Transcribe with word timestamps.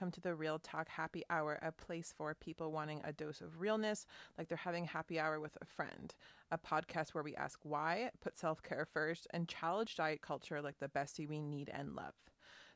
welcome 0.00 0.10
to 0.10 0.20
the 0.22 0.34
Real 0.34 0.58
Talk 0.58 0.88
Happy 0.88 1.24
Hour, 1.28 1.58
a 1.60 1.70
place 1.72 2.14
for 2.16 2.32
people 2.32 2.72
wanting 2.72 3.02
a 3.04 3.12
dose 3.12 3.42
of 3.42 3.60
realness, 3.60 4.06
like 4.38 4.48
they're 4.48 4.56
having 4.56 4.86
happy 4.86 5.20
hour 5.20 5.38
with 5.38 5.58
a 5.60 5.66
friend. 5.66 6.14
A 6.50 6.56
podcast 6.56 7.10
where 7.10 7.22
we 7.22 7.36
ask 7.36 7.58
why, 7.64 8.08
put 8.22 8.38
self 8.38 8.62
care 8.62 8.86
first, 8.90 9.26
and 9.34 9.46
challenge 9.46 9.96
diet 9.96 10.22
culture 10.22 10.62
like 10.62 10.78
the 10.78 10.88
bestie 10.88 11.28
we 11.28 11.42
need 11.42 11.70
and 11.74 11.94
love. 11.94 12.14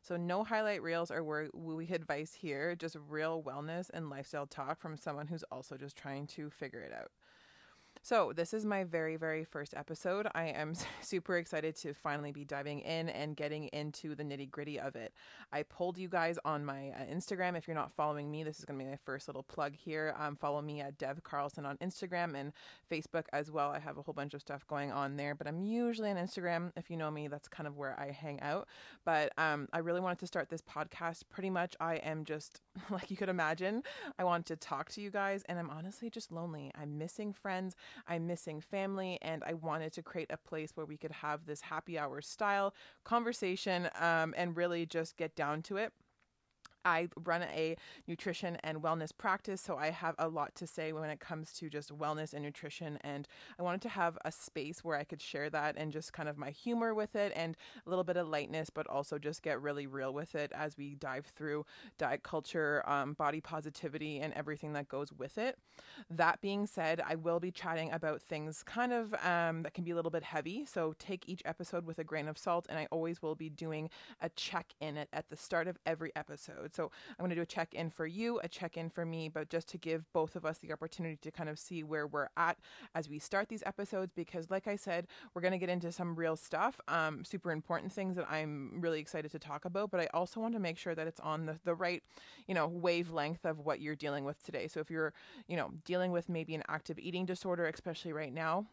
So, 0.03 0.19
no 0.19 0.45
highlight 0.45 0.83
reels 0.83 1.11
or 1.11 1.23
wooey 1.23 1.91
advice 1.93 2.35
here, 2.35 2.77
just 2.77 2.99
real 3.09 3.43
wellness 3.43 3.89
and 3.95 4.11
lifestyle 4.11 4.47
talk 4.47 4.79
from 4.79 4.99
someone 4.99 5.29
who's 5.29 5.45
also 5.45 5.79
just 5.79 5.97
trying 5.97 6.27
to 6.27 6.51
figure 6.51 6.81
it 6.83 6.93
out. 6.93 7.11
So, 8.07 8.35
this 8.37 8.53
is 8.53 8.67
my 8.67 8.85
very, 8.85 9.17
very 9.17 9.45
first 9.45 9.73
episode. 9.75 10.29
I 10.35 10.49
am 10.49 10.75
super 11.01 11.39
excited 11.39 11.75
to 11.77 11.95
finally 11.95 12.33
be 12.33 12.45
diving 12.45 12.81
in 12.81 13.09
and 13.09 13.35
getting 13.35 13.69
into 13.69 14.15
the 14.15 14.23
nitty 14.23 14.51
gritty 14.51 14.79
of 14.79 14.95
it. 14.95 15.15
I 15.55 15.63
pulled 15.63 15.97
you 15.97 16.11
guys 16.11 16.39
on 16.45 16.67
my 16.67 16.91
uh, 16.91 17.07
Instagram. 17.11 17.57
If 17.57 17.67
you're 17.67 17.75
not 17.75 17.93
following 17.97 18.31
me, 18.31 18.45
this 18.45 18.59
is 18.59 18.67
going 18.67 18.79
to 18.79 18.85
be 18.85 18.91
my 18.91 18.99
first 19.07 19.27
little 19.27 19.43
plug 19.43 19.75
here. 19.75 20.15
Um, 20.19 20.37
follow 20.37 20.61
me 20.61 20.83
at 20.83 20.99
Dev 20.99 21.23
Carlson 21.25 21.65
on 21.65 21.79
Instagram 21.79 22.39
and 22.39 22.53
Facebook 22.93 23.25
as 23.33 23.51
well. 23.51 23.71
I 23.71 23.79
have 23.79 23.97
a 23.97 24.03
whole 24.03 24.13
bunch 24.13 24.35
of 24.35 24.43
stuff 24.43 24.67
going 24.67 24.93
on 24.93 25.17
there, 25.17 25.35
but 25.35 25.47
I'm 25.47 25.63
usually 25.63 26.11
on 26.11 26.17
Instagram. 26.19 26.73
If 26.77 26.91
you 26.91 26.99
know 26.99 27.11
me, 27.11 27.29
that's 27.29 27.49
kind 27.49 27.67
of 27.67 27.79
where 27.79 27.99
I 27.99 28.11
hang 28.11 28.39
out. 28.43 28.69
But 29.07 29.33
um, 29.39 29.67
I 29.73 29.79
really 29.79 30.01
wanted 30.01 30.19
to 30.19 30.27
start 30.27 30.51
this 30.51 30.61
podcast. 30.61 31.23
Pretty 31.31 31.49
much, 31.49 31.75
I 31.81 31.95
am 31.97 32.27
just 32.27 32.61
like 32.91 33.11
you 33.11 33.17
could 33.17 33.31
imagine. 33.31 33.83
I 34.19 34.25
want 34.25 34.45
to 34.45 34.57
talk 34.57 34.91
to 34.91 35.01
you 35.01 35.09
guys, 35.09 35.43
and 35.49 35.59
I'm 35.59 35.71
honestly 35.71 36.11
just 36.11 36.31
lonely. 36.31 36.71
I'm 36.79 36.99
missing 36.99 37.33
friends. 37.33 37.75
I'm 38.09 38.27
missing 38.27 38.61
family, 38.61 39.19
and 39.23 39.43
I 39.45 39.55
wanted 39.55 39.93
to 39.95 40.03
create 40.03 40.31
a 40.31 40.37
place 40.37 40.71
where 40.75 40.87
we 40.87 40.97
could 40.97 41.13
have 41.13 41.47
this 41.47 41.61
happy 41.61 41.99
hour 41.99 42.21
style 42.21 42.75
conversation 43.05 43.89
um, 44.01 44.35
and 44.37 44.57
really 44.57 44.87
just 44.87 45.17
get 45.17 45.35
down 45.37 45.63
to 45.63 45.77
it. 45.77 45.93
I 46.85 47.09
run 47.25 47.43
a 47.43 47.77
nutrition 48.07 48.57
and 48.63 48.83
wellness 48.83 49.11
practice, 49.17 49.61
so 49.61 49.77
I 49.77 49.91
have 49.91 50.15
a 50.19 50.29
lot 50.29 50.55
to 50.57 50.67
say 50.67 50.93
when 50.93 51.11
it 51.11 51.21
comes 51.21 51.53
to 51.55 51.69
just 51.69 51.97
wellness 51.97 52.35
and 52.35 52.43
nutrition. 52.43 52.99
And 53.03 53.27
I 53.59 53.63
wanted 53.63 53.83
to 53.83 53.89
have 53.89 54.19
a 54.25 54.33
space 54.33 54.83
where 54.83 54.97
I 54.97 55.05
could 55.05 55.23
share 55.23 55.51
that 55.51 55.77
and 55.77 55.93
just 55.93 56.13
kind 56.13 56.29
of 56.29 56.37
my 56.37 56.51
humor 56.51 56.95
with 56.95 57.17
it 57.17 57.33
and 57.35 57.57
a 57.87 57.91
little 57.91 58.05
bit 58.05 58.17
of 58.17 58.29
lightness, 58.29 58.71
but 58.71 58.87
also 58.87 59.19
just 59.19 59.43
get 59.43 59.61
really 59.61 59.87
real 59.87 60.13
with 60.13 60.35
it 60.35 60.53
as 60.55 60.77
we 60.77 60.95
dive 60.97 61.27
through 61.37 61.65
diet 61.99 62.23
culture, 62.23 62.83
um, 62.87 63.15
body 63.15 63.41
positivity, 63.41 64.21
and 64.21 64.33
everything 64.35 64.73
that 64.73 64.89
goes 64.89 65.13
with 65.13 65.39
it. 65.39 65.59
That 66.11 66.41
being 66.41 66.67
said, 66.67 67.01
I 67.07 67.15
will 67.15 67.41
be 67.41 67.51
chatting 67.51 67.93
about 67.93 68.21
things 68.21 68.63
kind 68.63 68.93
of 68.93 69.15
um, 69.25 69.63
that 69.63 69.75
can 69.75 69.85
be 69.85 69.91
a 69.93 69.95
little 69.95 70.11
bit 70.11 70.23
heavy. 70.23 70.65
So 70.67 70.95
take 70.99 71.29
each 71.29 71.43
episode 71.45 71.87
with 71.87 71.99
a 71.99 72.05
grain 72.05 72.29
of 72.29 72.39
salt, 72.39 72.67
and 72.69 72.79
I 72.79 72.87
always 72.91 73.23
will 73.23 73.35
be 73.35 73.49
doing 73.49 73.91
a 74.21 74.29
check 74.31 74.75
in 74.81 74.97
it 74.97 75.09
at 75.13 75.29
the 75.31 75.37
start 75.37 75.69
of 75.69 75.79
every 75.87 76.13
episode. 76.17 76.74
So 76.75 76.91
I'm 77.11 77.17
going 77.19 77.31
to 77.31 77.37
do 77.37 77.43
a 77.43 77.47
check 77.47 77.75
in 77.75 77.91
for 77.91 78.07
you, 78.07 78.41
a 78.43 78.49
check 78.49 78.77
in 78.77 78.91
for 78.91 79.05
me, 79.05 79.29
but 79.29 79.49
just 79.49 79.69
to 79.69 79.79
give 79.79 80.11
both 80.13 80.37
of 80.37 80.45
us 80.45 80.59
the 80.59 80.73
opportunity 80.73 81.17
to 81.23 81.31
kind 81.31 81.49
of 81.49 81.59
see 81.59 81.83
where 81.83 82.07
we're 82.07 82.29
at 82.37 82.59
as 82.95 83.09
we 83.09 83.19
start 83.19 83.49
these 83.49 83.63
episodes. 83.67 84.13
Because, 84.15 84.51
like 84.51 84.67
I 84.67 84.77
said, 84.77 85.07
we're 85.35 85.43
going 85.43 85.53
to 85.53 85.59
get 85.59 85.69
into 85.69 85.93
some 85.93 86.15
real 86.15 86.37
stuff, 86.37 86.81
um, 86.89 87.25
super 87.25 87.51
important 87.51 87.93
things 87.93 88.17
that 88.17 88.31
I'm 88.31 88.81
really 88.81 89.01
excited 89.01 89.31
to 89.33 89.39
talk 89.39 89.65
about. 89.65 89.91
But 89.91 90.01
I 90.01 90.09
also 90.15 90.41
want 90.41 90.55
to 90.55 90.61
make 90.61 90.79
sure 90.79 90.95
that 90.95 91.07
it's 91.07 91.21
on 91.21 91.47
the, 91.47 91.59
the 91.65 91.75
right, 91.75 92.03
you 92.47 92.55
know, 92.55 92.67
wavelength 92.67 93.45
of 93.45 93.61
what 93.61 93.81
you're 93.81 93.97
dealing 93.97 94.25
with 94.25 94.43
today. 94.43 94.69
So 94.69 94.81
if 94.81 94.91
you're, 94.91 95.13
you 95.49 95.57
know, 95.57 95.71
dealing 95.85 96.13
with 96.13 96.29
maybe 96.29 96.55
an 96.55 96.63
active 96.69 96.99
eating 96.99 97.27
disorder, 97.27 97.67
especially 97.67 98.13
right 98.13 98.33
now, 98.33 98.67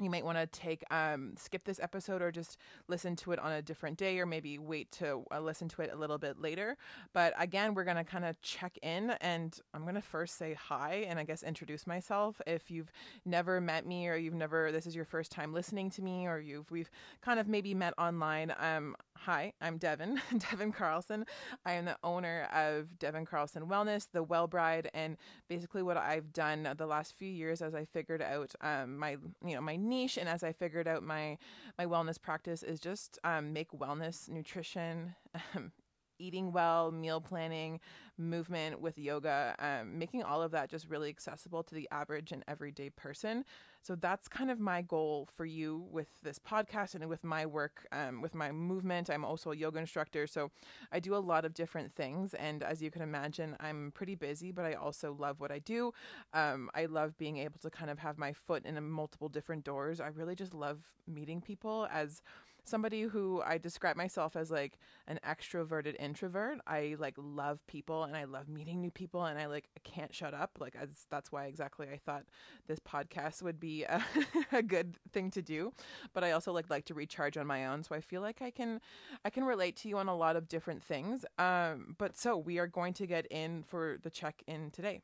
you 0.00 0.10
might 0.10 0.24
want 0.24 0.38
to 0.38 0.46
take 0.46 0.82
um, 0.90 1.34
skip 1.36 1.64
this 1.64 1.78
episode 1.80 2.22
or 2.22 2.32
just 2.32 2.58
listen 2.88 3.14
to 3.16 3.32
it 3.32 3.38
on 3.38 3.52
a 3.52 3.62
different 3.62 3.96
day 3.96 4.18
or 4.18 4.26
maybe 4.26 4.58
wait 4.58 4.90
to 4.92 5.22
uh, 5.30 5.40
listen 5.40 5.68
to 5.68 5.82
it 5.82 5.90
a 5.92 5.96
little 5.96 6.18
bit 6.18 6.40
later. 6.40 6.76
But 7.12 7.34
again 7.38 7.74
we're 7.74 7.84
going 7.84 7.96
to 7.96 8.04
kind 8.04 8.24
of 8.24 8.40
check 8.42 8.78
in 8.82 9.10
and 9.20 9.58
i'm 9.72 9.82
going 9.82 9.94
to 9.94 10.00
first 10.00 10.36
say 10.36 10.54
hi 10.54 11.06
and 11.08 11.18
i 11.18 11.24
guess 11.24 11.42
introduce 11.42 11.86
myself. 11.86 12.40
If 12.46 12.70
you've 12.70 12.90
never 13.24 13.60
met 13.60 13.86
me 13.86 14.08
or 14.08 14.16
you've 14.16 14.34
never 14.34 14.72
this 14.72 14.86
is 14.86 14.96
your 14.96 15.04
first 15.04 15.30
time 15.30 15.52
listening 15.52 15.90
to 15.90 16.02
me 16.02 16.26
or 16.26 16.38
you've 16.38 16.70
we've 16.70 16.90
kind 17.20 17.38
of 17.38 17.48
maybe 17.48 17.74
met 17.74 17.94
online 17.98 18.54
um, 18.58 18.96
hi 19.16 19.52
i'm 19.60 19.78
Devan 19.78 20.18
Devan 20.34 20.74
carlson. 20.74 21.24
I 21.64 21.72
am 21.72 21.84
the 21.86 21.96
owner 22.04 22.48
of 22.52 22.88
Devan 22.98 23.26
carlson 23.26 23.66
wellness 23.66 24.06
the 24.12 24.22
well 24.22 24.46
bride 24.46 24.90
and 24.92 25.16
basically 25.48 25.82
what 25.82 25.96
i've 25.96 26.32
done 26.32 26.68
the 26.76 26.86
last 26.86 27.14
few 27.16 27.28
years 27.28 27.62
as 27.62 27.74
i 27.74 27.84
figured 27.84 28.20
out 28.20 28.52
um, 28.60 28.98
my 28.98 29.16
you 29.44 29.54
know 29.54 29.60
my 29.60 29.76
niche 29.76 30.18
and 30.18 30.28
as 30.28 30.42
I 30.42 30.52
figured 30.52 30.88
out 30.88 31.02
my 31.02 31.38
my 31.78 31.86
wellness 31.86 32.20
practice 32.20 32.62
is 32.62 32.80
just 32.80 33.18
um, 33.24 33.52
make 33.52 33.70
wellness 33.72 34.28
nutrition 34.28 35.14
um, 35.54 35.72
eating 36.18 36.52
well, 36.52 36.90
meal 36.90 37.20
planning, 37.20 37.80
movement 38.16 38.80
with 38.80 38.98
yoga, 38.98 39.54
um, 39.58 39.98
making 39.98 40.22
all 40.22 40.42
of 40.42 40.50
that 40.52 40.70
just 40.70 40.88
really 40.88 41.08
accessible 41.08 41.62
to 41.62 41.74
the 41.74 41.88
average 41.90 42.32
and 42.32 42.44
everyday 42.46 42.90
person. 42.90 43.44
So 43.82 43.94
that's 43.96 44.28
kind 44.28 44.50
of 44.50 44.58
my 44.58 44.80
goal 44.82 45.28
for 45.36 45.44
you 45.44 45.86
with 45.90 46.08
this 46.22 46.38
podcast 46.38 46.94
and 46.94 47.06
with 47.08 47.22
my 47.22 47.44
work, 47.44 47.86
um, 47.92 48.22
with 48.22 48.34
my 48.34 48.50
movement. 48.50 49.10
I'm 49.10 49.24
also 49.24 49.50
a 49.50 49.56
yoga 49.56 49.78
instructor, 49.78 50.26
so 50.26 50.50
I 50.90 51.00
do 51.00 51.14
a 51.14 51.18
lot 51.18 51.44
of 51.44 51.52
different 51.52 51.94
things. 51.94 52.32
And 52.34 52.62
as 52.62 52.80
you 52.80 52.90
can 52.90 53.02
imagine, 53.02 53.56
I'm 53.60 53.92
pretty 53.94 54.14
busy, 54.14 54.52
but 54.52 54.64
I 54.64 54.74
also 54.74 55.14
love 55.18 55.40
what 55.40 55.50
I 55.50 55.58
do. 55.58 55.92
Um, 56.32 56.70
I 56.74 56.86
love 56.86 57.18
being 57.18 57.38
able 57.38 57.58
to 57.60 57.70
kind 57.70 57.90
of 57.90 57.98
have 57.98 58.16
my 58.16 58.32
foot 58.32 58.64
in 58.64 58.82
multiple 58.90 59.28
different 59.28 59.64
doors. 59.64 60.00
I 60.00 60.08
really 60.08 60.34
just 60.34 60.54
love 60.54 60.78
meeting 61.06 61.40
people 61.40 61.86
as 61.92 62.22
somebody 62.64 63.02
who 63.02 63.42
I 63.44 63.58
describe 63.58 63.96
myself 63.96 64.36
as 64.36 64.50
like 64.50 64.78
an 65.06 65.20
extroverted 65.26 65.96
introvert. 65.98 66.58
I 66.66 66.96
like 66.98 67.14
love 67.16 67.64
people 67.66 68.04
and 68.04 68.16
I 68.16 68.24
love 68.24 68.48
meeting 68.48 68.80
new 68.80 68.90
people 68.90 69.24
and 69.24 69.38
I 69.38 69.46
like 69.46 69.68
can't 69.84 70.14
shut 70.14 70.34
up. 70.34 70.58
Like 70.58 70.74
as, 70.80 70.88
that's 71.10 71.30
why 71.30 71.46
exactly 71.46 71.88
I 71.92 71.98
thought 71.98 72.24
this 72.66 72.80
podcast 72.80 73.42
would 73.42 73.60
be 73.60 73.84
a, 73.84 74.02
a 74.52 74.62
good 74.62 74.96
thing 75.12 75.30
to 75.32 75.42
do. 75.42 75.72
But 76.12 76.24
I 76.24 76.32
also 76.32 76.52
like 76.52 76.70
like 76.70 76.86
to 76.86 76.94
recharge 76.94 77.36
on 77.36 77.46
my 77.46 77.66
own. 77.66 77.82
So 77.84 77.94
I 77.94 78.00
feel 78.00 78.22
like 78.22 78.42
I 78.42 78.50
can 78.50 78.80
I 79.24 79.30
can 79.30 79.44
relate 79.44 79.76
to 79.76 79.88
you 79.88 79.98
on 79.98 80.08
a 80.08 80.16
lot 80.16 80.36
of 80.36 80.48
different 80.48 80.82
things. 80.82 81.24
Um, 81.38 81.94
but 81.98 82.16
so 82.16 82.36
we 82.36 82.58
are 82.58 82.66
going 82.66 82.94
to 82.94 83.06
get 83.06 83.26
in 83.26 83.62
for 83.62 83.98
the 84.02 84.10
check 84.10 84.42
in 84.46 84.70
today. 84.70 85.02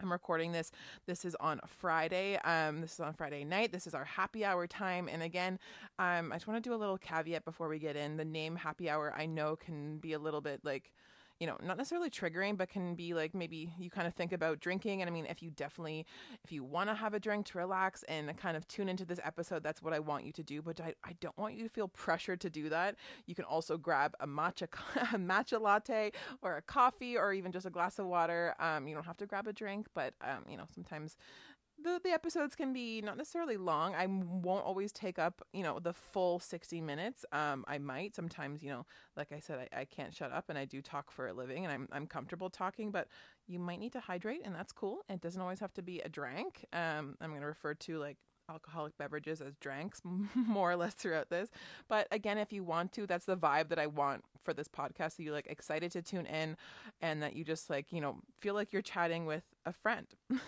I'm 0.00 0.12
recording 0.12 0.52
this. 0.52 0.70
This 1.06 1.24
is 1.24 1.34
on 1.36 1.60
Friday. 1.66 2.36
Um, 2.44 2.80
this 2.80 2.94
is 2.94 3.00
on 3.00 3.14
Friday 3.14 3.44
night. 3.44 3.72
This 3.72 3.86
is 3.86 3.94
our 3.94 4.04
happy 4.04 4.44
hour 4.44 4.66
time. 4.66 5.08
And 5.08 5.22
again, 5.22 5.58
um, 5.98 6.32
I 6.32 6.36
just 6.36 6.46
want 6.46 6.62
to 6.62 6.68
do 6.68 6.74
a 6.74 6.78
little 6.78 6.98
caveat 6.98 7.44
before 7.44 7.68
we 7.68 7.78
get 7.78 7.96
in. 7.96 8.16
The 8.16 8.24
name 8.24 8.56
happy 8.56 8.88
hour 8.88 9.12
I 9.16 9.26
know 9.26 9.56
can 9.56 9.98
be 9.98 10.12
a 10.12 10.18
little 10.18 10.40
bit 10.40 10.60
like 10.64 10.92
you 11.40 11.46
know, 11.46 11.56
not 11.62 11.76
necessarily 11.76 12.10
triggering, 12.10 12.56
but 12.56 12.68
can 12.68 12.94
be 12.94 13.14
like 13.14 13.34
maybe 13.34 13.72
you 13.78 13.90
kind 13.90 14.06
of 14.06 14.14
think 14.14 14.32
about 14.32 14.60
drinking. 14.60 15.02
And 15.02 15.08
I 15.08 15.12
mean, 15.12 15.26
if 15.26 15.42
you 15.42 15.50
definitely, 15.50 16.04
if 16.42 16.50
you 16.50 16.64
want 16.64 16.90
to 16.90 16.94
have 16.94 17.14
a 17.14 17.20
drink 17.20 17.46
to 17.46 17.58
relax 17.58 18.02
and 18.04 18.36
kind 18.36 18.56
of 18.56 18.66
tune 18.66 18.88
into 18.88 19.04
this 19.04 19.20
episode, 19.22 19.62
that's 19.62 19.82
what 19.82 19.92
I 19.92 20.00
want 20.00 20.24
you 20.24 20.32
to 20.32 20.42
do. 20.42 20.62
But 20.62 20.80
I, 20.80 20.94
I 21.04 21.14
don't 21.20 21.36
want 21.38 21.54
you 21.54 21.62
to 21.62 21.68
feel 21.68 21.88
pressured 21.88 22.40
to 22.40 22.50
do 22.50 22.68
that. 22.70 22.96
You 23.26 23.34
can 23.34 23.44
also 23.44 23.76
grab 23.78 24.14
a 24.20 24.26
matcha, 24.26 24.66
a 25.14 25.18
matcha 25.18 25.60
latte 25.60 26.12
or 26.42 26.56
a 26.56 26.62
coffee 26.62 27.16
or 27.16 27.32
even 27.32 27.52
just 27.52 27.66
a 27.66 27.70
glass 27.70 27.98
of 27.98 28.06
water. 28.06 28.54
Um, 28.58 28.88
you 28.88 28.94
don't 28.94 29.06
have 29.06 29.18
to 29.18 29.26
grab 29.26 29.46
a 29.46 29.52
drink, 29.52 29.86
but, 29.94 30.14
um, 30.22 30.44
you 30.48 30.56
know, 30.56 30.64
sometimes 30.74 31.16
the, 31.82 32.00
the 32.02 32.10
episodes 32.10 32.54
can 32.54 32.72
be 32.72 33.00
not 33.00 33.16
necessarily 33.16 33.56
long. 33.56 33.94
I 33.94 34.06
won't 34.06 34.64
always 34.64 34.92
take 34.92 35.18
up, 35.18 35.42
you 35.52 35.62
know, 35.62 35.78
the 35.78 35.92
full 35.92 36.38
60 36.38 36.80
minutes. 36.80 37.24
Um, 37.32 37.64
I 37.68 37.78
might 37.78 38.14
sometimes, 38.14 38.62
you 38.62 38.70
know, 38.70 38.86
like 39.16 39.32
I 39.32 39.40
said, 39.40 39.68
I, 39.72 39.80
I 39.80 39.84
can't 39.84 40.14
shut 40.14 40.32
up 40.32 40.46
and 40.48 40.58
I 40.58 40.64
do 40.64 40.82
talk 40.82 41.10
for 41.10 41.28
a 41.28 41.32
living 41.32 41.64
and 41.64 41.72
I'm, 41.72 41.88
I'm 41.92 42.06
comfortable 42.06 42.50
talking, 42.50 42.90
but 42.90 43.08
you 43.46 43.58
might 43.58 43.80
need 43.80 43.92
to 43.92 44.00
hydrate 44.00 44.42
and 44.44 44.54
that's 44.54 44.72
cool. 44.72 44.98
It 45.08 45.20
doesn't 45.20 45.40
always 45.40 45.60
have 45.60 45.72
to 45.74 45.82
be 45.82 46.00
a 46.00 46.08
drink. 46.08 46.64
Um, 46.72 47.16
I'm 47.20 47.30
going 47.30 47.40
to 47.40 47.46
refer 47.46 47.74
to 47.74 47.98
like 47.98 48.16
alcoholic 48.50 48.96
beverages 48.96 49.40
as 49.40 49.56
drinks 49.56 50.00
more 50.34 50.70
or 50.72 50.76
less 50.76 50.94
throughout 50.94 51.30
this. 51.30 51.48
But 51.88 52.08
again, 52.10 52.38
if 52.38 52.52
you 52.52 52.64
want 52.64 52.92
to, 52.92 53.06
that's 53.06 53.26
the 53.26 53.36
vibe 53.36 53.68
that 53.68 53.78
I 53.78 53.86
want 53.86 54.24
for 54.42 54.54
this 54.54 54.68
podcast. 54.68 55.16
So 55.16 55.22
you 55.22 55.32
like 55.32 55.46
excited 55.46 55.92
to 55.92 56.02
tune 56.02 56.26
in 56.26 56.56
and 57.00 57.22
that 57.22 57.36
you 57.36 57.44
just 57.44 57.70
like, 57.70 57.92
you 57.92 58.00
know, 58.00 58.18
feel 58.40 58.54
like 58.54 58.72
you're 58.72 58.82
chatting 58.82 59.26
with 59.26 59.44
a 59.66 59.72
friend. 59.72 60.06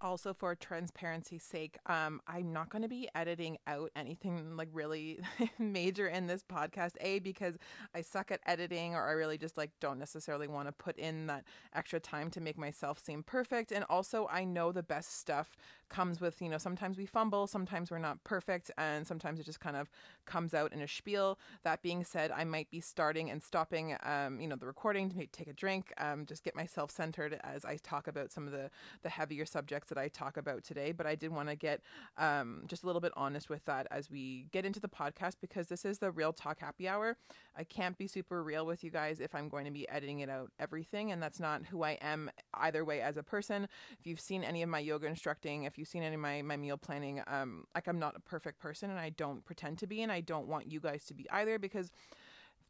also 0.00 0.32
for 0.32 0.54
transparency's 0.54 1.42
sake 1.42 1.76
um 1.86 2.20
i'm 2.26 2.52
not 2.52 2.68
going 2.68 2.82
to 2.82 2.88
be 2.88 3.08
editing 3.14 3.56
out 3.66 3.90
anything 3.96 4.56
like 4.56 4.68
really 4.72 5.18
major 5.58 6.06
in 6.08 6.26
this 6.26 6.42
podcast 6.42 6.92
a 7.00 7.18
because 7.20 7.54
i 7.94 8.00
suck 8.00 8.30
at 8.30 8.40
editing 8.46 8.94
or 8.94 9.06
i 9.08 9.12
really 9.12 9.38
just 9.38 9.56
like 9.56 9.70
don't 9.80 9.98
necessarily 9.98 10.46
want 10.48 10.68
to 10.68 10.72
put 10.72 10.96
in 10.98 11.26
that 11.26 11.44
extra 11.74 12.00
time 12.00 12.30
to 12.30 12.40
make 12.40 12.58
myself 12.58 12.98
seem 12.98 13.22
perfect. 13.22 13.72
And 13.72 13.84
also 13.88 14.28
i 14.30 14.44
know 14.44 14.72
the 14.72 14.82
best 14.82 15.18
stuff 15.18 15.56
comes 15.88 16.20
with 16.20 16.40
you 16.42 16.48
know 16.48 16.58
sometimes 16.58 16.98
we 16.98 17.06
fumble 17.06 17.46
sometimes 17.46 17.90
we're 17.90 17.98
not 17.98 18.22
perfect 18.24 18.70
and 18.76 19.06
sometimes 19.06 19.40
it 19.40 19.46
just 19.46 19.60
kind 19.60 19.76
of 19.76 19.88
comes 20.26 20.52
out 20.54 20.72
in 20.72 20.82
a 20.82 20.88
spiel. 20.88 21.38
That 21.64 21.82
being 21.82 22.04
said 22.04 22.30
i 22.30 22.44
might 22.44 22.70
be 22.70 22.80
starting 22.80 23.30
and 23.30 23.42
stopping 23.42 23.96
um 24.02 24.40
you 24.40 24.48
know 24.48 24.56
the 24.56 24.66
recording 24.66 25.10
to 25.10 25.26
take 25.26 25.48
a 25.48 25.52
drink 25.52 25.92
um 25.98 26.26
just 26.26 26.44
get 26.44 26.54
myself 26.54 26.90
centered 26.90 27.38
as 27.42 27.64
i 27.64 27.76
talk 27.82 28.06
about 28.06 28.30
some 28.32 28.46
of 28.46 28.52
the 28.52 28.70
the 29.02 29.08
heavier 29.08 29.44
subjects 29.44 29.87
that 29.88 29.98
I 29.98 30.08
talk 30.08 30.36
about 30.36 30.64
today, 30.64 30.92
but 30.92 31.06
I 31.06 31.14
did 31.14 31.30
want 31.30 31.48
to 31.48 31.56
get 31.56 31.80
um, 32.16 32.62
just 32.66 32.82
a 32.82 32.86
little 32.86 33.00
bit 33.00 33.12
honest 33.16 33.48
with 33.48 33.64
that 33.66 33.86
as 33.90 34.10
we 34.10 34.46
get 34.52 34.64
into 34.64 34.80
the 34.80 34.88
podcast 34.88 35.36
because 35.40 35.68
this 35.68 35.84
is 35.84 35.98
the 35.98 36.10
real 36.10 36.32
talk 36.32 36.60
happy 36.60 36.88
hour. 36.88 37.16
I 37.56 37.64
can't 37.64 37.96
be 37.98 38.06
super 38.06 38.42
real 38.42 38.66
with 38.66 38.84
you 38.84 38.90
guys 38.90 39.20
if 39.20 39.34
I'm 39.34 39.48
going 39.48 39.64
to 39.64 39.70
be 39.70 39.88
editing 39.88 40.20
it 40.20 40.30
out 40.30 40.50
everything, 40.58 41.12
and 41.12 41.22
that's 41.22 41.40
not 41.40 41.64
who 41.66 41.82
I 41.82 41.98
am 42.00 42.30
either 42.54 42.84
way 42.84 43.00
as 43.00 43.16
a 43.16 43.22
person. 43.22 43.68
If 43.98 44.06
you've 44.06 44.20
seen 44.20 44.44
any 44.44 44.62
of 44.62 44.68
my 44.68 44.78
yoga 44.78 45.06
instructing, 45.06 45.64
if 45.64 45.78
you've 45.78 45.88
seen 45.88 46.02
any 46.02 46.14
of 46.14 46.20
my, 46.20 46.42
my 46.42 46.56
meal 46.56 46.76
planning, 46.76 47.22
um, 47.26 47.64
like 47.74 47.88
I'm 47.88 47.98
not 47.98 48.16
a 48.16 48.20
perfect 48.20 48.58
person 48.60 48.90
and 48.90 48.98
I 48.98 49.10
don't 49.10 49.44
pretend 49.44 49.78
to 49.78 49.86
be, 49.86 50.02
and 50.02 50.12
I 50.12 50.20
don't 50.20 50.48
want 50.48 50.70
you 50.70 50.80
guys 50.80 51.04
to 51.06 51.14
be 51.14 51.28
either 51.30 51.58
because 51.58 51.90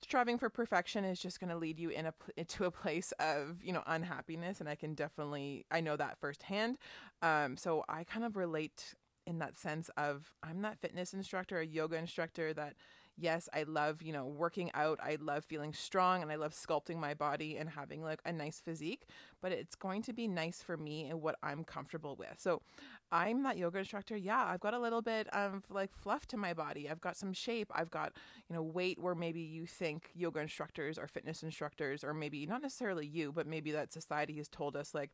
striving 0.02 0.38
for 0.38 0.48
perfection 0.48 1.04
is 1.04 1.18
just 1.18 1.40
going 1.40 1.50
to 1.50 1.56
lead 1.56 1.78
you 1.78 1.90
in 1.90 2.06
a 2.06 2.14
into 2.36 2.64
a 2.64 2.70
place 2.70 3.12
of 3.18 3.62
you 3.62 3.72
know 3.72 3.82
unhappiness 3.86 4.60
and 4.60 4.68
i 4.68 4.74
can 4.74 4.94
definitely 4.94 5.64
i 5.70 5.80
know 5.80 5.96
that 5.96 6.18
firsthand 6.20 6.78
um, 7.22 7.56
so 7.56 7.84
i 7.88 8.04
kind 8.04 8.24
of 8.24 8.36
relate 8.36 8.94
in 9.26 9.38
that 9.38 9.58
sense 9.58 9.90
of 9.96 10.32
i'm 10.42 10.62
that 10.62 10.78
fitness 10.78 11.12
instructor 11.12 11.58
a 11.58 11.66
yoga 11.66 11.96
instructor 11.96 12.52
that 12.52 12.74
yes, 13.18 13.48
I 13.52 13.64
love, 13.64 14.00
you 14.00 14.12
know, 14.12 14.26
working 14.26 14.70
out. 14.74 14.98
I 15.02 15.18
love 15.20 15.44
feeling 15.44 15.72
strong 15.72 16.22
and 16.22 16.30
I 16.30 16.36
love 16.36 16.52
sculpting 16.52 16.96
my 16.96 17.14
body 17.14 17.56
and 17.56 17.68
having 17.68 18.02
like 18.02 18.20
a 18.24 18.32
nice 18.32 18.60
physique, 18.60 19.06
but 19.42 19.52
it's 19.52 19.74
going 19.74 20.02
to 20.02 20.12
be 20.12 20.28
nice 20.28 20.62
for 20.62 20.76
me 20.76 21.08
and 21.10 21.20
what 21.20 21.36
I'm 21.42 21.64
comfortable 21.64 22.16
with. 22.16 22.34
So 22.38 22.62
I'm 23.10 23.42
that 23.44 23.56
yoga 23.56 23.78
instructor. 23.78 24.16
Yeah, 24.16 24.44
I've 24.44 24.60
got 24.60 24.74
a 24.74 24.78
little 24.78 25.02
bit 25.02 25.28
of 25.28 25.62
like 25.70 25.94
fluff 25.94 26.26
to 26.28 26.36
my 26.36 26.52
body. 26.52 26.88
I've 26.88 27.00
got 27.00 27.16
some 27.16 27.32
shape. 27.32 27.70
I've 27.74 27.90
got, 27.90 28.12
you 28.48 28.54
know, 28.54 28.62
weight 28.62 28.98
where 29.00 29.14
maybe 29.14 29.40
you 29.40 29.66
think 29.66 30.10
yoga 30.14 30.40
instructors 30.40 30.98
or 30.98 31.06
fitness 31.06 31.42
instructors, 31.42 32.04
or 32.04 32.12
maybe 32.12 32.44
not 32.46 32.62
necessarily 32.62 33.06
you, 33.06 33.32
but 33.32 33.46
maybe 33.46 33.72
that 33.72 33.92
society 33.92 34.36
has 34.36 34.48
told 34.48 34.76
us 34.76 34.94
like, 34.94 35.10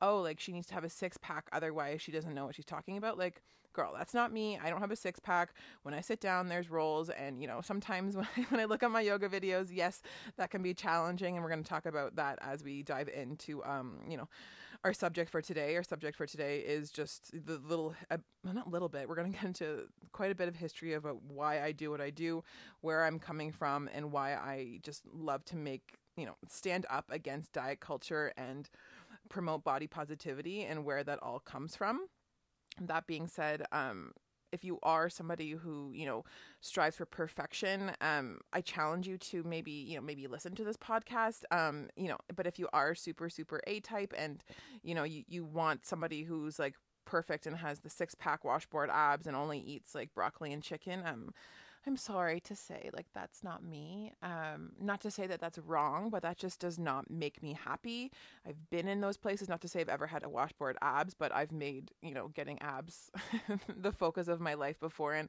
oh, 0.00 0.20
like 0.20 0.40
she 0.40 0.52
needs 0.52 0.66
to 0.68 0.74
have 0.74 0.84
a 0.84 0.88
six 0.88 1.16
pack. 1.18 1.48
Otherwise, 1.52 2.00
she 2.00 2.12
doesn't 2.12 2.34
know 2.34 2.46
what 2.46 2.54
she's 2.54 2.64
talking 2.64 2.96
about. 2.96 3.18
Like, 3.18 3.42
girl, 3.74 3.92
that's 3.94 4.14
not 4.14 4.32
me. 4.32 4.58
I 4.62 4.70
don't 4.70 4.80
have 4.80 4.90
a 4.90 4.96
six 4.96 5.20
pack. 5.20 5.52
When 5.82 5.92
I 5.92 6.00
sit 6.00 6.20
down, 6.20 6.48
there's 6.48 6.70
rolls. 6.70 7.10
And, 7.10 7.42
you 7.42 7.48
know, 7.48 7.60
sometimes 7.60 8.16
when 8.16 8.26
I, 8.36 8.40
when 8.48 8.60
I 8.60 8.64
look 8.64 8.82
at 8.82 8.90
my 8.90 9.02
yoga 9.02 9.28
videos, 9.28 9.68
yes, 9.70 10.00
that 10.38 10.50
can 10.50 10.62
be 10.62 10.72
challenging. 10.72 11.34
And 11.34 11.44
we're 11.44 11.50
going 11.50 11.62
to 11.62 11.68
talk 11.68 11.84
about 11.84 12.16
that 12.16 12.38
as 12.40 12.64
we 12.64 12.82
dive 12.82 13.08
into, 13.08 13.62
um, 13.64 13.98
you 14.08 14.16
know, 14.16 14.28
our 14.84 14.92
subject 14.92 15.30
for 15.30 15.40
today. 15.40 15.74
Our 15.76 15.82
subject 15.82 16.16
for 16.16 16.26
today 16.26 16.58
is 16.58 16.90
just 16.90 17.30
the 17.32 17.58
little, 17.58 17.94
uh, 18.10 18.18
not 18.44 18.66
a 18.66 18.68
little 18.68 18.88
bit, 18.88 19.08
we're 19.08 19.14
going 19.16 19.32
to 19.32 19.38
get 19.38 19.46
into 19.46 19.84
quite 20.12 20.30
a 20.30 20.34
bit 20.34 20.46
of 20.46 20.56
history 20.56 20.92
of 20.92 21.06
why 21.26 21.62
I 21.62 21.72
do 21.72 21.90
what 21.90 22.00
I 22.00 22.10
do, 22.10 22.44
where 22.82 23.04
I'm 23.04 23.18
coming 23.18 23.50
from, 23.50 23.88
and 23.94 24.12
why 24.12 24.34
I 24.34 24.80
just 24.82 25.02
love 25.12 25.44
to 25.46 25.56
make, 25.56 25.96
you 26.16 26.26
know, 26.26 26.36
stand 26.48 26.86
up 26.90 27.06
against 27.10 27.52
diet 27.52 27.80
culture 27.80 28.32
and 28.36 28.68
promote 29.30 29.64
body 29.64 29.86
positivity 29.86 30.64
and 30.64 30.84
where 30.84 31.02
that 31.02 31.18
all 31.22 31.38
comes 31.38 31.74
from 31.74 32.06
that 32.80 33.06
being 33.06 33.28
said, 33.28 33.64
um, 33.72 34.12
if 34.54 34.64
you 34.64 34.78
are 34.82 35.10
somebody 35.10 35.50
who 35.50 35.90
you 35.92 36.06
know 36.06 36.24
strives 36.60 36.96
for 36.96 37.04
perfection 37.04 37.90
um 38.00 38.38
i 38.52 38.60
challenge 38.60 39.06
you 39.06 39.18
to 39.18 39.42
maybe 39.42 39.72
you 39.72 39.96
know 39.96 40.00
maybe 40.00 40.26
listen 40.26 40.54
to 40.54 40.64
this 40.64 40.76
podcast 40.76 41.42
um 41.50 41.88
you 41.96 42.08
know 42.08 42.16
but 42.34 42.46
if 42.46 42.58
you 42.58 42.68
are 42.72 42.94
super 42.94 43.28
super 43.28 43.60
a 43.66 43.80
type 43.80 44.14
and 44.16 44.44
you 44.82 44.94
know 44.94 45.02
you, 45.02 45.24
you 45.26 45.44
want 45.44 45.84
somebody 45.84 46.22
who's 46.22 46.58
like 46.58 46.74
perfect 47.04 47.46
and 47.46 47.56
has 47.56 47.80
the 47.80 47.90
six 47.90 48.14
pack 48.14 48.44
washboard 48.44 48.88
abs 48.90 49.26
and 49.26 49.36
only 49.36 49.58
eats 49.58 49.94
like 49.94 50.14
broccoli 50.14 50.52
and 50.52 50.62
chicken 50.62 51.02
um 51.04 51.34
I'm 51.86 51.96
sorry 51.96 52.40
to 52.40 52.56
say, 52.56 52.88
like, 52.94 53.06
that's 53.12 53.44
not 53.44 53.62
me. 53.62 54.12
Um, 54.22 54.72
not 54.80 55.00
to 55.02 55.10
say 55.10 55.26
that 55.26 55.40
that's 55.40 55.58
wrong, 55.58 56.08
but 56.08 56.22
that 56.22 56.38
just 56.38 56.58
does 56.60 56.78
not 56.78 57.10
make 57.10 57.42
me 57.42 57.52
happy. 57.62 58.10
I've 58.46 58.70
been 58.70 58.88
in 58.88 59.00
those 59.00 59.18
places, 59.18 59.48
not 59.48 59.60
to 59.62 59.68
say 59.68 59.80
I've 59.80 59.88
ever 59.90 60.06
had 60.06 60.24
a 60.24 60.28
washboard 60.28 60.78
abs, 60.80 61.12
but 61.12 61.34
I've 61.34 61.52
made, 61.52 61.90
you 62.00 62.14
know, 62.14 62.28
getting 62.28 62.60
abs 62.62 63.10
the 63.76 63.92
focus 63.92 64.28
of 64.28 64.40
my 64.40 64.54
life 64.54 64.80
before. 64.80 65.12
And 65.12 65.28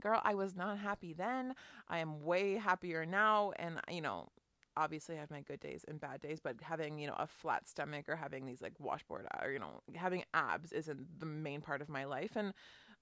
girl, 0.00 0.20
I 0.22 0.34
was 0.34 0.54
not 0.54 0.78
happy 0.78 1.12
then. 1.12 1.54
I 1.88 1.98
am 1.98 2.22
way 2.22 2.54
happier 2.54 3.04
now. 3.04 3.52
And, 3.56 3.80
you 3.90 4.00
know, 4.00 4.28
obviously 4.76 5.16
I 5.16 5.20
have 5.20 5.30
my 5.30 5.40
good 5.40 5.60
days 5.60 5.84
and 5.88 6.00
bad 6.00 6.20
days, 6.20 6.38
but 6.38 6.56
having, 6.62 6.98
you 6.98 7.08
know, 7.08 7.16
a 7.18 7.26
flat 7.26 7.66
stomach 7.68 8.08
or 8.08 8.14
having 8.14 8.46
these 8.46 8.62
like 8.62 8.74
washboard 8.78 9.26
or, 9.42 9.50
you 9.50 9.58
know, 9.58 9.80
having 9.94 10.22
abs 10.34 10.70
isn't 10.70 11.18
the 11.18 11.26
main 11.26 11.62
part 11.62 11.80
of 11.82 11.88
my 11.88 12.04
life. 12.04 12.36
And, 12.36 12.52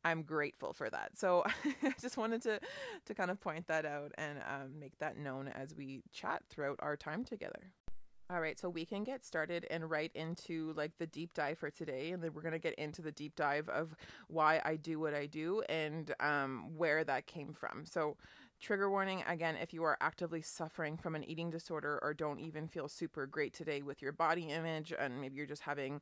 I'm 0.05 0.23
grateful 0.23 0.73
for 0.73 0.91
that. 0.91 1.17
So 1.17 1.45
I 1.83 1.95
just 2.01 2.17
wanted 2.17 2.43
to 2.43 2.61
to 3.06 3.15
kind 3.15 3.31
of 3.31 3.41
point 3.41 3.67
that 3.69 3.87
out 3.87 4.12
and 4.19 4.39
um, 4.41 4.79
make 4.79 4.99
that 4.99 5.17
known 5.17 5.49
as 5.49 5.75
we 5.75 6.03
chat 6.12 6.43
throughout 6.49 6.79
our 6.81 6.97
time 6.97 7.25
together. 7.25 7.73
All 8.31 8.41
right, 8.41 8.59
so 8.59 8.71
we 8.71 8.87
can 8.87 9.05
get 9.05 9.23
started 9.23 9.67
and 9.71 9.91
right 9.91 10.11
into 10.15 10.73
like 10.77 10.97
the 10.99 11.06
deep 11.06 11.35
dive 11.35 11.59
for 11.59 11.71
today, 11.71 12.11
and 12.12 12.23
then 12.23 12.33
we're 12.33 12.41
gonna 12.41 12.59
get 12.59 12.75
into 12.77 13.03
the 13.03 13.12
deep 13.12 13.37
dive 13.37 13.69
of 13.69 13.95
why 14.29 14.62
I 14.65 14.77
do 14.77 14.99
what 14.99 15.12
I 15.12 15.27
do 15.27 15.62
and 15.69 16.12
um, 16.21 16.71
where 16.75 17.05
that 17.05 17.27
came 17.27 17.53
from. 17.53 17.85
So, 17.85 18.17
trigger 18.62 18.89
warning 18.89 19.23
again: 19.29 19.56
if 19.61 19.75
you 19.75 19.85
are 19.85 19.99
actively 20.01 20.41
suffering 20.41 20.97
from 20.97 21.15
an 21.15 21.23
eating 21.25 21.51
disorder 21.51 21.99
or 22.03 22.15
don't 22.15 22.41
even 22.41 22.67
feel 22.67 22.89
super 22.89 23.27
great 23.27 23.53
today 23.53 23.83
with 23.83 24.01
your 24.01 24.12
body 24.12 24.45
image, 24.45 24.95
and 24.99 25.21
maybe 25.21 25.37
you're 25.37 25.45
just 25.45 25.62
having 25.62 26.01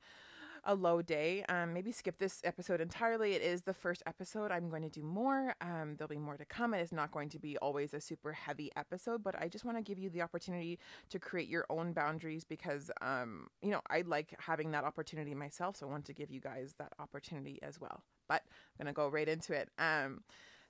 a 0.65 0.75
low 0.75 1.03
day, 1.03 1.45
um, 1.49 1.73
maybe 1.73 1.91
skip 1.91 2.19
this 2.19 2.41
episode 2.45 2.81
entirely. 2.81 3.33
It 3.33 3.43
is 3.43 3.63
the 3.63 3.75
first 3.75 4.03
episode. 4.07 4.51
I'm 4.51 4.69
going 4.69 4.83
to 4.83 4.89
do 4.89 5.03
more. 5.03 5.55
Um, 5.61 5.97
there'll 5.97 6.09
be 6.09 6.19
more 6.19 6.37
to 6.37 6.45
come. 6.45 6.75
It 6.75 6.81
is 6.81 6.93
not 6.93 7.11
going 7.11 7.29
to 7.31 7.39
be 7.39 7.57
always 7.59 7.95
a 7.95 8.01
super 8.01 8.33
heavy 8.33 8.71
episode, 8.77 9.23
but 9.23 9.35
I 9.41 9.49
just 9.49 9.65
want 9.65 9.77
to 9.77 9.83
give 9.83 9.99
you 9.99 10.09
the 10.11 10.23
opportunity 10.23 10.79
to 11.11 11.19
create 11.19 11.49
your 11.49 11.67
own 11.69 11.93
boundaries 11.93 12.45
because, 12.45 12.91
um, 13.01 13.49
you 13.61 13.71
know, 13.71 13.81
I 13.91 14.03
like 14.03 14.35
having 14.39 14.71
that 14.73 14.85
opportunity 14.85 15.35
myself. 15.35 15.77
So 15.77 15.87
I 15.89 15.91
want 15.91 16.05
to 16.07 16.13
give 16.13 16.31
you 16.31 16.41
guys 16.41 16.75
that 16.79 16.93
opportunity 16.99 17.59
as 17.63 17.81
well. 17.81 18.03
But 18.29 18.43
I'm 18.79 18.85
going 18.85 18.95
to 18.95 18.97
go 18.97 19.09
right 19.09 19.29
into 19.29 19.55
it. 19.55 19.69
Um, 19.79 20.23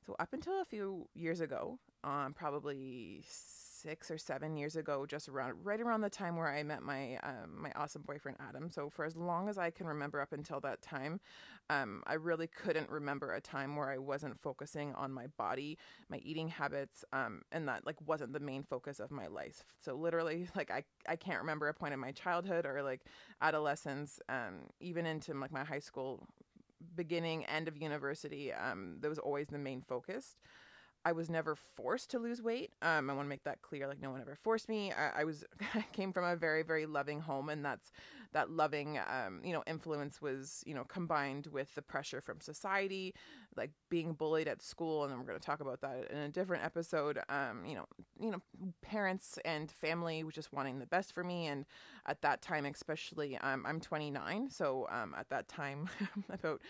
so 0.07 0.17
up 0.19 0.33
until 0.33 0.61
a 0.61 0.65
few 0.65 1.09
years 1.15 1.41
ago, 1.41 1.79
um, 2.03 2.35
probably 2.35 3.23
six 3.83 4.11
or 4.11 4.19
seven 4.19 4.57
years 4.57 4.77
ago, 4.77 5.07
just 5.07 5.29
around 5.29 5.55
right 5.65 5.81
around 5.81 6.03
the 6.03 6.11
time 6.11 6.37
where 6.37 6.49
I 6.49 6.63
met 6.63 6.83
my 6.83 7.17
um, 7.23 7.61
my 7.63 7.73
awesome 7.77 8.03
boyfriend 8.03 8.39
Adam. 8.41 8.71
So 8.71 8.89
for 8.91 9.05
as 9.05 9.17
long 9.17 9.49
as 9.49 9.59
I 9.59 9.71
can 9.71 9.87
remember 9.87 10.21
up 10.21 10.33
until 10.33 10.61
that 10.61 10.83
time, 10.83 11.21
um, 11.71 12.03
I 12.07 12.15
really 12.15 12.47
couldn't 12.47 12.91
remember 12.91 13.35
a 13.35 13.41
time 13.41 13.77
where 13.77 13.91
I 13.91 13.99
wasn't 13.99 14.41
focusing 14.41 14.95
on 14.95 15.13
my 15.13 15.27
body, 15.39 15.79
my 16.09 16.19
eating 16.19 16.49
habits, 16.49 17.05
um, 17.13 17.43
and 17.53 17.69
that 17.69 17.87
like 17.87 17.97
wasn't 18.07 18.33
the 18.33 18.41
main 18.41 18.63
focus 18.63 19.01
of 19.01 19.11
my 19.11 19.27
life. 19.27 19.65
So 19.81 19.95
literally, 19.95 20.49
like 20.57 20.71
I 20.71 20.85
I 21.09 21.17
can't 21.17 21.41
remember 21.41 21.69
a 21.69 21.75
point 21.75 21.95
in 21.95 22.01
my 22.01 22.13
childhood 22.13 22.67
or 22.67 22.83
like 22.83 23.03
adolescence, 23.41 24.21
um, 24.29 24.71
even 24.81 25.07
into 25.07 25.35
like 25.35 25.53
my 25.53 25.65
high 25.65 25.81
school 25.81 26.27
beginning 26.97 27.45
end 27.47 27.69
of 27.69 27.77
university 27.81 28.53
um 28.53 28.97
that 29.01 29.09
was 29.09 29.19
always 29.19 29.47
the 29.49 29.59
main 29.59 29.81
focus 29.81 30.37
I 31.05 31.13
was 31.13 31.29
never 31.29 31.57
forced 31.57 32.11
to 32.11 32.19
lose 32.19 32.41
weight. 32.41 32.71
Um, 32.81 33.11
I 33.11 33.15
want 33.15 33.27
to 33.27 33.29
make 33.29 33.45
that 33.45 33.63
clear. 33.63 33.89
Like 33.89 34.01
no 34.01 34.11
one 34.11 34.21
ever 34.21 34.37
forced 34.37 34.69
me. 34.69 34.93
I, 34.93 35.21
I 35.21 35.25
was 35.25 35.45
I 35.75 35.85
came 35.93 36.13
from 36.13 36.25
a 36.25 36.37
very 36.37 36.63
very 36.63 36.87
loving 36.87 37.21
home, 37.21 37.49
and 37.49 37.65
that's 37.65 37.93
that 38.33 38.51
loving 38.51 38.99
um, 38.99 39.41
you 39.45 39.53
know 39.53 39.63
influence 39.67 40.23
was 40.23 40.63
you 40.67 40.75
know 40.75 40.85
combined 40.85 41.49
with 41.49 41.75
the 41.75 41.83
pressure 41.83 42.21
from 42.21 42.41
society, 42.41 43.15
like 43.57 43.71
being 43.91 44.13
bullied 44.13 44.49
at 44.49 44.63
school, 44.63 45.03
and 45.03 45.13
then 45.13 45.19
we're 45.19 45.27
going 45.27 45.39
to 45.39 45.45
talk 45.45 45.61
about 45.61 45.81
that 45.81 46.11
in 46.11 46.19
a 46.19 46.29
different 46.29 46.65
episode. 46.65 47.19
Um, 47.29 47.65
you 47.67 47.75
know 47.75 47.87
you 48.21 48.31
know 48.31 48.43
parents 48.81 49.39
and 49.45 49.71
family 49.71 50.25
just 50.31 50.53
wanting 50.53 50.79
the 50.79 50.87
best 50.87 51.13
for 51.13 51.25
me, 51.25 51.47
and 51.47 51.65
at 52.07 52.23
that 52.23 52.43
time 52.43 52.65
especially, 52.67 53.37
um, 53.39 53.65
I'm 53.67 53.81
29, 53.81 54.51
so 54.51 54.87
um, 54.91 55.15
at 55.19 55.29
that 55.31 55.49
time 55.49 55.89
about 56.31 56.61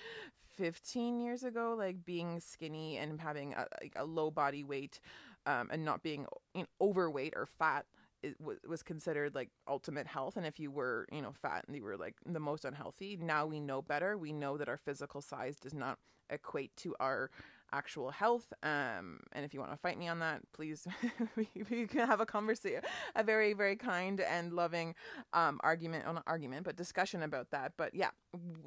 15 0.56 1.20
years 1.20 1.42
ago, 1.44 1.74
like 1.76 2.04
being 2.04 2.40
skinny 2.40 2.96
and 2.98 3.20
having 3.20 3.54
a, 3.54 3.66
like 3.80 3.92
a 3.96 4.04
low 4.04 4.30
body 4.30 4.64
weight 4.64 5.00
um, 5.46 5.68
and 5.72 5.84
not 5.84 6.02
being 6.02 6.26
you 6.54 6.62
know, 6.62 6.66
overweight 6.80 7.34
or 7.36 7.46
fat 7.46 7.86
it 8.22 8.40
was, 8.40 8.58
was 8.68 8.82
considered 8.82 9.34
like 9.34 9.50
ultimate 9.66 10.06
health. 10.06 10.36
And 10.36 10.46
if 10.46 10.60
you 10.60 10.70
were 10.70 11.06
you 11.10 11.22
know 11.22 11.32
fat 11.32 11.64
and 11.66 11.76
you 11.76 11.82
were 11.82 11.96
like 11.96 12.14
the 12.24 12.40
most 12.40 12.64
unhealthy 12.64 13.18
now 13.20 13.46
we 13.46 13.60
know 13.60 13.82
better. 13.82 14.16
We 14.16 14.32
know 14.32 14.56
that 14.56 14.68
our 14.68 14.76
physical 14.76 15.20
size 15.20 15.56
does 15.58 15.74
not 15.74 15.98
equate 16.30 16.74
to 16.76 16.94
our 17.00 17.30
actual 17.72 18.10
health. 18.10 18.52
Um, 18.62 19.20
and 19.32 19.44
if 19.44 19.54
you 19.54 19.60
want 19.60 19.72
to 19.72 19.78
fight 19.78 19.98
me 19.98 20.08
on 20.08 20.18
that, 20.20 20.40
please, 20.52 20.86
we, 21.36 21.46
can 21.86 22.06
have 22.06 22.20
a 22.20 22.26
conversation, 22.26 22.82
a 23.16 23.22
very, 23.22 23.52
very 23.52 23.76
kind 23.76 24.20
and 24.20 24.52
loving 24.52 24.94
um, 25.32 25.60
argument, 25.62 26.04
well, 26.04 26.14
not 26.14 26.24
argument, 26.26 26.64
but 26.64 26.76
discussion 26.76 27.22
about 27.22 27.50
that. 27.50 27.72
But 27.76 27.94
yeah, 27.94 28.10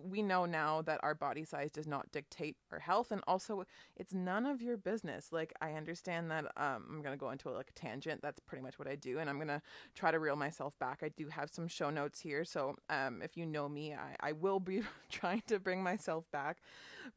we 0.03 0.21
know 0.21 0.45
now 0.45 0.81
that 0.83 0.99
our 1.03 1.15
body 1.15 1.43
size 1.43 1.71
does 1.71 1.87
not 1.87 2.11
dictate 2.11 2.57
our 2.71 2.79
health. 2.79 3.11
And 3.11 3.21
also, 3.27 3.65
it's 3.95 4.13
none 4.13 4.45
of 4.45 4.61
your 4.61 4.77
business. 4.77 5.31
Like, 5.31 5.53
I 5.61 5.73
understand 5.73 6.31
that 6.31 6.45
um, 6.57 6.85
I'm 6.89 7.01
going 7.01 7.13
to 7.13 7.17
go 7.17 7.31
into 7.31 7.49
a, 7.49 7.51
like 7.51 7.69
a 7.69 7.79
tangent. 7.79 8.21
That's 8.21 8.39
pretty 8.39 8.63
much 8.63 8.77
what 8.79 8.87
I 8.87 8.95
do. 8.95 9.19
And 9.19 9.29
I'm 9.29 9.37
going 9.37 9.47
to 9.47 9.61
try 9.93 10.11
to 10.11 10.19
reel 10.19 10.35
myself 10.35 10.77
back. 10.79 11.01
I 11.03 11.09
do 11.09 11.27
have 11.29 11.49
some 11.49 11.67
show 11.67 11.89
notes 11.89 12.19
here. 12.19 12.43
So 12.45 12.75
um, 12.89 13.21
if 13.21 13.37
you 13.37 13.45
know 13.45 13.69
me, 13.69 13.93
I, 13.93 14.15
I 14.19 14.31
will 14.33 14.59
be 14.59 14.81
trying 15.11 15.43
to 15.47 15.59
bring 15.59 15.83
myself 15.83 16.25
back. 16.31 16.57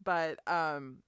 But, 0.05 0.39
um, 0.47 0.99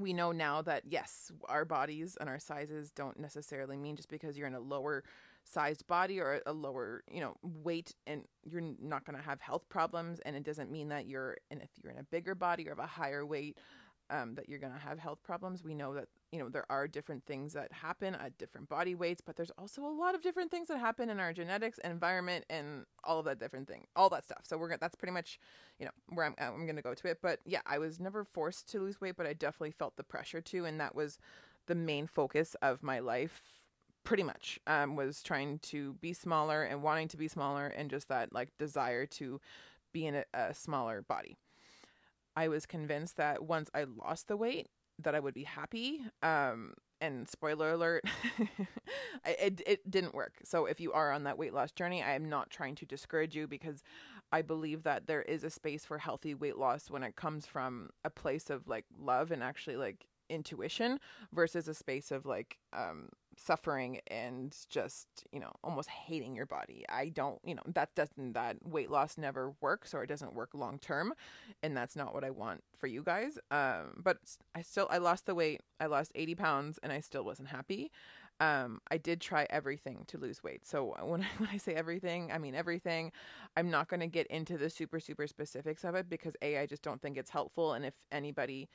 we 0.00 0.12
know 0.12 0.32
now 0.32 0.62
that 0.62 0.82
yes, 0.86 1.30
our 1.48 1.64
bodies 1.64 2.16
and 2.20 2.28
our 2.28 2.38
sizes 2.38 2.90
don't 2.90 3.18
necessarily 3.18 3.76
mean 3.76 3.96
just 3.96 4.08
because 4.08 4.36
you're 4.36 4.46
in 4.46 4.54
a 4.54 4.60
lower 4.60 5.04
sized 5.44 5.86
body 5.86 6.20
or 6.20 6.40
a 6.46 6.52
lower, 6.52 7.02
you 7.10 7.20
know, 7.20 7.34
weight 7.42 7.94
and 8.06 8.24
you're 8.44 8.62
not 8.80 9.04
going 9.04 9.16
to 9.16 9.24
have 9.24 9.40
health 9.40 9.68
problems 9.68 10.20
and 10.20 10.36
it 10.36 10.44
doesn't 10.44 10.70
mean 10.70 10.88
that 10.88 11.06
you're 11.06 11.36
and 11.50 11.62
if 11.62 11.70
you're 11.82 11.92
in 11.92 11.98
a 11.98 12.04
bigger 12.04 12.34
body 12.34 12.68
or 12.68 12.72
of 12.72 12.78
a 12.78 12.86
higher 12.86 13.24
weight 13.24 13.58
um, 14.10 14.34
that 14.34 14.48
you're 14.48 14.58
going 14.58 14.72
to 14.72 14.78
have 14.78 14.98
health 14.98 15.22
problems. 15.22 15.62
We 15.62 15.74
know 15.74 15.94
that, 15.94 16.08
you 16.32 16.38
know, 16.38 16.48
there 16.48 16.66
are 16.70 16.86
different 16.86 17.24
things 17.24 17.54
that 17.54 17.72
happen 17.72 18.14
at 18.14 18.36
different 18.36 18.68
body 18.68 18.94
weights, 18.94 19.22
but 19.24 19.36
there's 19.36 19.52
also 19.58 19.82
a 19.82 19.88
lot 19.88 20.14
of 20.14 20.22
different 20.22 20.50
things 20.50 20.68
that 20.68 20.78
happen 20.78 21.08
in 21.08 21.18
our 21.20 21.32
genetics, 21.32 21.78
environment, 21.78 22.44
and 22.50 22.84
all 23.04 23.18
of 23.18 23.24
that 23.24 23.40
different 23.40 23.66
thing, 23.66 23.86
all 23.96 24.10
that 24.10 24.24
stuff. 24.24 24.42
So 24.42 24.58
we're 24.58 24.70
to, 24.70 24.78
that's 24.78 24.94
pretty 24.94 25.12
much, 25.12 25.40
you 25.78 25.86
know, 25.86 25.92
where 26.10 26.26
I'm, 26.26 26.34
I'm 26.38 26.64
going 26.66 26.76
to 26.76 26.82
go 26.82 26.94
to 26.94 27.08
it. 27.08 27.18
But 27.22 27.40
yeah, 27.46 27.60
I 27.66 27.78
was 27.78 27.98
never 27.98 28.24
forced 28.24 28.68
to 28.72 28.80
lose 28.80 29.00
weight, 29.00 29.16
but 29.16 29.26
I 29.26 29.32
definitely 29.32 29.70
felt 29.70 29.96
the 29.96 30.02
pressure 30.02 30.40
to. 30.42 30.64
And 30.66 30.78
that 30.80 30.94
was 30.94 31.18
the 31.66 31.74
main 31.74 32.06
focus 32.06 32.54
of 32.60 32.82
my 32.82 32.98
life 32.98 33.42
pretty 34.04 34.22
much 34.22 34.58
um, 34.66 34.96
was 34.96 35.22
trying 35.22 35.58
to 35.60 35.94
be 35.94 36.12
smaller 36.12 36.62
and 36.62 36.82
wanting 36.82 37.08
to 37.08 37.16
be 37.16 37.28
smaller 37.28 37.66
and 37.68 37.90
just 37.90 38.08
that 38.08 38.32
like 38.32 38.48
desire 38.58 39.04
to 39.04 39.40
be 39.92 40.06
in 40.06 40.14
a, 40.14 40.24
a 40.32 40.54
smaller 40.54 41.02
body 41.02 41.36
I 42.38 42.46
was 42.46 42.66
convinced 42.66 43.16
that 43.16 43.42
once 43.42 43.68
I 43.74 43.82
lost 43.82 44.28
the 44.28 44.36
weight, 44.36 44.68
that 45.00 45.14
I 45.14 45.20
would 45.20 45.34
be 45.34 45.44
happy. 45.44 46.00
Um, 46.22 46.74
and 47.00 47.28
spoiler 47.28 47.70
alert, 47.72 48.04
it, 49.24 49.62
it 49.66 49.88
didn't 49.88 50.14
work. 50.14 50.34
So 50.44 50.66
if 50.66 50.80
you 50.80 50.92
are 50.92 51.12
on 51.12 51.24
that 51.24 51.38
weight 51.38 51.54
loss 51.54 51.70
journey, 51.70 52.02
I 52.02 52.14
am 52.14 52.28
not 52.28 52.50
trying 52.50 52.74
to 52.76 52.86
discourage 52.86 53.36
you 53.36 53.46
because 53.46 53.82
I 54.32 54.42
believe 54.42 54.82
that 54.82 55.06
there 55.06 55.22
is 55.22 55.44
a 55.44 55.50
space 55.50 55.84
for 55.84 55.98
healthy 55.98 56.34
weight 56.34 56.58
loss 56.58 56.90
when 56.90 57.02
it 57.02 57.16
comes 57.16 57.46
from 57.46 57.90
a 58.04 58.10
place 58.10 58.50
of 58.50 58.66
like 58.66 58.84
love 58.98 59.30
and 59.30 59.42
actually 59.42 59.76
like 59.76 60.06
intuition 60.28 60.98
versus 61.32 61.68
a 61.68 61.74
space 61.74 62.10
of 62.10 62.26
like 62.26 62.58
um 62.74 63.08
suffering 63.38 64.00
and 64.08 64.56
just 64.68 65.06
you 65.32 65.40
know 65.40 65.52
almost 65.62 65.88
hating 65.88 66.34
your 66.34 66.46
body. 66.46 66.84
I 66.88 67.08
don't 67.10 67.38
you 67.44 67.54
know 67.54 67.62
that 67.74 67.94
doesn't 67.94 68.32
that 68.34 68.56
weight 68.66 68.90
loss 68.90 69.16
never 69.18 69.54
works 69.60 69.94
or 69.94 70.02
it 70.02 70.08
doesn't 70.08 70.34
work 70.34 70.50
long 70.54 70.78
term 70.78 71.12
and 71.62 71.76
that's 71.76 71.96
not 71.96 72.14
what 72.14 72.24
i 72.24 72.30
want 72.30 72.62
for 72.76 72.86
you 72.86 73.02
guys 73.02 73.38
um 73.50 74.00
but 74.02 74.18
i 74.54 74.62
still 74.62 74.86
i 74.90 74.98
lost 74.98 75.26
the 75.26 75.34
weight 75.34 75.60
i 75.80 75.86
lost 75.86 76.12
80 76.14 76.34
pounds 76.34 76.78
and 76.82 76.92
i 76.92 77.00
still 77.00 77.24
wasn't 77.24 77.48
happy. 77.48 77.90
Um 78.40 78.80
i 78.90 78.98
did 78.98 79.20
try 79.20 79.46
everything 79.50 80.04
to 80.08 80.18
lose 80.18 80.42
weight 80.42 80.66
so 80.66 80.94
when 81.02 81.22
I, 81.22 81.26
when 81.38 81.48
I 81.52 81.56
say 81.56 81.74
everything 81.74 82.30
i 82.32 82.38
mean 82.38 82.54
everything. 82.54 83.12
I'm 83.56 83.70
not 83.70 83.88
going 83.88 84.00
to 84.00 84.06
get 84.06 84.26
into 84.28 84.56
the 84.56 84.70
super 84.70 85.00
super 85.00 85.26
specifics 85.26 85.84
of 85.84 85.94
it 85.94 86.08
because 86.08 86.34
a 86.42 86.58
i 86.58 86.66
just 86.66 86.82
don't 86.82 87.00
think 87.02 87.16
it's 87.16 87.30
helpful 87.30 87.72
and 87.72 87.84
if 87.84 87.94
anybody 88.12 88.68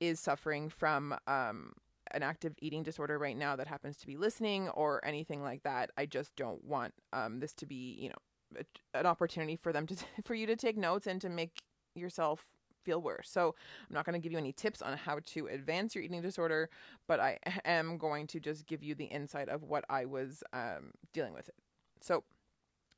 is 0.00 0.20
suffering 0.20 0.68
from 0.68 1.14
um 1.26 1.72
an 2.14 2.22
active 2.22 2.54
eating 2.60 2.82
disorder 2.82 3.18
right 3.18 3.36
now 3.36 3.56
that 3.56 3.66
happens 3.66 3.96
to 3.98 4.06
be 4.06 4.16
listening 4.16 4.68
or 4.70 5.04
anything 5.04 5.42
like 5.42 5.62
that, 5.64 5.90
I 5.98 6.06
just 6.06 6.34
don't 6.36 6.64
want 6.64 6.94
um, 7.12 7.40
this 7.40 7.52
to 7.54 7.66
be, 7.66 7.96
you 8.00 8.08
know, 8.08 8.60
a, 8.60 8.98
an 8.98 9.06
opportunity 9.06 9.56
for 9.56 9.72
them 9.72 9.86
to 9.86 9.96
for 10.24 10.34
you 10.34 10.46
to 10.46 10.56
take 10.56 10.76
notes 10.76 11.06
and 11.06 11.20
to 11.20 11.28
make 11.28 11.62
yourself 11.94 12.46
feel 12.84 13.00
worse. 13.00 13.28
So 13.30 13.54
I'm 13.88 13.94
not 13.94 14.04
going 14.04 14.20
to 14.20 14.22
give 14.22 14.32
you 14.32 14.38
any 14.38 14.52
tips 14.52 14.82
on 14.82 14.96
how 14.96 15.18
to 15.24 15.46
advance 15.46 15.94
your 15.94 16.04
eating 16.04 16.22
disorder, 16.22 16.68
but 17.08 17.18
I 17.20 17.38
am 17.64 17.98
going 17.98 18.26
to 18.28 18.40
just 18.40 18.66
give 18.66 18.82
you 18.82 18.94
the 18.94 19.06
insight 19.06 19.48
of 19.48 19.62
what 19.62 19.84
I 19.88 20.04
was 20.04 20.42
um, 20.52 20.92
dealing 21.12 21.34
with 21.34 21.48
it. 21.48 21.54
So 22.00 22.24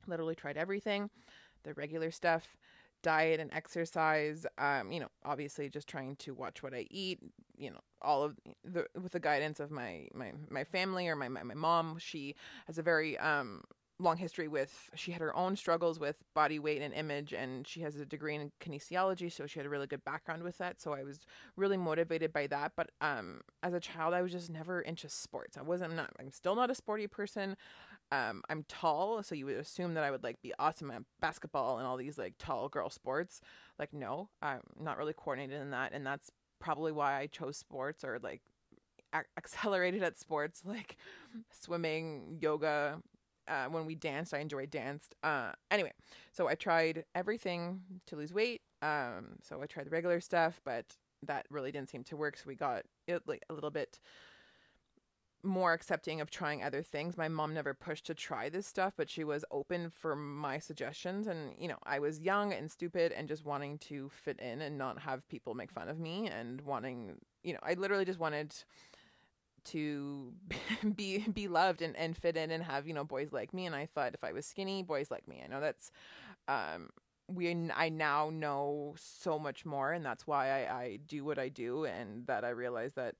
literally 0.07 0.35
tried 0.35 0.57
everything, 0.57 1.09
the 1.63 1.73
regular 1.73 2.11
stuff 2.11 2.55
diet 3.07 3.39
and 3.39 3.49
exercise 3.53 4.45
um 4.57 4.91
you 4.91 4.99
know 4.99 5.07
obviously 5.23 5.69
just 5.69 5.87
trying 5.87 6.13
to 6.17 6.33
watch 6.33 6.61
what 6.61 6.73
i 6.73 6.85
eat 6.91 7.19
you 7.57 7.69
know 7.69 7.79
all 8.01 8.23
of 8.23 8.35
the 8.63 8.85
with 9.01 9.11
the 9.11 9.19
guidance 9.19 9.59
of 9.59 9.71
my 9.71 10.07
my 10.13 10.31
my 10.49 10.63
family 10.63 11.07
or 11.07 11.15
my 11.15 11.27
my, 11.27 11.43
my 11.43 11.53
mom. 11.53 11.97
She 11.99 12.35
has 12.67 12.77
a 12.77 12.83
very 12.83 13.17
um 13.17 13.61
long 13.99 14.15
history 14.17 14.47
with 14.47 14.91
she 14.93 15.11
had 15.11 15.21
her 15.21 15.35
own 15.35 15.55
struggles 15.55 15.99
with 15.99 16.17
body 16.35 16.59
weight 16.59 16.83
and 16.83 16.93
image 16.93 17.33
and 17.33 17.67
she 17.67 17.81
has 17.81 17.95
a 17.95 18.05
degree 18.05 18.35
in 18.35 18.51
kinesiology 18.61 19.31
so 19.31 19.47
she 19.47 19.57
had 19.57 19.65
a 19.65 19.69
really 19.69 19.87
good 19.87 20.05
background 20.05 20.43
with 20.43 20.55
that. 20.59 20.79
So 20.79 20.93
i 20.93 21.03
was 21.03 21.19
really 21.55 21.77
motivated 21.77 22.31
by 22.31 22.45
that. 22.47 22.73
But 22.75 22.91
um 23.01 23.41
as 23.63 23.73
a 23.73 23.79
child 23.79 24.13
i 24.13 24.21
was 24.21 24.31
just 24.31 24.51
never 24.51 24.81
into 24.81 25.09
sports. 25.09 25.57
I 25.57 25.63
wasn't 25.63 25.95
not 25.95 26.11
i'm 26.19 26.31
still 26.31 26.55
not 26.55 26.69
a 26.69 26.75
sporty 26.75 27.07
person 27.07 27.57
um 28.11 28.41
I'm 28.49 28.63
tall, 28.67 29.21
so 29.23 29.35
you 29.35 29.45
would 29.45 29.57
assume 29.57 29.93
that 29.95 30.03
I 30.03 30.11
would 30.11 30.23
like 30.23 30.41
be 30.41 30.53
awesome 30.59 30.91
at 30.91 31.03
basketball 31.19 31.77
and 31.77 31.87
all 31.87 31.97
these 31.97 32.17
like 32.17 32.35
tall 32.37 32.69
girl 32.69 32.89
sports. 32.89 33.41
Like 33.79 33.93
no, 33.93 34.29
I'm 34.41 34.61
not 34.79 34.97
really 34.97 35.13
coordinated 35.13 35.61
in 35.61 35.71
that 35.71 35.93
and 35.93 36.05
that's 36.05 36.31
probably 36.59 36.91
why 36.91 37.17
I 37.17 37.27
chose 37.27 37.57
sports 37.57 38.03
or 38.03 38.19
like 38.21 38.41
accelerated 39.37 40.03
at 40.03 40.19
sports 40.19 40.61
like 40.65 40.97
swimming, 41.51 42.37
yoga. 42.41 43.01
Uh, 43.47 43.67
when 43.67 43.85
we 43.85 43.95
danced, 43.95 44.33
I 44.33 44.39
enjoyed 44.39 44.69
danced. 44.69 45.15
Uh, 45.23 45.53
anyway, 45.71 45.93
so 46.33 46.49
I 46.49 46.55
tried 46.55 47.05
everything 47.15 47.79
to 48.07 48.17
lose 48.17 48.33
weight. 48.33 48.61
Um, 48.81 49.37
so 49.41 49.61
I 49.61 49.67
tried 49.67 49.85
the 49.85 49.89
regular 49.89 50.19
stuff, 50.19 50.59
but 50.65 50.97
that 51.23 51.45
really 51.49 51.71
didn't 51.71 51.89
seem 51.89 52.03
to 52.05 52.17
work. 52.17 52.35
So 52.35 52.43
we 52.47 52.55
got 52.55 52.83
it 53.07 53.21
like 53.25 53.43
a 53.49 53.53
little 53.53 53.69
bit 53.71 53.99
more 55.43 55.73
accepting 55.73 56.21
of 56.21 56.29
trying 56.29 56.63
other 56.63 56.81
things. 56.81 57.17
My 57.17 57.27
mom 57.27 57.53
never 57.53 57.73
pushed 57.73 58.05
to 58.07 58.13
try 58.13 58.49
this 58.49 58.67
stuff, 58.67 58.93
but 58.97 59.09
she 59.09 59.23
was 59.23 59.45
open 59.51 59.89
for 59.89 60.15
my 60.15 60.59
suggestions. 60.59 61.27
And, 61.27 61.53
you 61.57 61.67
know, 61.67 61.77
I 61.83 61.99
was 61.99 62.19
young 62.19 62.53
and 62.53 62.69
stupid 62.71 63.11
and 63.11 63.27
just 63.27 63.45
wanting 63.45 63.77
to 63.79 64.09
fit 64.09 64.39
in 64.39 64.61
and 64.61 64.77
not 64.77 64.99
have 64.99 65.27
people 65.29 65.53
make 65.53 65.71
fun 65.71 65.89
of 65.89 65.99
me 65.99 66.27
and 66.27 66.61
wanting, 66.61 67.17
you 67.43 67.53
know, 67.53 67.59
I 67.63 67.73
literally 67.73 68.05
just 68.05 68.19
wanted 68.19 68.53
to 69.65 70.33
be 70.95 71.19
be 71.19 71.47
loved 71.47 71.81
and, 71.81 71.95
and 71.95 72.17
fit 72.17 72.37
in 72.37 72.51
and 72.51 72.63
have, 72.63 72.87
you 72.87 72.93
know, 72.93 73.03
boys 73.03 73.31
like 73.31 73.53
me. 73.53 73.65
And 73.65 73.75
I 73.75 73.85
thought 73.85 74.13
if 74.13 74.23
I 74.23 74.33
was 74.33 74.45
skinny, 74.45 74.83
boys 74.83 75.11
like 75.11 75.27
me. 75.27 75.41
I 75.43 75.47
know 75.47 75.61
that's 75.61 75.91
um 76.47 76.89
we 77.29 77.69
I 77.75 77.89
now 77.89 78.29
know 78.31 78.95
so 78.97 79.37
much 79.37 79.65
more 79.65 79.91
and 79.91 80.05
that's 80.05 80.25
why 80.25 80.65
I, 80.65 80.73
I 80.73 80.99
do 81.07 81.25
what 81.25 81.37
I 81.37 81.49
do 81.49 81.83
and 81.85 82.25
that 82.27 82.45
I 82.45 82.49
realize 82.49 82.93
that 82.93 83.15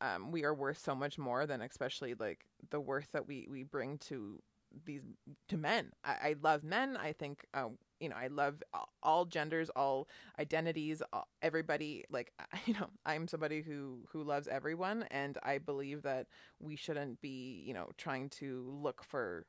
um, 0.00 0.30
we 0.30 0.44
are 0.44 0.54
worth 0.54 0.78
so 0.78 0.94
much 0.94 1.18
more 1.18 1.46
than 1.46 1.62
especially 1.62 2.14
like 2.14 2.44
the 2.70 2.80
worth 2.80 3.12
that 3.12 3.26
we 3.26 3.46
we 3.50 3.62
bring 3.62 3.98
to 3.98 4.40
these 4.84 5.02
to 5.48 5.56
men. 5.56 5.90
I, 6.04 6.10
I 6.10 6.34
love 6.42 6.62
men. 6.64 6.96
I 6.96 7.12
think 7.12 7.46
uh, 7.54 7.68
you 8.00 8.08
know 8.08 8.16
I 8.16 8.28
love 8.28 8.62
all 9.02 9.24
genders, 9.24 9.70
all 9.74 10.08
identities, 10.38 11.02
all, 11.12 11.28
everybody. 11.42 12.04
Like 12.10 12.32
you 12.66 12.74
know, 12.74 12.88
I'm 13.06 13.28
somebody 13.28 13.62
who 13.62 14.00
who 14.12 14.22
loves 14.22 14.48
everyone, 14.48 15.04
and 15.10 15.38
I 15.42 15.58
believe 15.58 16.02
that 16.02 16.26
we 16.60 16.76
shouldn't 16.76 17.20
be 17.20 17.62
you 17.66 17.74
know 17.74 17.90
trying 17.96 18.28
to 18.30 18.64
look 18.82 19.02
for 19.02 19.46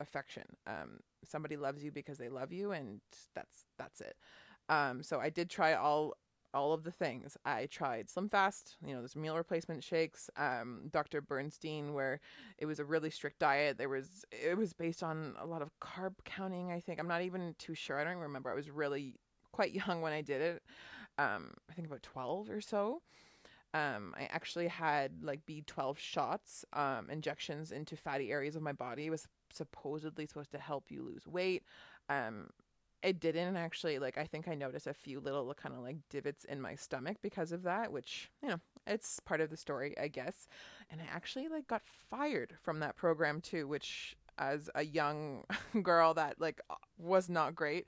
affection. 0.00 0.44
Um, 0.66 1.00
somebody 1.24 1.56
loves 1.56 1.84
you 1.84 1.92
because 1.92 2.18
they 2.18 2.28
love 2.28 2.52
you, 2.52 2.72
and 2.72 3.00
that's 3.34 3.66
that's 3.78 4.00
it. 4.00 4.16
Um, 4.68 5.02
so 5.02 5.20
I 5.20 5.30
did 5.30 5.50
try 5.50 5.74
all 5.74 6.14
all 6.54 6.72
of 6.72 6.82
the 6.82 6.90
things. 6.90 7.36
I 7.44 7.66
tried 7.66 8.10
Slim 8.10 8.28
Fast, 8.28 8.76
you 8.84 8.92
know, 8.92 9.00
there's 9.00 9.16
meal 9.16 9.36
replacement 9.36 9.84
shakes, 9.84 10.28
um, 10.36 10.88
Dr. 10.90 11.20
Bernstein, 11.20 11.92
where 11.94 12.20
it 12.58 12.66
was 12.66 12.80
a 12.80 12.84
really 12.84 13.10
strict 13.10 13.38
diet. 13.38 13.78
There 13.78 13.88
was, 13.88 14.24
it 14.30 14.56
was 14.56 14.72
based 14.72 15.02
on 15.02 15.34
a 15.40 15.46
lot 15.46 15.62
of 15.62 15.70
carb 15.80 16.14
counting, 16.24 16.72
I 16.72 16.80
think. 16.80 16.98
I'm 16.98 17.08
not 17.08 17.22
even 17.22 17.54
too 17.58 17.74
sure. 17.74 17.98
I 17.98 18.04
don't 18.04 18.16
remember. 18.16 18.50
I 18.50 18.54
was 18.54 18.70
really 18.70 19.16
quite 19.52 19.72
young 19.86 20.00
when 20.00 20.12
I 20.12 20.22
did 20.22 20.40
it. 20.40 20.62
Um, 21.18 21.52
I 21.70 21.74
think 21.74 21.86
about 21.86 22.02
12 22.02 22.50
or 22.50 22.60
so. 22.60 23.02
Um, 23.72 24.14
I 24.18 24.24
actually 24.30 24.66
had 24.66 25.22
like 25.22 25.46
B12 25.46 25.96
shots, 25.96 26.64
um, 26.72 27.08
injections 27.08 27.70
into 27.70 27.96
fatty 27.96 28.32
areas 28.32 28.56
of 28.56 28.62
my 28.62 28.72
body. 28.72 29.06
It 29.06 29.10
was 29.10 29.28
supposedly 29.52 30.26
supposed 30.26 30.50
to 30.52 30.58
help 30.58 30.90
you 30.90 31.04
lose 31.04 31.26
weight. 31.26 31.62
Um, 32.08 32.48
it 33.02 33.18
didn't 33.20 33.56
actually 33.56 33.98
like 33.98 34.18
i 34.18 34.24
think 34.24 34.46
i 34.46 34.54
noticed 34.54 34.86
a 34.86 34.94
few 34.94 35.20
little 35.20 35.52
kind 35.54 35.74
of 35.74 35.80
like 35.82 35.96
divots 36.10 36.44
in 36.44 36.60
my 36.60 36.74
stomach 36.74 37.16
because 37.22 37.52
of 37.52 37.62
that 37.62 37.90
which 37.90 38.30
you 38.42 38.48
know 38.48 38.60
it's 38.86 39.20
part 39.20 39.40
of 39.40 39.50
the 39.50 39.56
story 39.56 39.94
i 39.98 40.08
guess. 40.08 40.48
And 40.90 41.00
i 41.00 41.04
actually 41.14 41.48
like 41.48 41.66
got 41.66 41.82
fired 42.10 42.54
from 42.62 42.80
that 42.80 42.96
program 42.96 43.40
too 43.40 43.66
which 43.68 44.16
as 44.38 44.70
a 44.74 44.84
young 44.84 45.44
girl 45.82 46.14
that 46.14 46.40
like 46.40 46.60
was 46.98 47.28
not 47.28 47.54
great 47.54 47.86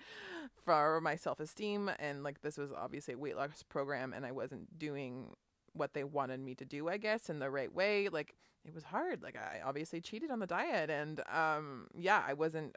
for 0.65 1.01
my 1.01 1.17
self-esteem. 1.17 1.91
And 1.99 2.23
like 2.23 2.43
this 2.43 2.59
was 2.59 2.71
obviously 2.73 3.15
a 3.15 3.19
weight 3.19 3.37
loss 3.37 3.65
program 3.69 4.13
and 4.13 4.25
i 4.25 4.31
wasn't 4.31 4.79
doing 4.79 5.33
what 5.73 5.95
they 5.95 6.05
wanted 6.05 6.41
me 6.41 6.55
to 6.55 6.67
do 6.67 6.89
i 6.89 6.99
guess 6.99 7.31
in 7.31 7.39
the 7.39 7.51
right 7.51 7.73
way. 7.75 8.09
Like 8.09 8.35
it 8.65 8.75
was 8.75 8.85
hard. 8.85 9.23
Like 9.23 9.37
i 9.37 9.61
obviously 9.65 10.01
cheated 10.01 10.31
on 10.31 10.39
the 10.39 10.47
diet 10.47 10.91
and 10.91 11.21
um 11.33 11.89
yeah 11.99 12.23
i 12.27 12.35
wasn't 12.35 12.77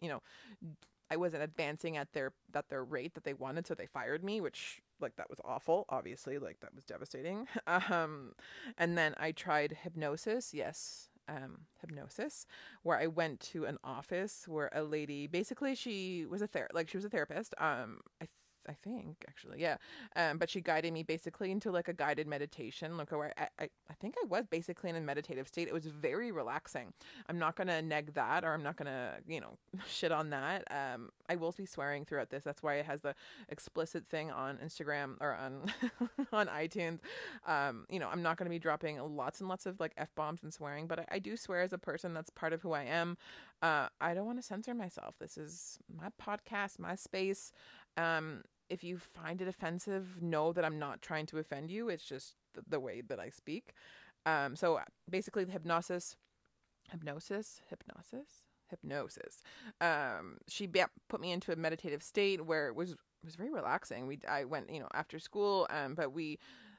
you 0.00 0.08
know 0.08 0.22
I 1.10 1.16
wasn't 1.16 1.42
advancing 1.42 1.96
at 1.96 2.12
their 2.12 2.32
at 2.54 2.68
their 2.68 2.84
rate 2.84 3.14
that 3.14 3.24
they 3.24 3.34
wanted, 3.34 3.66
so 3.66 3.74
they 3.74 3.86
fired 3.86 4.24
me, 4.24 4.40
which 4.40 4.80
like 5.00 5.16
that 5.16 5.30
was 5.30 5.40
awful. 5.44 5.86
Obviously, 5.88 6.38
like 6.38 6.60
that 6.60 6.74
was 6.74 6.84
devastating. 6.84 7.46
Um, 7.90 8.32
and 8.78 8.96
then 8.96 9.14
I 9.18 9.32
tried 9.32 9.78
hypnosis. 9.82 10.52
Yes, 10.54 11.08
um, 11.28 11.60
hypnosis, 11.80 12.46
where 12.82 12.98
I 12.98 13.06
went 13.06 13.40
to 13.52 13.64
an 13.64 13.78
office 13.84 14.46
where 14.48 14.70
a 14.72 14.82
lady 14.82 15.26
basically 15.26 15.74
she 15.74 16.26
was 16.28 16.42
a 16.42 16.46
ther 16.46 16.68
like 16.72 16.88
she 16.88 16.96
was 16.96 17.04
a 17.04 17.10
therapist. 17.10 17.54
Um, 17.58 18.00
I 18.22 18.26
I 18.68 18.74
think 18.82 19.24
actually, 19.28 19.60
yeah. 19.60 19.76
Um, 20.14 20.38
but 20.38 20.50
she 20.50 20.60
guided 20.60 20.92
me 20.92 21.02
basically 21.02 21.50
into 21.50 21.70
like 21.70 21.88
a 21.88 21.92
guided 21.92 22.26
meditation. 22.26 22.96
Look, 22.96 23.12
where 23.12 23.32
I, 23.36 23.48
I, 23.58 23.68
I 23.90 23.94
think 24.00 24.14
I 24.22 24.26
was 24.26 24.46
basically 24.46 24.90
in 24.90 24.96
a 24.96 25.00
meditative 25.00 25.48
state. 25.48 25.68
It 25.68 25.74
was 25.74 25.86
very 25.86 26.32
relaxing. 26.32 26.92
I'm 27.28 27.38
not 27.38 27.56
gonna 27.56 27.82
neg 27.82 28.14
that, 28.14 28.44
or 28.44 28.52
I'm 28.52 28.62
not 28.62 28.76
gonna, 28.76 29.14
you 29.26 29.40
know, 29.40 29.56
shit 29.88 30.12
on 30.12 30.30
that. 30.30 30.64
Um, 30.70 31.10
I 31.28 31.36
will 31.36 31.52
be 31.52 31.66
swearing 31.66 32.04
throughout 32.04 32.30
this. 32.30 32.44
That's 32.44 32.62
why 32.62 32.74
it 32.74 32.86
has 32.86 33.00
the 33.00 33.14
explicit 33.48 34.06
thing 34.08 34.30
on 34.30 34.58
Instagram 34.58 35.16
or 35.20 35.34
on 35.34 35.72
on 36.32 36.46
iTunes. 36.48 37.00
Um, 37.46 37.86
you 37.90 37.98
know, 37.98 38.08
I'm 38.08 38.22
not 38.22 38.36
gonna 38.36 38.50
be 38.50 38.58
dropping 38.58 38.98
lots 39.16 39.40
and 39.40 39.48
lots 39.48 39.66
of 39.66 39.80
like 39.80 39.92
f 39.96 40.14
bombs 40.14 40.42
and 40.42 40.52
swearing, 40.52 40.86
but 40.86 41.00
I, 41.00 41.04
I 41.12 41.18
do 41.18 41.36
swear 41.36 41.62
as 41.62 41.72
a 41.72 41.78
person. 41.78 42.14
That's 42.14 42.30
part 42.30 42.52
of 42.52 42.62
who 42.62 42.72
I 42.72 42.84
am. 42.84 43.16
Uh, 43.62 43.88
I 44.00 44.14
don't 44.14 44.26
want 44.26 44.38
to 44.38 44.42
censor 44.42 44.74
myself. 44.74 45.14
This 45.18 45.38
is 45.38 45.78
my 45.94 46.08
podcast, 46.20 46.78
my 46.78 46.94
space. 46.94 47.52
Um, 47.96 48.42
if 48.68 48.82
you 48.84 48.98
find 48.98 49.40
it 49.40 49.48
offensive, 49.48 50.20
know 50.20 50.52
that 50.52 50.64
I'm 50.64 50.78
not 50.78 51.02
trying 51.02 51.26
to 51.26 51.38
offend 51.38 51.70
you. 51.70 51.88
It's 51.88 52.04
just 52.04 52.34
the, 52.54 52.62
the 52.68 52.80
way 52.80 53.02
that 53.02 53.20
I 53.20 53.28
speak. 53.28 53.72
Um, 54.24 54.56
so 54.56 54.80
basically, 55.08 55.44
the 55.44 55.52
hypnosis, 55.52 56.16
hypnosis, 56.90 57.60
hypnosis, 57.68 58.42
hypnosis. 58.68 59.42
Um, 59.80 60.38
she 60.48 60.66
be- 60.66 60.82
put 61.08 61.20
me 61.20 61.32
into 61.32 61.52
a 61.52 61.56
meditative 61.56 62.02
state 62.02 62.44
where 62.44 62.68
it 62.68 62.74
was 62.74 62.96
was 63.24 63.36
very 63.36 63.50
relaxing. 63.50 64.06
We 64.06 64.18
I 64.28 64.44
went 64.44 64.70
you 64.72 64.80
know 64.80 64.88
after 64.94 65.18
school, 65.18 65.66
um, 65.70 65.94
but 65.94 66.12
we 66.12 66.38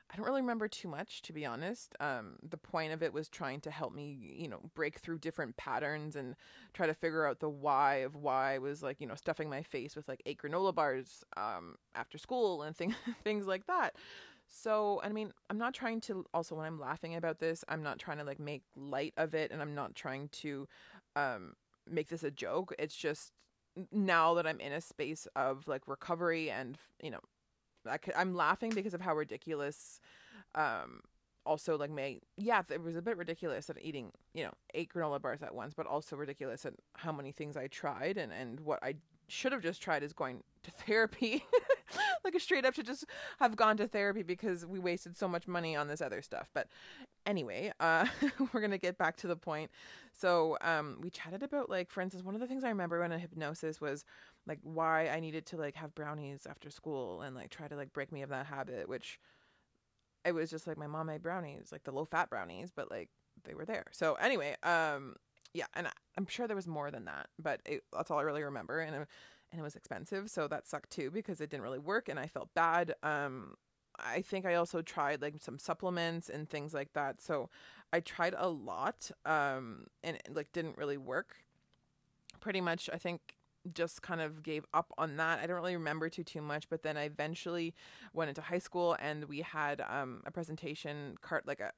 I 0.09 0.15
don't 0.15 0.25
really 0.25 0.41
remember 0.41 0.67
too 0.67 0.87
much, 0.87 1.21
to 1.23 1.33
be 1.33 1.45
honest. 1.45 1.93
Um, 1.99 2.37
the 2.41 2.57
point 2.57 2.93
of 2.93 3.03
it 3.03 3.11
was 3.11 3.27
trying 3.27 3.59
to 3.61 3.71
help 3.71 3.93
me, 3.93 4.17
you 4.37 4.47
know, 4.47 4.61
break 4.73 4.99
through 4.99 5.19
different 5.19 5.57
patterns 5.57 6.15
and 6.15 6.35
try 6.73 6.87
to 6.87 6.93
figure 6.93 7.25
out 7.25 7.39
the 7.39 7.49
why 7.49 7.97
of 7.97 8.15
why 8.15 8.53
I 8.55 8.57
was 8.59 8.81
like, 8.81 9.01
you 9.01 9.07
know, 9.07 9.15
stuffing 9.15 9.49
my 9.49 9.63
face 9.63 9.95
with 9.95 10.07
like 10.07 10.21
eight 10.25 10.39
granola 10.41 10.73
bars 10.73 11.25
um, 11.35 11.75
after 11.93 12.17
school 12.17 12.63
and 12.63 12.75
things 12.75 12.95
things 13.23 13.47
like 13.47 13.67
that. 13.67 13.95
So, 14.47 15.01
I 15.03 15.09
mean, 15.09 15.33
I'm 15.49 15.57
not 15.57 15.73
trying 15.73 15.99
to 16.01 16.25
also 16.33 16.55
when 16.55 16.65
I'm 16.65 16.79
laughing 16.79 17.15
about 17.15 17.39
this, 17.39 17.65
I'm 17.67 17.83
not 17.83 17.99
trying 17.99 18.17
to 18.19 18.23
like 18.23 18.39
make 18.39 18.63
light 18.75 19.13
of 19.17 19.33
it 19.33 19.51
and 19.51 19.61
I'm 19.61 19.75
not 19.75 19.93
trying 19.93 20.29
to 20.29 20.67
um, 21.17 21.53
make 21.89 22.07
this 22.07 22.23
a 22.23 22.31
joke. 22.31 22.73
It's 22.79 22.95
just 22.95 23.33
now 23.91 24.33
that 24.35 24.47
I'm 24.47 24.61
in 24.61 24.71
a 24.71 24.81
space 24.81 25.27
of 25.35 25.67
like 25.67 25.87
recovery 25.87 26.49
and, 26.49 26.77
you 27.03 27.11
know, 27.11 27.19
I 27.89 27.97
could, 27.97 28.13
I'm 28.15 28.35
laughing 28.35 28.71
because 28.71 28.93
of 28.93 29.01
how 29.01 29.15
ridiculous. 29.15 29.99
Um, 30.55 31.01
also 31.45 31.77
like 31.77 31.89
my 31.89 32.19
yeah, 32.35 32.61
it 32.69 32.83
was 32.83 32.95
a 32.97 33.01
bit 33.01 33.15
ridiculous 33.17 33.69
at 33.69 33.77
eating 33.81 34.11
you 34.33 34.43
know 34.43 34.51
eight 34.73 34.91
granola 34.93 35.21
bars 35.21 35.41
at 35.41 35.55
once, 35.55 35.73
but 35.73 35.87
also 35.87 36.15
ridiculous 36.15 36.65
at 36.65 36.73
how 36.93 37.11
many 37.11 37.31
things 37.31 37.55
I 37.55 37.67
tried 37.67 38.17
and 38.17 38.31
and 38.33 38.59
what 38.59 38.83
I 38.83 38.95
should 39.27 39.51
have 39.53 39.61
just 39.61 39.81
tried 39.81 40.03
is 40.03 40.13
going 40.13 40.43
to 40.63 40.71
therapy. 40.85 41.45
Like 42.27 42.35
a 42.35 42.39
straight 42.39 42.65
up 42.65 42.73
should 42.73 42.85
just 42.85 43.05
have 43.39 43.55
gone 43.55 43.77
to 43.77 43.87
therapy 43.87 44.23
because 44.23 44.65
we 44.65 44.79
wasted 44.79 45.17
so 45.17 45.27
much 45.27 45.47
money 45.47 45.75
on 45.75 45.87
this 45.87 46.01
other 46.01 46.21
stuff. 46.21 46.49
But 46.53 46.67
anyway, 47.25 47.71
uh, 47.79 48.05
we're 48.53 48.61
gonna 48.61 48.77
get 48.77 48.97
back 48.97 49.17
to 49.17 49.27
the 49.27 49.35
point. 49.35 49.71
So 50.13 50.57
um, 50.61 50.97
we 51.01 51.09
chatted 51.09 51.43
about 51.43 51.69
like, 51.69 51.89
for 51.89 52.01
instance, 52.01 52.23
one 52.23 52.35
of 52.35 52.41
the 52.41 52.47
things 52.47 52.63
I 52.63 52.69
remember 52.69 52.99
when 52.99 53.11
in 53.11 53.19
hypnosis 53.19 53.79
was 53.79 54.03
like 54.45 54.59
why 54.63 55.09
I 55.09 55.19
needed 55.19 55.45
to 55.47 55.57
like 55.57 55.75
have 55.75 55.95
brownies 55.95 56.47
after 56.49 56.69
school 56.69 57.21
and 57.21 57.35
like 57.35 57.49
try 57.49 57.67
to 57.67 57.75
like 57.75 57.93
break 57.93 58.11
me 58.11 58.21
of 58.21 58.29
that 58.29 58.45
habit, 58.45 58.89
which 58.89 59.19
it 60.25 60.33
was 60.33 60.49
just 60.49 60.67
like 60.67 60.77
my 60.77 60.87
mom 60.87 61.07
made 61.07 61.21
brownies, 61.21 61.69
like 61.71 61.83
the 61.83 61.91
low 61.91 62.05
fat 62.05 62.29
brownies, 62.29 62.71
but 62.75 62.91
like 62.91 63.09
they 63.45 63.53
were 63.53 63.65
there. 63.65 63.85
So 63.91 64.15
anyway, 64.15 64.55
um, 64.63 65.15
yeah, 65.53 65.65
and 65.73 65.87
I, 65.87 65.91
am 66.17 66.27
sure 66.27 66.47
there 66.47 66.55
was 66.55 66.67
more 66.67 66.91
than 66.91 67.05
that, 67.05 67.27
but 67.39 67.61
it, 67.65 67.83
that's 67.93 68.11
all 68.11 68.19
I 68.19 68.23
really 68.23 68.43
remember, 68.43 68.79
and 68.79 69.05
and 69.51 69.59
it 69.59 69.63
was 69.63 69.75
expensive, 69.75 70.29
so 70.29 70.47
that 70.47 70.67
sucked 70.67 70.89
too 70.89 71.11
because 71.11 71.41
it 71.41 71.49
didn't 71.49 71.63
really 71.63 71.79
work, 71.79 72.09
and 72.09 72.19
I 72.19 72.27
felt 72.27 72.53
bad. 72.53 72.93
Um, 73.03 73.55
I 73.99 74.21
think 74.21 74.45
I 74.45 74.55
also 74.55 74.81
tried 74.81 75.21
like 75.21 75.35
some 75.39 75.57
supplements 75.57 76.29
and 76.29 76.49
things 76.49 76.73
like 76.73 76.93
that. 76.93 77.21
So 77.21 77.49
I 77.91 77.99
tried 77.99 78.35
a 78.37 78.47
lot, 78.47 79.09
um, 79.25 79.87
and 80.03 80.17
it, 80.17 80.29
like 80.33 80.51
didn't 80.51 80.77
really 80.77 80.97
work. 80.97 81.37
Pretty 82.39 82.61
much, 82.61 82.89
I 82.93 82.97
think 82.97 83.37
just 83.73 84.01
kind 84.01 84.21
of 84.21 84.43
gave 84.43 84.65
up 84.73 84.91
on 84.97 85.17
that. 85.17 85.39
I 85.39 85.47
don't 85.47 85.57
really 85.57 85.75
remember 85.75 86.09
too 86.09 86.23
too 86.23 86.41
much, 86.41 86.69
but 86.69 86.83
then 86.83 86.97
I 86.97 87.03
eventually 87.03 87.73
went 88.13 88.29
into 88.29 88.41
high 88.41 88.59
school 88.59 88.95
and 88.99 89.25
we 89.25 89.41
had 89.41 89.81
um, 89.89 90.21
a 90.25 90.31
presentation 90.31 91.15
cart 91.21 91.47
like 91.47 91.59
a 91.59 91.71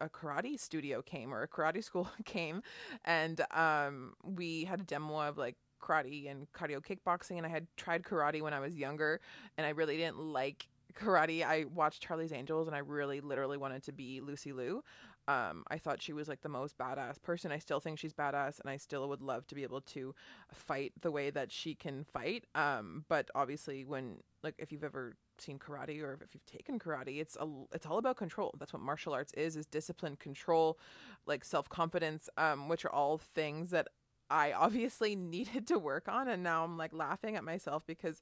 a 0.00 0.10
karate 0.10 0.60
studio 0.60 1.00
came 1.00 1.32
or 1.32 1.42
a 1.42 1.48
karate 1.48 1.82
school 1.90 2.08
came 2.24 2.62
and 3.04 3.40
um, 3.52 4.12
we 4.22 4.64
had 4.64 4.80
a 4.80 4.84
demo 4.84 5.20
of 5.20 5.38
like 5.38 5.56
karate 5.86 6.30
and 6.30 6.46
cardio 6.52 6.80
kickboxing 6.80 7.36
and 7.36 7.46
I 7.46 7.50
had 7.50 7.66
tried 7.76 8.02
karate 8.02 8.42
when 8.42 8.54
I 8.54 8.60
was 8.60 8.74
younger 8.74 9.20
and 9.56 9.66
I 9.66 9.70
really 9.70 9.96
didn't 9.96 10.18
like 10.18 10.68
karate. 10.94 11.44
I 11.44 11.64
watched 11.72 12.02
Charlie's 12.02 12.32
Angels 12.32 12.66
and 12.66 12.74
I 12.74 12.80
really 12.80 13.20
literally 13.20 13.56
wanted 13.56 13.82
to 13.84 13.92
be 13.92 14.20
Lucy 14.20 14.52
Liu. 14.52 14.82
Um, 15.28 15.64
I 15.68 15.78
thought 15.78 16.00
she 16.00 16.12
was 16.12 16.28
like 16.28 16.42
the 16.42 16.48
most 16.48 16.78
badass 16.78 17.20
person. 17.20 17.50
I 17.50 17.58
still 17.58 17.80
think 17.80 17.98
she's 17.98 18.12
badass, 18.12 18.60
and 18.60 18.70
I 18.70 18.76
still 18.76 19.08
would 19.08 19.20
love 19.20 19.46
to 19.48 19.56
be 19.56 19.64
able 19.64 19.80
to 19.80 20.14
fight 20.52 20.92
the 21.00 21.10
way 21.10 21.30
that 21.30 21.50
she 21.50 21.74
can 21.74 22.04
fight. 22.04 22.44
Um, 22.54 23.04
but 23.08 23.28
obviously, 23.34 23.84
when 23.84 24.18
like 24.44 24.54
if 24.58 24.70
you've 24.70 24.84
ever 24.84 25.16
seen 25.38 25.58
karate 25.58 26.00
or 26.00 26.18
if 26.22 26.32
you've 26.32 26.46
taken 26.46 26.78
karate, 26.78 27.20
it's 27.20 27.36
a 27.40 27.48
it's 27.72 27.86
all 27.86 27.98
about 27.98 28.16
control. 28.16 28.54
That's 28.58 28.72
what 28.72 28.82
martial 28.82 29.12
arts 29.14 29.32
is: 29.32 29.56
is 29.56 29.66
discipline, 29.66 30.14
control, 30.14 30.78
like 31.26 31.44
self 31.44 31.68
confidence, 31.68 32.28
um, 32.36 32.68
which 32.68 32.84
are 32.84 32.92
all 32.92 33.18
things 33.18 33.70
that 33.70 33.88
I 34.30 34.52
obviously 34.52 35.16
needed 35.16 35.66
to 35.68 35.78
work 35.78 36.08
on 36.08 36.28
and 36.28 36.42
now 36.42 36.64
I'm 36.64 36.76
like 36.76 36.92
laughing 36.92 37.36
at 37.36 37.44
myself 37.44 37.84
because 37.86 38.20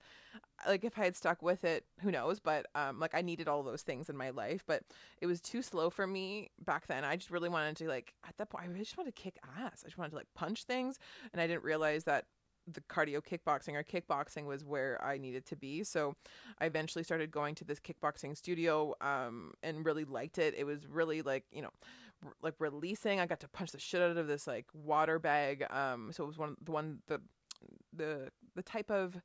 like 0.67 0.85
if 0.85 0.99
I 0.99 1.05
had 1.05 1.17
stuck 1.17 1.43
with 1.43 1.65
it, 1.65 1.85
who 2.01 2.11
knows, 2.11 2.41
but 2.41 2.67
um 2.75 2.99
like 2.99 3.15
I 3.15 3.23
needed 3.23 3.49
all 3.49 3.63
those 3.63 3.83
things 3.83 4.09
in 4.09 4.17
my 4.17 4.31
life, 4.31 4.65
but 4.67 4.83
it 5.21 5.27
was 5.27 5.41
too 5.41 5.63
slow 5.63 5.91
for 5.91 6.07
me 6.07 6.51
back 6.65 6.87
then. 6.87 7.05
I 7.05 7.17
just 7.17 7.31
really 7.31 7.49
wanted 7.49 7.77
to 7.79 7.89
like 7.89 8.15
at 8.27 8.37
that 8.37 8.51
point 8.51 8.71
I 8.75 8.79
just 8.79 8.97
wanted 8.97 9.15
to 9.15 9.23
kick 9.23 9.39
ass. 9.59 9.83
I 9.85 9.89
just 9.89 9.99
wanted 9.99 10.11
to 10.11 10.17
like 10.17 10.29
punch 10.35 10.65
things 10.65 10.99
and 11.33 11.41
I 11.41 11.47
didn't 11.47 11.65
realize 11.65 12.05
that 12.05 12.27
the 12.67 12.81
cardio 12.83 13.21
kickboxing 13.21 13.75
or 13.75 13.85
kickboxing 13.85 14.47
was 14.47 14.65
where 14.65 15.03
I 15.05 15.19
needed 15.19 15.45
to 15.47 15.57
be. 15.57 15.85
So 15.85 16.15
I 16.59 16.65
eventually 16.65 17.05
started 17.05 17.31
going 17.31 17.55
to 17.57 17.65
this 17.65 17.79
kickboxing 17.79 18.37
studio 18.37 18.95
um 19.01 19.53
and 19.63 19.85
really 19.85 20.05
liked 20.05 20.39
it. 20.39 20.55
It 20.57 20.65
was 20.65 20.87
really 20.87 21.23
like, 21.23 21.45
you 21.53 21.63
know, 21.63 21.71
like 22.43 22.55
releasing. 22.59 23.21
I 23.21 23.27
got 23.27 23.41
to 23.41 23.49
punch 23.49 23.73
the 23.73 23.79
shit 23.79 24.03
out 24.03 24.17
of 24.17 24.27
this 24.27 24.47
like 24.47 24.67
water 24.73 25.19
bag. 25.19 25.65
Um, 25.71 26.11
so 26.13 26.25
it 26.25 26.27
was 26.27 26.39
one 26.39 26.57
the 26.63 26.73
one 26.73 26.99
the 27.07 27.21
the 27.93 28.31
the 28.55 28.63
type 28.63 28.91
of 28.91 29.17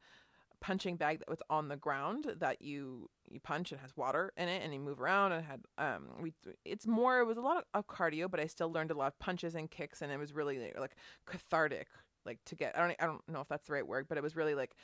punching 0.62 0.98
bag 0.98 1.20
that 1.20 1.30
was 1.30 1.42
on 1.50 1.68
the 1.68 1.78
ground 1.78 2.34
that 2.40 2.62
you 2.62 3.10
you 3.30 3.40
punch 3.40 3.72
and 3.72 3.80
has 3.80 3.96
water 3.96 4.34
in 4.38 4.50
it 4.50 4.62
and 4.64 4.74
you 4.74 4.80
move 4.80 5.00
around 5.00 5.32
and 5.32 5.46
had 5.46 5.62
um 5.78 6.08
we 6.22 6.34
it's 6.66 6.86
more 6.86 7.20
it 7.20 7.26
was 7.26 7.38
a 7.38 7.42
lot 7.42 7.58
of, 7.58 7.64
of 7.74 7.88
cardio 7.88 8.30
but 8.30 8.40
I 8.40 8.48
still 8.48 8.72
learned 8.72 8.92
a 8.92 8.98
lot 8.98 9.08
of 9.08 9.20
punches 9.20 9.56
and 9.56 9.72
kicks 9.72 10.02
and 10.02 10.12
it 10.12 10.18
was 10.18 10.34
really 10.34 10.74
like 10.78 10.96
cathartic 11.26 11.88
like 12.26 12.40
to 12.46 12.56
get 12.56 12.78
I 12.78 12.82
don't 12.82 12.96
I 13.00 13.06
don't 13.06 13.22
know 13.30 13.40
if 13.40 13.48
that's 13.48 13.68
the 13.68 13.74
right 13.74 13.88
word 13.88 14.08
but 14.10 14.18
it 14.18 14.24
was 14.24 14.36
really 14.36 14.56
like 14.56 14.76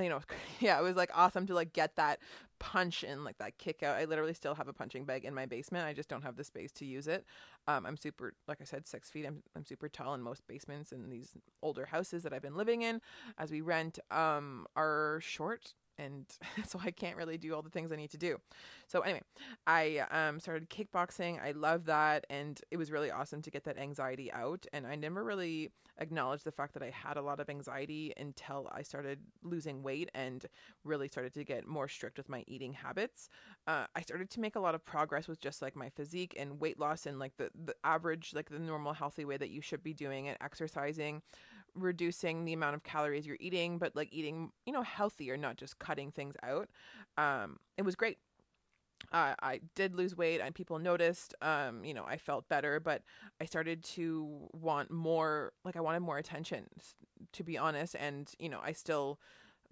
you 0.00 0.08
know, 0.08 0.20
yeah, 0.60 0.78
it 0.78 0.82
was 0.82 0.96
like 0.96 1.10
awesome 1.14 1.46
to 1.46 1.54
like 1.54 1.72
get 1.72 1.96
that 1.96 2.20
punch 2.58 3.04
and 3.04 3.24
like 3.24 3.38
that 3.38 3.58
kick 3.58 3.82
out. 3.82 3.96
I 3.96 4.04
literally 4.04 4.34
still 4.34 4.54
have 4.54 4.68
a 4.68 4.72
punching 4.72 5.04
bag 5.04 5.24
in 5.24 5.34
my 5.34 5.46
basement. 5.46 5.86
I 5.86 5.92
just 5.92 6.08
don't 6.08 6.22
have 6.22 6.36
the 6.36 6.44
space 6.44 6.72
to 6.72 6.84
use 6.84 7.06
it. 7.06 7.24
Um, 7.66 7.86
I'm 7.86 7.96
super, 7.96 8.34
like 8.46 8.58
I 8.60 8.64
said, 8.64 8.86
six 8.86 9.10
feet. 9.10 9.26
I'm, 9.26 9.42
I'm 9.56 9.64
super 9.64 9.88
tall 9.88 10.14
in 10.14 10.22
most 10.22 10.46
basements 10.48 10.92
in 10.92 11.08
these 11.10 11.30
older 11.62 11.86
houses 11.86 12.22
that 12.22 12.32
I've 12.32 12.42
been 12.42 12.56
living 12.56 12.82
in 12.82 13.00
as 13.38 13.50
we 13.50 13.60
rent, 13.60 13.98
um, 14.10 14.66
are 14.76 15.20
short 15.22 15.74
and 15.98 16.26
so 16.66 16.80
I 16.82 16.90
can't 16.90 17.16
really 17.16 17.38
do 17.38 17.54
all 17.54 17.62
the 17.62 17.70
things 17.70 17.92
I 17.92 17.96
need 17.96 18.10
to 18.10 18.18
do. 18.18 18.38
So 18.86 19.00
anyway, 19.00 19.22
I 19.66 19.98
um, 20.10 20.40
started 20.40 20.70
kickboxing. 20.70 21.42
I 21.42 21.52
love 21.52 21.84
that, 21.86 22.26
and 22.30 22.60
it 22.70 22.76
was 22.76 22.90
really 22.90 23.10
awesome 23.10 23.42
to 23.42 23.50
get 23.50 23.64
that 23.64 23.78
anxiety 23.78 24.32
out. 24.32 24.66
And 24.72 24.86
I 24.86 24.94
never 24.94 25.24
really 25.24 25.70
acknowledged 25.98 26.44
the 26.44 26.52
fact 26.52 26.74
that 26.74 26.82
I 26.82 26.90
had 26.90 27.16
a 27.16 27.22
lot 27.22 27.40
of 27.40 27.50
anxiety 27.50 28.12
until 28.16 28.68
I 28.72 28.82
started 28.82 29.18
losing 29.42 29.82
weight 29.82 30.10
and 30.14 30.44
really 30.84 31.08
started 31.08 31.34
to 31.34 31.44
get 31.44 31.66
more 31.66 31.88
strict 31.88 32.18
with 32.18 32.28
my 32.28 32.44
eating 32.46 32.72
habits. 32.72 33.28
Uh, 33.66 33.86
I 33.94 34.00
started 34.02 34.30
to 34.30 34.40
make 34.40 34.56
a 34.56 34.60
lot 34.60 34.74
of 34.74 34.84
progress 34.84 35.28
with 35.28 35.40
just 35.40 35.60
like 35.60 35.76
my 35.76 35.90
physique 35.90 36.34
and 36.38 36.60
weight 36.60 36.78
loss 36.78 37.06
and 37.06 37.18
like 37.18 37.36
the 37.36 37.50
the 37.64 37.74
average, 37.84 38.32
like 38.34 38.48
the 38.48 38.58
normal 38.58 38.92
healthy 38.92 39.24
way 39.24 39.36
that 39.36 39.50
you 39.50 39.60
should 39.60 39.82
be 39.82 39.92
doing 39.92 40.26
it, 40.26 40.36
exercising 40.40 41.22
reducing 41.74 42.44
the 42.44 42.52
amount 42.52 42.74
of 42.74 42.82
calories 42.82 43.26
you're 43.26 43.36
eating, 43.40 43.78
but 43.78 43.94
like 43.96 44.08
eating, 44.12 44.52
you 44.66 44.72
know, 44.72 44.82
healthier, 44.82 45.36
not 45.36 45.56
just 45.56 45.78
cutting 45.78 46.10
things 46.10 46.34
out. 46.42 46.68
Um, 47.16 47.58
it 47.76 47.82
was 47.82 47.94
great. 47.94 48.18
Uh, 49.12 49.34
I 49.40 49.60
did 49.74 49.94
lose 49.94 50.16
weight 50.16 50.40
and 50.40 50.54
people 50.54 50.78
noticed, 50.78 51.34
um, 51.40 51.84
you 51.84 51.94
know, 51.94 52.04
I 52.06 52.16
felt 52.16 52.48
better, 52.48 52.80
but 52.80 53.02
I 53.40 53.44
started 53.44 53.82
to 53.84 54.48
want 54.52 54.90
more, 54.90 55.52
like 55.64 55.76
I 55.76 55.80
wanted 55.80 56.00
more 56.00 56.18
attention, 56.18 56.66
to 57.32 57.44
be 57.44 57.56
honest. 57.56 57.94
And, 57.98 58.30
you 58.38 58.48
know, 58.48 58.60
I 58.62 58.72
still 58.72 59.20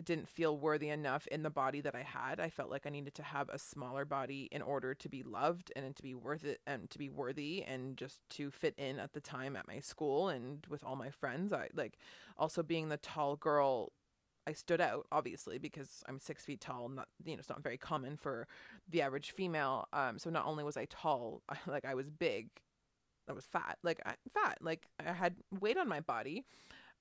didn't 0.04 0.28
feel 0.28 0.56
worthy 0.56 0.88
enough 0.88 1.26
in 1.28 1.42
the 1.42 1.50
body 1.50 1.80
that 1.80 1.94
I 1.94 2.02
had. 2.02 2.38
I 2.40 2.50
felt 2.50 2.70
like 2.70 2.86
I 2.86 2.90
needed 2.90 3.14
to 3.14 3.22
have 3.22 3.48
a 3.48 3.58
smaller 3.58 4.04
body 4.04 4.48
in 4.52 4.62
order 4.62 4.94
to 4.94 5.08
be 5.08 5.22
loved 5.22 5.72
and 5.74 5.96
to 5.96 6.02
be 6.02 6.14
worth 6.14 6.44
it 6.44 6.60
and 6.66 6.90
to 6.90 6.98
be 6.98 7.08
worthy 7.08 7.62
and 7.62 7.96
just 7.96 8.20
to 8.30 8.50
fit 8.50 8.74
in 8.76 8.98
at 8.98 9.12
the 9.12 9.20
time 9.20 9.56
at 9.56 9.66
my 9.66 9.80
school 9.80 10.28
and 10.28 10.66
with 10.68 10.84
all 10.84 10.96
my 10.96 11.10
friends. 11.10 11.52
I 11.52 11.68
like 11.74 11.98
also 12.36 12.62
being 12.62 12.88
the 12.88 12.98
tall 12.98 13.36
girl 13.36 13.92
I 14.46 14.52
stood 14.52 14.80
out 14.80 15.06
obviously 15.10 15.58
because 15.58 16.04
I'm 16.08 16.20
six 16.20 16.44
feet 16.44 16.60
tall. 16.60 16.88
Not 16.88 17.08
you 17.24 17.34
know 17.34 17.40
it's 17.40 17.48
not 17.48 17.62
very 17.62 17.76
common 17.78 18.16
for 18.16 18.46
the 18.88 19.02
average 19.02 19.32
female. 19.32 19.88
Um, 19.92 20.18
so 20.18 20.30
not 20.30 20.46
only 20.46 20.62
was 20.62 20.76
I 20.76 20.86
tall, 20.86 21.42
like 21.66 21.84
I 21.84 21.94
was 21.94 22.10
big, 22.10 22.48
I 23.28 23.32
was 23.32 23.44
fat, 23.44 23.78
like 23.82 24.00
I, 24.06 24.14
fat, 24.32 24.58
like 24.60 24.86
I 25.04 25.12
had 25.12 25.36
weight 25.60 25.76
on 25.76 25.88
my 25.88 26.00
body. 26.00 26.44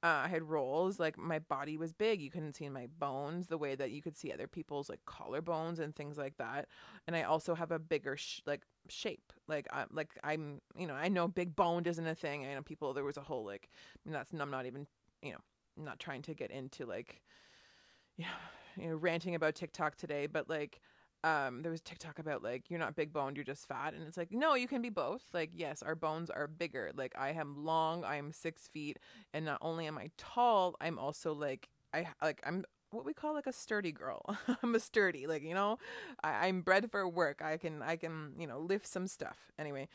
Uh, 0.06 0.22
I 0.26 0.28
had 0.28 0.44
rolls, 0.44 1.00
like 1.00 1.18
my 1.18 1.40
body 1.40 1.78
was 1.78 1.92
big. 1.92 2.22
You 2.22 2.30
couldn't 2.30 2.56
see 2.56 2.70
my 2.70 2.88
bones 3.00 3.48
the 3.48 3.58
way 3.58 3.74
that 3.74 3.90
you 3.90 4.04
could 4.04 4.16
see 4.16 4.32
other 4.32 4.46
people's 4.46 4.88
like 4.88 5.00
collarbones 5.08 5.80
and 5.80 5.96
things 5.96 6.16
like 6.16 6.38
that. 6.38 6.68
And 7.08 7.16
I 7.16 7.24
also 7.24 7.56
have 7.56 7.72
a 7.72 7.80
bigger 7.80 8.16
sh- 8.16 8.42
like 8.46 8.62
shape. 8.88 9.34
Like 9.48 9.66
I'm 9.74 9.88
like 9.92 10.12
I'm 10.24 10.62
you 10.78 10.86
know 10.86 10.94
I 10.94 11.08
know 11.08 11.28
big 11.28 11.56
boned 11.56 11.88
isn't 11.88 12.06
a 12.06 12.14
thing. 12.14 12.46
I 12.46 12.54
know 12.54 12.62
people 12.62 12.94
there 12.94 13.04
was 13.04 13.18
a 13.18 13.22
whole 13.22 13.46
like 13.46 13.68
I 13.74 14.00
mean, 14.06 14.14
that's 14.14 14.32
I'm 14.32 14.52
not 14.52 14.68
even 14.68 14.86
you 15.24 15.32
know 15.32 15.40
not 15.76 16.00
trying 16.00 16.22
to 16.24 16.36
get 16.36 16.52
into 16.52 16.86
like 16.86 17.24
you 18.18 18.26
know, 18.26 18.84
you 18.84 18.90
know 18.92 18.98
ranting 18.98 19.34
about 19.34 19.56
TikTok 19.56 19.96
today, 19.96 20.28
but 20.28 20.48
like 20.48 20.82
um 21.26 21.64
there 21.64 21.72
was 21.72 21.82
TikTok 21.82 22.20
about 22.20 22.44
like 22.44 22.70
you're 22.70 22.80
not 22.80 22.96
big 22.96 23.12
boned, 23.14 23.38
you're 23.38 23.46
just 23.46 23.68
fat, 23.68 23.94
and 23.96 24.04
it's 24.08 24.18
like 24.18 24.32
no, 24.32 24.56
you 24.56 24.68
can 24.70 24.82
be 24.82 24.90
both. 24.92 25.24
Like 25.34 25.52
yes, 25.54 25.84
our 25.84 25.96
bones 25.96 26.30
are 26.30 26.48
bigger. 26.48 26.92
Like 26.96 27.14
I 27.18 27.32
am 27.32 27.66
long, 27.66 28.06
I 28.06 28.18
am 28.18 28.32
six 28.32 28.68
feet, 28.70 29.00
and 29.34 29.46
not 29.46 29.60
only 29.62 29.88
am 29.88 29.98
I 29.98 30.12
tall, 30.18 30.76
I'm 30.82 31.00
also 31.00 31.34
like 31.34 31.70
I 31.94 32.08
like 32.22 32.42
I'm 32.46 32.66
what 32.92 33.06
we 33.06 33.14
call 33.14 33.34
like 33.34 33.48
a 33.48 33.54
sturdy 33.54 33.92
girl. 33.92 34.22
I'm 34.64 34.76
a 34.76 34.80
sturdy, 34.80 35.28
like 35.28 35.44
you 35.44 35.56
know, 35.56 35.80
I, 36.24 36.48
I'm 36.48 36.62
bred 36.62 36.92
for 36.92 37.08
work. 37.10 37.42
I 37.44 37.58
can 37.58 37.82
I 37.82 37.98
can 37.98 38.34
you 38.40 38.48
know 38.48 38.60
lift 38.60 38.88
some 38.88 39.08
stuff. 39.08 39.52
Anyway, 39.60 39.90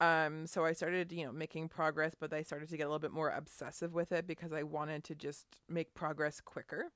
um, 0.00 0.46
so 0.46 0.64
I 0.64 0.72
started 0.72 1.12
you 1.12 1.24
know 1.24 1.32
making 1.32 1.68
progress, 1.68 2.14
but 2.18 2.32
I 2.32 2.42
started 2.42 2.68
to 2.70 2.76
get 2.76 2.84
a 2.84 2.88
little 2.88 2.98
bit 2.98 3.12
more 3.12 3.30
obsessive 3.30 3.94
with 3.94 4.12
it 4.12 4.26
because 4.26 4.52
I 4.52 4.62
wanted 4.64 5.04
to 5.04 5.14
just 5.14 5.46
make 5.68 5.94
progress 5.94 6.40
quicker. 6.40 6.92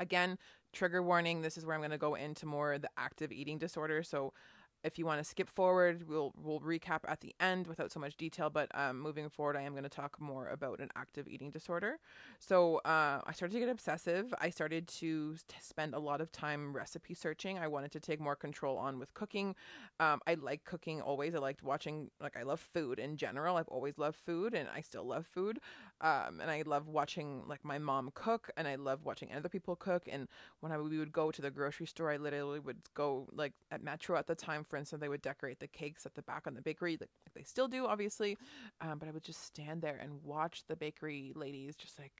Again, 0.00 0.38
trigger 0.72 1.02
warning. 1.02 1.42
This 1.42 1.56
is 1.56 1.64
where 1.64 1.74
I'm 1.74 1.80
going 1.80 1.90
to 1.90 1.98
go 1.98 2.14
into 2.14 2.46
more 2.46 2.78
the 2.78 2.90
active 2.96 3.32
eating 3.32 3.58
disorder. 3.58 4.02
So 4.02 4.32
if 4.84 4.98
you 4.98 5.06
want 5.06 5.18
to 5.18 5.24
skip 5.24 5.48
forward, 5.48 6.08
we'll 6.08 6.32
we'll 6.42 6.60
recap 6.60 7.00
at 7.06 7.20
the 7.20 7.34
end 7.40 7.66
without 7.66 7.90
so 7.92 8.00
much 8.00 8.16
detail. 8.16 8.50
But 8.50 8.70
um, 8.74 9.00
moving 9.00 9.28
forward, 9.28 9.56
I 9.56 9.62
am 9.62 9.72
going 9.72 9.82
to 9.84 9.88
talk 9.88 10.20
more 10.20 10.48
about 10.48 10.80
an 10.80 10.88
active 10.96 11.26
eating 11.28 11.50
disorder. 11.50 11.98
So 12.38 12.76
uh, 12.78 13.20
I 13.26 13.32
started 13.32 13.54
to 13.54 13.60
get 13.60 13.68
obsessive. 13.68 14.32
I 14.40 14.50
started 14.50 14.86
to 14.88 15.36
spend 15.60 15.94
a 15.94 15.98
lot 15.98 16.20
of 16.20 16.30
time 16.32 16.72
recipe 16.72 17.14
searching. 17.14 17.58
I 17.58 17.66
wanted 17.66 17.92
to 17.92 18.00
take 18.00 18.20
more 18.20 18.36
control 18.36 18.78
on 18.78 18.98
with 18.98 19.12
cooking. 19.14 19.54
Um, 20.00 20.20
I 20.26 20.34
like 20.34 20.64
cooking 20.64 21.00
always. 21.00 21.34
I 21.34 21.38
liked 21.38 21.62
watching. 21.62 22.10
Like 22.20 22.36
I 22.36 22.42
love 22.42 22.60
food 22.60 22.98
in 22.98 23.16
general. 23.16 23.56
I've 23.56 23.68
always 23.68 23.98
loved 23.98 24.16
food, 24.16 24.54
and 24.54 24.68
I 24.74 24.80
still 24.80 25.04
love 25.04 25.26
food. 25.26 25.58
Um, 26.00 26.40
and 26.40 26.50
I 26.50 26.62
love 26.64 26.86
watching 26.88 27.42
like 27.48 27.64
my 27.64 27.78
mom 27.78 28.12
cook, 28.14 28.50
and 28.56 28.68
I 28.68 28.76
love 28.76 29.04
watching 29.04 29.30
other 29.34 29.48
people 29.48 29.74
cook. 29.74 30.08
And 30.10 30.28
when 30.60 30.70
I 30.72 30.78
we 30.78 30.98
would 30.98 31.12
go 31.12 31.30
to 31.30 31.42
the 31.42 31.50
grocery 31.50 31.86
store, 31.86 32.10
I 32.10 32.16
literally 32.16 32.60
would 32.60 32.78
go 32.94 33.28
like 33.32 33.52
at 33.70 33.82
Metro 33.82 34.16
at 34.16 34.26
the 34.26 34.34
time 34.34 34.64
for 34.68 34.76
instance, 34.76 35.00
they 35.00 35.08
would 35.08 35.22
decorate 35.22 35.60
the 35.60 35.66
cakes 35.66 36.06
at 36.06 36.14
the 36.14 36.22
back 36.22 36.46
on 36.46 36.54
the 36.54 36.62
bakery, 36.62 36.96
like, 37.00 37.10
they 37.34 37.42
still 37.42 37.68
do, 37.68 37.86
obviously. 37.86 38.36
Um, 38.80 38.98
but 38.98 39.08
I 39.08 39.12
would 39.12 39.24
just 39.24 39.42
stand 39.44 39.82
there 39.82 39.98
and 40.00 40.22
watch 40.22 40.62
the 40.68 40.76
bakery 40.76 41.32
ladies 41.34 41.76
just 41.76 41.98
like, 41.98 42.12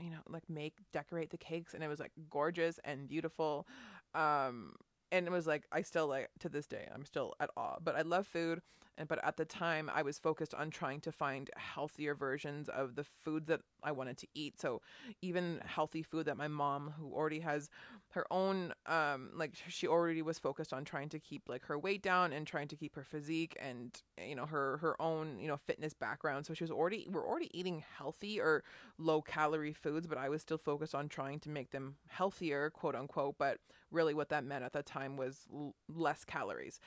you 0.00 0.10
know, 0.10 0.18
like 0.28 0.48
make, 0.48 0.74
decorate 0.92 1.30
the 1.30 1.38
cakes. 1.38 1.74
And 1.74 1.82
it 1.82 1.88
was 1.88 2.00
like 2.00 2.12
gorgeous 2.30 2.78
and 2.84 3.08
beautiful. 3.08 3.66
Um, 4.14 4.72
and 5.12 5.26
it 5.26 5.30
was 5.30 5.46
like, 5.46 5.64
I 5.72 5.82
still 5.82 6.08
like 6.08 6.28
to 6.40 6.48
this 6.48 6.66
day, 6.66 6.88
I'm 6.92 7.04
still 7.04 7.34
at 7.40 7.50
awe, 7.56 7.76
but 7.82 7.96
I 7.96 8.02
love 8.02 8.26
food. 8.26 8.60
And, 8.98 9.08
but 9.08 9.22
at 9.24 9.36
the 9.36 9.44
time 9.44 9.90
I 9.92 10.02
was 10.02 10.18
focused 10.18 10.54
on 10.54 10.70
trying 10.70 11.00
to 11.02 11.12
find 11.12 11.50
healthier 11.56 12.14
versions 12.14 12.68
of 12.68 12.94
the 12.94 13.04
food 13.04 13.46
that 13.46 13.60
I 13.82 13.92
wanted 13.92 14.16
to 14.18 14.26
eat. 14.34 14.60
So 14.60 14.80
even 15.22 15.60
healthy 15.64 16.02
food 16.02 16.26
that 16.26 16.36
my 16.36 16.48
mom, 16.48 16.94
who 16.98 17.12
already 17.12 17.40
has 17.40 17.68
her 18.10 18.26
own 18.30 18.72
um 18.86 19.30
like 19.34 19.52
she 19.68 19.86
already 19.86 20.22
was 20.22 20.38
focused 20.38 20.72
on 20.72 20.84
trying 20.84 21.08
to 21.10 21.18
keep 21.18 21.42
like 21.48 21.64
her 21.66 21.78
weight 21.78 22.02
down 22.02 22.32
and 22.32 22.46
trying 22.46 22.68
to 22.68 22.76
keep 22.76 22.94
her 22.94 23.02
physique 23.04 23.56
and 23.60 24.00
you 24.26 24.34
know 24.34 24.46
her 24.46 24.78
her 24.78 25.00
own 25.02 25.38
you 25.38 25.48
know 25.48 25.56
fitness 25.56 25.92
background. 25.92 26.46
So 26.46 26.54
she 26.54 26.64
was 26.64 26.70
already 26.70 27.06
we're 27.10 27.26
already 27.26 27.50
eating 27.58 27.84
healthy 27.98 28.40
or 28.40 28.62
low 28.98 29.20
calorie 29.20 29.72
foods 29.72 30.06
but 30.06 30.18
i 30.18 30.28
was 30.28 30.40
still 30.42 30.58
focused 30.58 30.94
on 30.94 31.08
trying 31.08 31.38
to 31.40 31.50
make 31.50 31.70
them 31.70 31.96
healthier 32.08 32.70
quote 32.70 32.94
unquote. 32.94 33.36
But 33.38 33.58
really 33.90 34.14
what 34.14 34.28
that 34.30 34.44
meant 34.44 34.64
at 34.64 34.72
the 34.72 34.82
time 34.82 35.16
was 35.16 35.46
l- 35.52 35.74
less 35.88 36.24
calories 36.24 36.80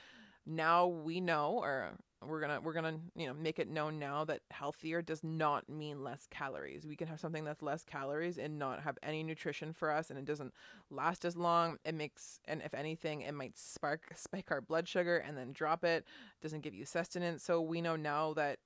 now 0.46 0.88
we 0.88 1.22
know 1.22 1.60
or 1.62 1.94
we're 2.26 2.42
gonna 2.42 2.60
we're 2.60 2.74
gonna 2.74 2.98
you 3.16 3.28
know 3.28 3.34
make 3.34 3.60
it 3.60 3.70
known 3.70 3.98
now 3.98 4.26
that 4.26 4.42
healthier 4.52 5.02
does 5.02 5.24
not 5.24 5.70
mean 5.70 6.04
less 6.04 6.28
calories. 6.30 6.86
We 6.86 6.96
can 6.96 7.08
have 7.08 7.20
something 7.20 7.46
that's 7.46 7.62
less 7.62 7.84
calories 7.84 8.38
and 8.38 8.60
not 8.60 8.82
have 8.82 8.98
any 9.04 9.24
nutrition 9.24 9.72
for 9.74 9.90
us 9.92 10.10
and 10.10 10.20
it 10.20 10.26
doesn't 10.26 10.54
last 10.90 11.24
as 11.24 11.38
long. 11.38 11.78
It 11.86 11.96
makes 11.96 12.40
and 12.46 12.62
if 12.62 12.74
anything 12.74 13.22
it 13.22 13.34
might 13.34 13.58
spark 13.58 14.12
spike 14.16 14.52
our 14.52 14.62
blood 14.62 14.88
sugar 14.88 15.18
and 15.18 15.38
then 15.38 15.54
drop 15.54 15.84
it. 15.84 16.06
Doesn't 16.42 16.62
give 16.62 16.76
you 16.76 16.86
sustenance. 16.86 17.44
So 17.44 17.62
we 17.62 17.82
know 17.82 17.96
now 17.96 18.34
that 18.34 18.60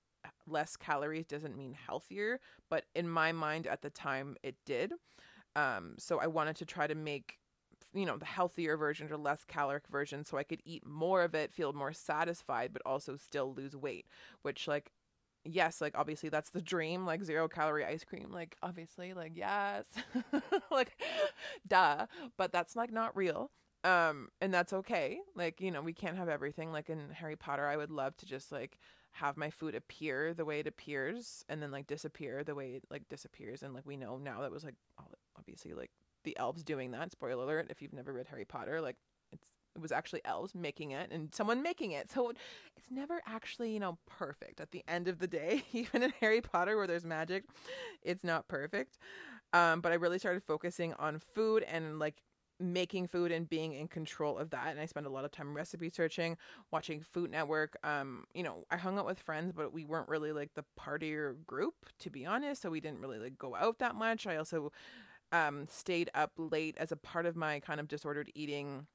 less 0.47 0.75
calories 0.75 1.25
doesn't 1.27 1.57
mean 1.57 1.73
healthier 1.73 2.39
but 2.69 2.85
in 2.95 3.07
my 3.07 3.31
mind 3.31 3.67
at 3.67 3.81
the 3.81 3.89
time 3.89 4.35
it 4.41 4.55
did. 4.65 4.93
Um 5.55 5.95
so 5.99 6.19
i 6.19 6.27
wanted 6.27 6.55
to 6.57 6.65
try 6.65 6.87
to 6.87 6.95
make 6.95 7.37
you 7.93 8.05
know 8.05 8.17
the 8.17 8.25
healthier 8.25 8.77
version 8.77 9.11
or 9.11 9.17
less 9.17 9.43
caloric 9.47 9.87
version 9.87 10.25
so 10.25 10.37
i 10.37 10.43
could 10.43 10.61
eat 10.65 10.85
more 10.85 11.23
of 11.23 11.35
it 11.35 11.53
feel 11.53 11.73
more 11.73 11.93
satisfied 11.93 12.71
but 12.73 12.81
also 12.85 13.15
still 13.15 13.53
lose 13.53 13.75
weight 13.75 14.05
which 14.41 14.67
like 14.67 14.91
yes 15.45 15.81
like 15.81 15.93
obviously 15.97 16.29
that's 16.29 16.51
the 16.51 16.61
dream 16.61 17.05
like 17.05 17.23
zero 17.23 17.47
calorie 17.47 17.85
ice 17.85 18.03
cream 18.03 18.31
like 18.31 18.55
obviously 18.63 19.13
like 19.13 19.33
yes. 19.35 19.85
Like 20.71 20.97
duh 21.67 22.07
but 22.37 22.51
that's 22.51 22.75
like 22.75 22.91
not 22.91 23.15
real 23.15 23.51
um 23.83 24.29
and 24.41 24.53
that's 24.53 24.73
okay 24.73 25.19
like 25.35 25.59
you 25.59 25.69
know 25.69 25.81
we 25.81 25.93
can't 25.93 26.17
have 26.17 26.29
everything 26.29 26.71
like 26.71 26.89
in 26.89 27.09
harry 27.11 27.35
potter 27.35 27.67
i 27.67 27.75
would 27.75 27.91
love 27.91 28.15
to 28.17 28.25
just 28.25 28.51
like 28.51 28.79
have 29.11 29.37
my 29.37 29.49
food 29.49 29.75
appear 29.75 30.33
the 30.33 30.45
way 30.45 30.59
it 30.59 30.67
appears 30.67 31.43
and 31.49 31.61
then 31.61 31.69
like 31.69 31.85
disappear 31.85 32.43
the 32.43 32.55
way 32.55 32.71
it 32.71 32.83
like 32.89 33.07
disappears 33.09 33.61
and 33.61 33.73
like 33.73 33.85
we 33.85 33.97
know 33.97 34.17
now 34.17 34.41
that 34.41 34.51
was 34.51 34.63
like 34.63 34.75
obviously 35.37 35.73
like 35.73 35.91
the 36.23 36.37
elves 36.37 36.63
doing 36.63 36.91
that. 36.91 37.11
Spoiler 37.11 37.43
alert 37.43 37.67
if 37.69 37.81
you've 37.81 37.93
never 37.93 38.13
read 38.13 38.27
Harry 38.27 38.45
Potter, 38.45 38.81
like 38.81 38.97
it's 39.31 39.45
it 39.75 39.81
was 39.81 39.91
actually 39.91 40.21
elves 40.25 40.53
making 40.53 40.91
it 40.91 41.11
and 41.11 41.33
someone 41.33 41.63
making 41.63 41.91
it. 41.91 42.11
So 42.11 42.29
it's 42.29 42.91
never 42.91 43.21
actually, 43.25 43.71
you 43.73 43.79
know, 43.79 43.97
perfect. 44.05 44.61
At 44.61 44.71
the 44.71 44.83
end 44.87 45.07
of 45.07 45.19
the 45.19 45.27
day, 45.27 45.63
even 45.73 46.03
in 46.03 46.13
Harry 46.19 46.41
Potter 46.41 46.77
where 46.77 46.87
there's 46.87 47.05
magic, 47.05 47.45
it's 48.01 48.23
not 48.23 48.47
perfect. 48.47 48.97
Um, 49.51 49.81
but 49.81 49.91
I 49.91 49.95
really 49.95 50.19
started 50.19 50.43
focusing 50.43 50.93
on 50.93 51.19
food 51.19 51.63
and 51.63 51.99
like 51.99 52.21
making 52.59 53.07
food 53.07 53.31
and 53.31 53.49
being 53.49 53.73
in 53.73 53.87
control 53.87 54.37
of 54.37 54.51
that 54.51 54.67
and 54.69 54.79
i 54.79 54.85
spent 54.85 55.07
a 55.07 55.09
lot 55.09 55.25
of 55.25 55.31
time 55.31 55.55
recipe 55.55 55.89
searching 55.89 56.37
watching 56.71 57.01
food 57.01 57.31
network 57.31 57.75
um 57.83 58.23
you 58.33 58.43
know 58.43 58.63
i 58.69 58.77
hung 58.77 58.97
out 58.97 59.05
with 59.05 59.19
friends 59.19 59.51
but 59.51 59.73
we 59.73 59.83
weren't 59.83 60.07
really 60.07 60.31
like 60.31 60.53
the 60.53 60.63
partier 60.79 61.35
group 61.45 61.73
to 61.99 62.09
be 62.11 62.25
honest 62.25 62.61
so 62.61 62.69
we 62.69 62.79
didn't 62.79 63.01
really 63.01 63.17
like 63.17 63.37
go 63.37 63.55
out 63.55 63.79
that 63.79 63.95
much 63.95 64.27
i 64.27 64.37
also 64.37 64.71
um, 65.33 65.67
stayed 65.69 66.09
up 66.13 66.31
late 66.37 66.77
as 66.77 66.93
a 66.93 66.95
part 66.95 67.25
of 67.25 67.35
my 67.35 67.59
kind 67.59 67.79
of 67.81 67.89
disordered 67.89 68.31
eating 68.35 68.87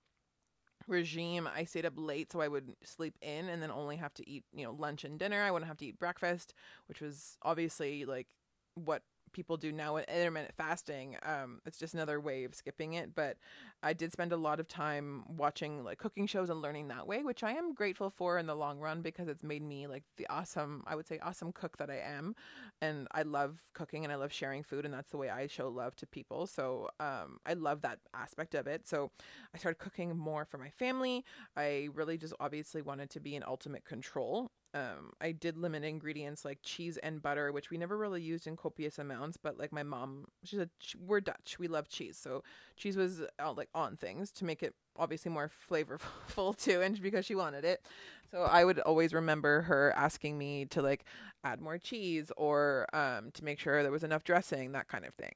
regime. 0.87 1.48
I 1.53 1.64
stayed 1.64 1.85
up 1.85 1.94
late 1.96 2.33
so 2.33 2.40
I 2.40 2.48
would 2.48 2.74
sleep 2.85 3.18
in 3.20 3.48
and 3.48 3.61
then 3.61 3.70
only 3.70 3.96
have 3.96 4.14
to 4.14 4.29
eat, 4.29 4.44
you 4.55 4.64
know, 4.64 4.72
lunch 4.72 5.05
and 5.05 5.18
dinner. 5.18 5.42
I 5.42 5.51
wouldn't 5.51 5.68
have 5.68 5.77
to 5.79 5.87
eat 5.87 5.98
breakfast, 5.98 6.55
which 6.87 7.01
was 7.01 7.37
obviously 7.42 8.05
like 8.05 8.29
what 8.77 9.03
people 9.38 9.57
do 9.57 9.70
now 9.70 9.94
with 9.94 10.05
intermittent 10.09 10.53
fasting. 10.57 11.16
Um, 11.22 11.61
it's 11.64 11.79
just 11.79 11.94
another 11.94 12.18
way 12.18 12.42
of 12.42 12.57
skipping 12.57 12.94
it. 12.94 13.14
But 13.14 13.37
I 13.85 13.92
did 13.92 14.11
spend 14.11 14.33
a 14.33 14.37
lot 14.37 14.59
of 14.59 14.66
time 14.66 15.22
watching 15.29 15.85
like 15.85 15.98
cooking 15.98 16.27
shows 16.27 16.51
and 16.51 16.61
learning 16.61 16.88
that 16.88 17.07
way, 17.07 17.22
which 17.22 17.44
I 17.44 17.53
am 17.53 17.72
grateful 17.72 18.11
for 18.11 18.37
in 18.38 18.46
the 18.46 18.57
long 18.57 18.81
run 18.81 19.01
because 19.01 19.29
it's 19.29 19.44
made 19.44 19.62
me 19.62 19.87
like 19.87 20.03
the 20.16 20.27
awesome, 20.29 20.83
I 20.88 20.96
would 20.96 21.07
say, 21.07 21.20
awesome 21.22 21.53
cook 21.53 21.77
that 21.77 21.88
I 21.88 21.98
am. 21.98 22.35
And 22.83 23.07
I 23.12 23.22
love 23.22 23.62
cooking 23.74 24.03
and 24.03 24.12
I 24.12 24.16
love 24.16 24.33
sharing 24.33 24.64
food, 24.64 24.85
and 24.85 24.92
that's 24.92 25.12
the 25.12 25.18
way 25.18 25.31
I 25.31 25.46
show 25.46 25.68
love 25.68 25.94
to 25.96 26.07
people. 26.07 26.48
So 26.48 26.88
um, 26.98 27.38
I 27.46 27.53
love 27.53 27.83
that 27.83 28.01
aspect 28.14 28.57
of 28.57 28.66
it. 28.66 28.88
So 28.88 29.12
I 29.55 29.59
started 29.59 29.79
cooking 29.79 30.18
more 30.18 30.46
for 30.46 30.59
my 30.59 30.70
family. 30.70 31.24
I 31.57 31.90
really 31.94 32.18
just 32.18 32.35
obviously 32.40 32.83
wanted 32.83 33.11
to 33.11 33.20
be 33.20 33.37
in 33.37 33.44
ultimate 33.46 33.85
control 33.85 34.51
um 34.74 35.12
i 35.20 35.33
did 35.33 35.57
limit 35.57 35.83
ingredients 35.83 36.44
like 36.44 36.59
cheese 36.62 36.98
and 36.98 37.22
butter 37.22 37.52
which 37.52 37.70
we 37.70 37.78
never 37.78 37.96
really 37.96 38.20
used 38.20 38.46
in 38.46 38.57
copious 38.57 38.98
amounts 38.98 39.37
but 39.37 39.59
like 39.59 39.72
my 39.72 39.83
mom 39.83 40.26
she 40.44 40.57
said 40.57 40.70
we're 41.07 41.20
dutch 41.20 41.57
we 41.59 41.68
love 41.68 41.88
cheese. 41.88 42.16
So 42.16 42.42
cheese 42.76 42.96
was 42.96 43.22
uh, 43.38 43.52
like 43.52 43.68
on 43.74 43.96
things 43.96 44.31
to 44.33 44.44
make 44.44 44.62
it 44.62 44.74
obviously 44.96 45.31
more 45.31 45.50
flavorful 45.70 46.57
too 46.62 46.81
and 46.81 47.00
because 47.00 47.24
she 47.24 47.35
wanted 47.35 47.64
it. 47.64 47.87
So 48.31 48.42
i 48.42 48.64
would 48.64 48.78
always 48.81 49.12
remember 49.12 49.62
her 49.62 49.92
asking 49.96 50.38
me 50.38 50.66
to 50.66 50.83
like 50.83 51.04
add 51.44 51.61
more 51.61 51.78
cheese 51.78 52.31
or 52.37 52.87
um 52.92 53.31
to 53.33 53.44
make 53.44 53.59
sure 53.59 53.83
there 53.83 53.92
was 53.92 54.04
enough 54.04 54.24
dressing 54.24 54.72
that 54.72 54.88
kind 54.88 55.04
of 55.04 55.14
thing. 55.14 55.35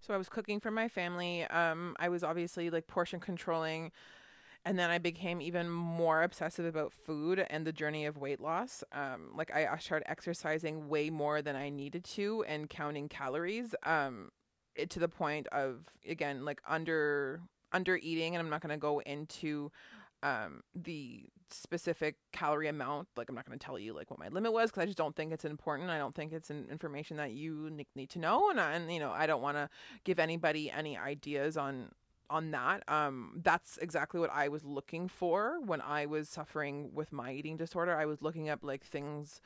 So 0.00 0.14
i 0.14 0.16
was 0.16 0.28
cooking 0.28 0.60
for 0.60 0.70
my 0.70 0.88
family. 0.88 1.44
Um 1.44 1.96
i 1.98 2.08
was 2.08 2.22
obviously 2.22 2.70
like 2.70 2.86
portion 2.86 3.20
controlling 3.20 3.92
and 4.64 4.78
then 4.78 4.90
I 4.90 4.98
became 4.98 5.40
even 5.40 5.68
more 5.68 6.22
obsessive 6.22 6.64
about 6.64 6.92
food 6.92 7.44
and 7.50 7.66
the 7.66 7.72
journey 7.72 8.06
of 8.06 8.16
weight 8.16 8.40
loss. 8.40 8.84
Um, 8.92 9.30
like 9.34 9.50
I, 9.52 9.76
started 9.78 10.08
exercising 10.08 10.88
way 10.88 11.10
more 11.10 11.42
than 11.42 11.56
I 11.56 11.68
needed 11.68 12.04
to 12.04 12.44
and 12.46 12.70
counting 12.70 13.08
calories. 13.08 13.74
Um, 13.84 14.30
it 14.74 14.90
to 14.90 14.98
the 14.98 15.08
point 15.08 15.46
of 15.48 15.84
again 16.08 16.44
like 16.44 16.60
under 16.66 17.40
under 17.72 17.96
eating 17.96 18.34
and 18.34 18.42
i'm 18.42 18.50
not 18.50 18.60
going 18.60 18.70
to 18.70 18.76
go 18.76 19.00
into 19.00 19.70
um 20.22 20.62
the 20.74 21.24
specific 21.50 22.16
calorie 22.32 22.68
amount 22.68 23.08
like 23.16 23.28
i'm 23.28 23.34
not 23.34 23.44
going 23.46 23.58
to 23.58 23.64
tell 23.64 23.78
you 23.78 23.92
like 23.92 24.10
what 24.10 24.18
my 24.18 24.28
limit 24.28 24.52
was 24.52 24.70
because 24.70 24.82
i 24.82 24.86
just 24.86 24.98
don't 24.98 25.14
think 25.16 25.32
it's 25.32 25.44
important 25.44 25.90
i 25.90 25.98
don't 25.98 26.14
think 26.14 26.32
it's 26.32 26.50
an 26.50 26.66
information 26.70 27.16
that 27.16 27.32
you 27.32 27.70
need 27.94 28.08
to 28.08 28.18
know 28.18 28.50
and, 28.50 28.60
I, 28.60 28.72
and 28.72 28.92
you 28.92 29.00
know 29.00 29.10
i 29.10 29.26
don't 29.26 29.42
want 29.42 29.56
to 29.56 29.68
give 30.04 30.18
anybody 30.18 30.70
any 30.70 30.96
ideas 30.96 31.56
on 31.56 31.90
on 32.32 32.50
that 32.50 32.82
um 32.88 33.40
that's 33.42 33.76
exactly 33.78 34.18
what 34.18 34.30
i 34.32 34.48
was 34.48 34.64
looking 34.64 35.06
for 35.06 35.58
when 35.64 35.80
i 35.82 36.06
was 36.06 36.28
suffering 36.28 36.90
with 36.94 37.12
my 37.12 37.32
eating 37.32 37.56
disorder 37.56 37.94
i 37.94 38.06
was 38.06 38.22
looking 38.22 38.48
up 38.48 38.60
like 38.62 38.84
things 38.84 39.40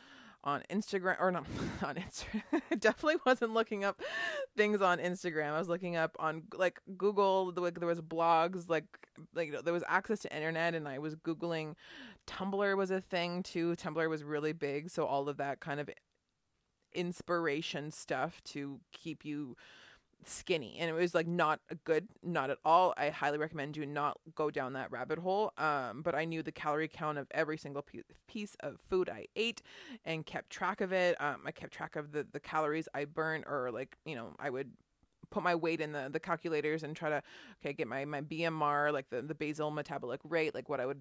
on 0.47 0.63
Instagram 0.71 1.17
or 1.21 1.33
not 1.33 1.45
on 1.83 1.97
Instagram. 1.97 2.63
definitely 2.79 3.21
wasn't 3.27 3.53
looking 3.53 3.85
up 3.85 4.01
things 4.57 4.81
on 4.81 4.99
Instagram. 4.99 5.53
I 5.53 5.59
was 5.59 5.69
looking 5.69 5.97
up 5.97 6.17
on 6.19 6.45
like 6.57 6.81
Google. 6.97 7.53
Like 7.55 7.79
there 7.79 7.89
was 7.89 8.01
blogs, 8.01 8.69
like 8.69 8.85
like 9.35 9.65
there 9.65 9.73
was 9.73 9.83
access 9.89 10.21
to 10.21 10.35
internet, 10.35 10.75
and 10.75 10.89
I 10.89 10.99
was 11.01 11.17
googling. 11.17 11.75
Tumblr 12.27 12.77
was 12.77 12.91
a 12.91 13.01
thing 13.01 13.43
too. 13.43 13.75
Tumblr 13.75 14.09
was 14.09 14.23
really 14.23 14.53
big, 14.53 14.89
so 14.89 15.05
all 15.05 15.29
of 15.29 15.37
that 15.39 15.61
kind 15.61 15.81
of 15.81 15.91
inspiration 16.95 17.91
stuff 17.91 18.41
to 18.45 18.81
keep 18.93 19.25
you 19.25 19.57
skinny 20.29 20.77
and 20.79 20.91
it 20.91 20.93
was 20.93 21.15
like 21.15 21.27
not 21.27 21.61
a 21.71 21.75
good 21.75 22.09
not 22.23 22.51
at 22.51 22.59
all. 22.65 22.95
I 22.97 23.11
highly 23.11 23.39
recommend 23.39 23.75
do 23.75 23.87
not 23.87 24.19
go 24.35 24.51
down 24.51 24.73
that 24.75 24.91
rabbit 24.91 25.19
hole 25.19 25.53
um 25.59 26.03
but 26.03 26.15
i 26.15 26.25
knew 26.25 26.43
the 26.43 26.53
calorie 26.53 26.89
count 26.89 27.19
of 27.19 27.27
every 27.31 27.57
single 27.57 27.85
piece 28.27 28.57
of 28.61 28.79
food 28.89 29.09
i 29.09 29.27
ate 29.37 29.63
and 30.05 30.25
kept 30.27 30.51
track 30.51 30.81
of 30.81 30.93
it. 30.93 31.21
Um 31.21 31.43
i 31.45 31.51
kept 31.51 31.73
track 31.73 31.97
of 31.97 32.13
the 32.13 32.27
the 32.33 32.41
calories 32.41 32.89
i 32.95 33.05
burned 33.05 33.45
or 33.47 33.71
like 33.71 33.97
you 34.05 34.15
know 34.15 34.35
i 34.39 34.51
would 34.51 34.71
put 35.31 35.43
my 35.43 35.55
weight 35.55 35.81
in 35.81 35.93
the 35.93 36.09
the 36.13 36.21
calculators 36.21 36.83
and 36.83 36.95
try 36.97 37.09
to 37.11 37.23
okay 37.61 37.73
get 37.73 37.89
my 37.89 38.05
my 38.05 38.21
bmr 38.21 38.93
like 38.93 39.09
the 39.11 39.23
the 39.23 39.35
basal 39.35 39.71
metabolic 39.71 40.21
rate 40.25 40.55
like 40.55 40.69
what 40.69 40.81
i 40.81 40.87
would 40.87 41.01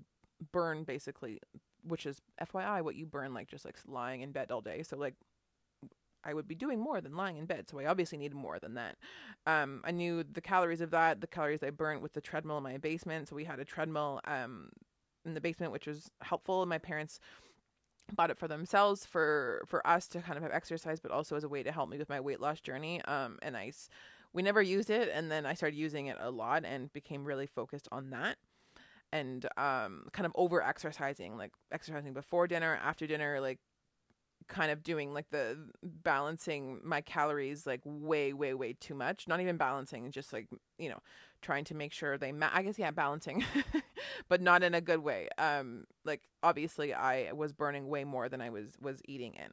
burn 0.51 0.83
basically 0.83 1.39
which 1.87 2.05
is 2.05 2.21
fyi 2.41 2.81
what 2.81 2.95
you 2.95 3.05
burn 3.05 3.33
like 3.33 3.47
just 3.47 3.65
like 3.65 3.75
lying 3.87 4.21
in 4.21 4.31
bed 4.31 4.51
all 4.51 4.61
day. 4.61 4.83
So 4.83 4.97
like 4.97 5.15
I 6.25 6.33
would 6.33 6.47
be 6.47 6.55
doing 6.55 6.79
more 6.79 7.01
than 7.01 7.15
lying 7.15 7.37
in 7.37 7.45
bed. 7.45 7.69
So 7.69 7.79
I 7.79 7.85
obviously 7.85 8.17
needed 8.17 8.35
more 8.35 8.59
than 8.59 8.73
that. 8.75 8.97
Um, 9.45 9.81
I 9.83 9.91
knew 9.91 10.23
the 10.23 10.41
calories 10.41 10.81
of 10.81 10.91
that, 10.91 11.21
the 11.21 11.27
calories 11.27 11.63
I 11.63 11.69
burnt 11.69 12.01
with 12.01 12.13
the 12.13 12.21
treadmill 12.21 12.57
in 12.57 12.63
my 12.63 12.77
basement. 12.77 13.29
So 13.29 13.35
we 13.35 13.45
had 13.45 13.59
a 13.59 13.65
treadmill 13.65 14.21
um, 14.25 14.69
in 15.25 15.33
the 15.33 15.41
basement, 15.41 15.71
which 15.71 15.87
was 15.87 16.09
helpful. 16.21 16.65
My 16.65 16.77
parents 16.79 17.19
bought 18.13 18.29
it 18.29 18.37
for 18.37 18.47
themselves 18.47 19.03
for 19.05 19.63
for 19.65 19.85
us 19.87 20.07
to 20.07 20.21
kind 20.21 20.37
of 20.37 20.43
have 20.43 20.51
exercise, 20.51 20.99
but 20.99 21.11
also 21.11 21.35
as 21.35 21.43
a 21.43 21.49
way 21.49 21.63
to 21.63 21.71
help 21.71 21.89
me 21.89 21.97
with 21.97 22.09
my 22.09 22.19
weight 22.19 22.39
loss 22.39 22.59
journey. 22.59 23.01
Um, 23.05 23.39
and 23.41 23.57
I, 23.57 23.71
we 24.33 24.43
never 24.43 24.61
used 24.61 24.89
it, 24.89 25.09
and 25.13 25.31
then 25.31 25.45
I 25.45 25.53
started 25.53 25.75
using 25.75 26.07
it 26.07 26.17
a 26.19 26.29
lot 26.29 26.65
and 26.65 26.91
became 26.93 27.25
really 27.25 27.47
focused 27.47 27.87
on 27.91 28.11
that 28.11 28.37
and 29.11 29.45
um, 29.57 30.07
kind 30.11 30.25
of 30.25 30.33
over 30.35 30.61
exercising, 30.61 31.37
like 31.37 31.51
exercising 31.71 32.13
before 32.13 32.47
dinner, 32.47 32.77
after 32.83 33.07
dinner, 33.07 33.39
like 33.39 33.59
kind 34.47 34.71
of 34.71 34.83
doing 34.83 35.13
like 35.13 35.29
the 35.31 35.57
balancing 35.83 36.79
my 36.83 37.01
calories 37.01 37.65
like 37.65 37.81
way 37.83 38.33
way 38.33 38.53
way 38.53 38.73
too 38.73 38.93
much. 38.93 39.27
Not 39.27 39.41
even 39.41 39.57
balancing 39.57 40.11
just 40.11 40.33
like 40.33 40.47
you 40.77 40.89
know 40.89 40.99
trying 41.41 41.63
to 41.65 41.75
make 41.75 41.93
sure 41.93 42.17
they 42.17 42.31
ma- 42.31 42.49
i 42.53 42.63
guess 42.63 42.79
yeah 42.79 42.89
balancing 42.89 43.43
but 44.29 44.41
not 44.41 44.63
in 44.63 44.73
a 44.73 44.81
good 44.81 44.99
way. 44.99 45.27
Um 45.37 45.85
like 46.03 46.21
obviously 46.43 46.93
i 46.93 47.31
was 47.31 47.53
burning 47.53 47.87
way 47.87 48.03
more 48.03 48.29
than 48.29 48.41
i 48.41 48.49
was 48.49 48.73
was 48.81 49.01
eating 49.05 49.33
in. 49.33 49.51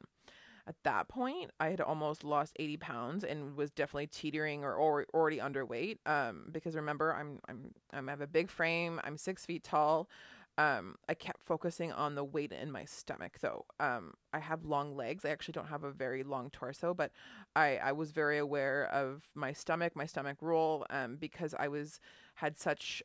At 0.65 0.75
that 0.83 1.07
point 1.07 1.51
i 1.59 1.69
had 1.69 1.81
almost 1.81 2.23
lost 2.23 2.53
80 2.57 2.77
pounds 2.77 3.23
and 3.23 3.55
was 3.55 3.71
definitely 3.71 4.07
teetering 4.07 4.63
or, 4.63 4.73
or 4.73 5.05
already 5.13 5.39
underweight. 5.39 5.97
Um 6.05 6.49
because 6.51 6.75
remember 6.75 7.13
i'm 7.13 7.39
i'm 7.49 7.71
i'm 7.91 8.09
I 8.09 8.11
have 8.11 8.21
a 8.21 8.27
big 8.27 8.49
frame. 8.49 8.99
I'm 9.03 9.17
six 9.17 9.45
feet 9.45 9.63
tall 9.63 10.07
um 10.57 10.95
i 11.09 11.13
kept 11.13 11.43
focusing 11.43 11.91
on 11.91 12.15
the 12.15 12.23
weight 12.23 12.51
in 12.51 12.71
my 12.71 12.85
stomach 12.85 13.37
though. 13.41 13.65
Um 13.79 14.13
i 14.33 14.39
have 14.39 14.65
long 14.65 14.95
legs. 14.95 15.25
I 15.25 15.29
actually 15.29 15.53
don't 15.53 15.67
have 15.69 15.83
a 15.83 15.91
very 15.91 16.23
long 16.23 16.49
torso 16.51 16.93
but 16.93 17.11
i 17.55 17.77
i 17.77 17.91
was 17.91 18.11
very 18.11 18.37
aware 18.37 18.87
of 18.93 19.27
my 19.35 19.53
stomach 19.53 19.95
my 19.95 20.05
stomach 20.05 20.37
roll 20.41 20.85
um 20.89 21.15
because 21.17 21.53
i 21.57 21.67
was 21.67 21.99
had 22.35 22.59
such 22.59 23.01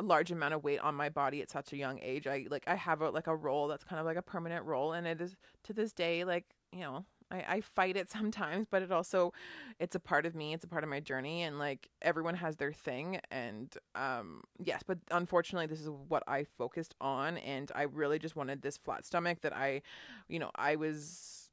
a 0.00 0.02
large 0.02 0.30
amount 0.30 0.54
of 0.54 0.62
weight 0.64 0.78
on 0.80 0.94
my 0.94 1.08
body 1.08 1.42
at 1.42 1.50
such 1.50 1.72
a 1.72 1.76
young 1.76 1.98
age. 2.02 2.26
I 2.26 2.46
like 2.50 2.64
i 2.66 2.74
have 2.74 3.00
a 3.02 3.10
like 3.10 3.26
a 3.26 3.36
roll 3.36 3.68
that's 3.68 3.84
kind 3.84 4.00
of 4.00 4.06
like 4.06 4.16
a 4.16 4.22
permanent 4.22 4.64
roll 4.64 4.92
and 4.92 5.06
it 5.06 5.20
is 5.20 5.36
to 5.64 5.72
this 5.72 5.92
day 5.92 6.24
like 6.24 6.44
you 6.72 6.80
know 6.80 7.04
I, 7.30 7.44
I 7.48 7.60
fight 7.60 7.96
it 7.96 8.10
sometimes, 8.18 8.66
but 8.70 8.82
it 8.82 8.92
also 8.92 9.32
it's 9.78 9.94
a 9.94 10.00
part 10.00 10.26
of 10.26 10.34
me, 10.34 10.54
it's 10.54 10.64
a 10.64 10.68
part 10.68 10.84
of 10.84 10.90
my 10.90 11.00
journey 11.00 11.42
and 11.42 11.58
like 11.58 11.88
everyone 12.02 12.34
has 12.36 12.56
their 12.56 12.72
thing 12.72 13.20
and 13.30 13.74
um 13.94 14.42
yes, 14.62 14.82
but 14.86 14.98
unfortunately 15.10 15.66
this 15.66 15.80
is 15.80 15.90
what 16.08 16.22
I 16.26 16.44
focused 16.44 16.94
on 17.00 17.38
and 17.38 17.70
I 17.74 17.82
really 17.82 18.18
just 18.18 18.36
wanted 18.36 18.62
this 18.62 18.76
flat 18.76 19.06
stomach 19.06 19.40
that 19.42 19.54
I 19.56 19.82
you 20.28 20.38
know, 20.38 20.50
I 20.54 20.76
was 20.76 21.47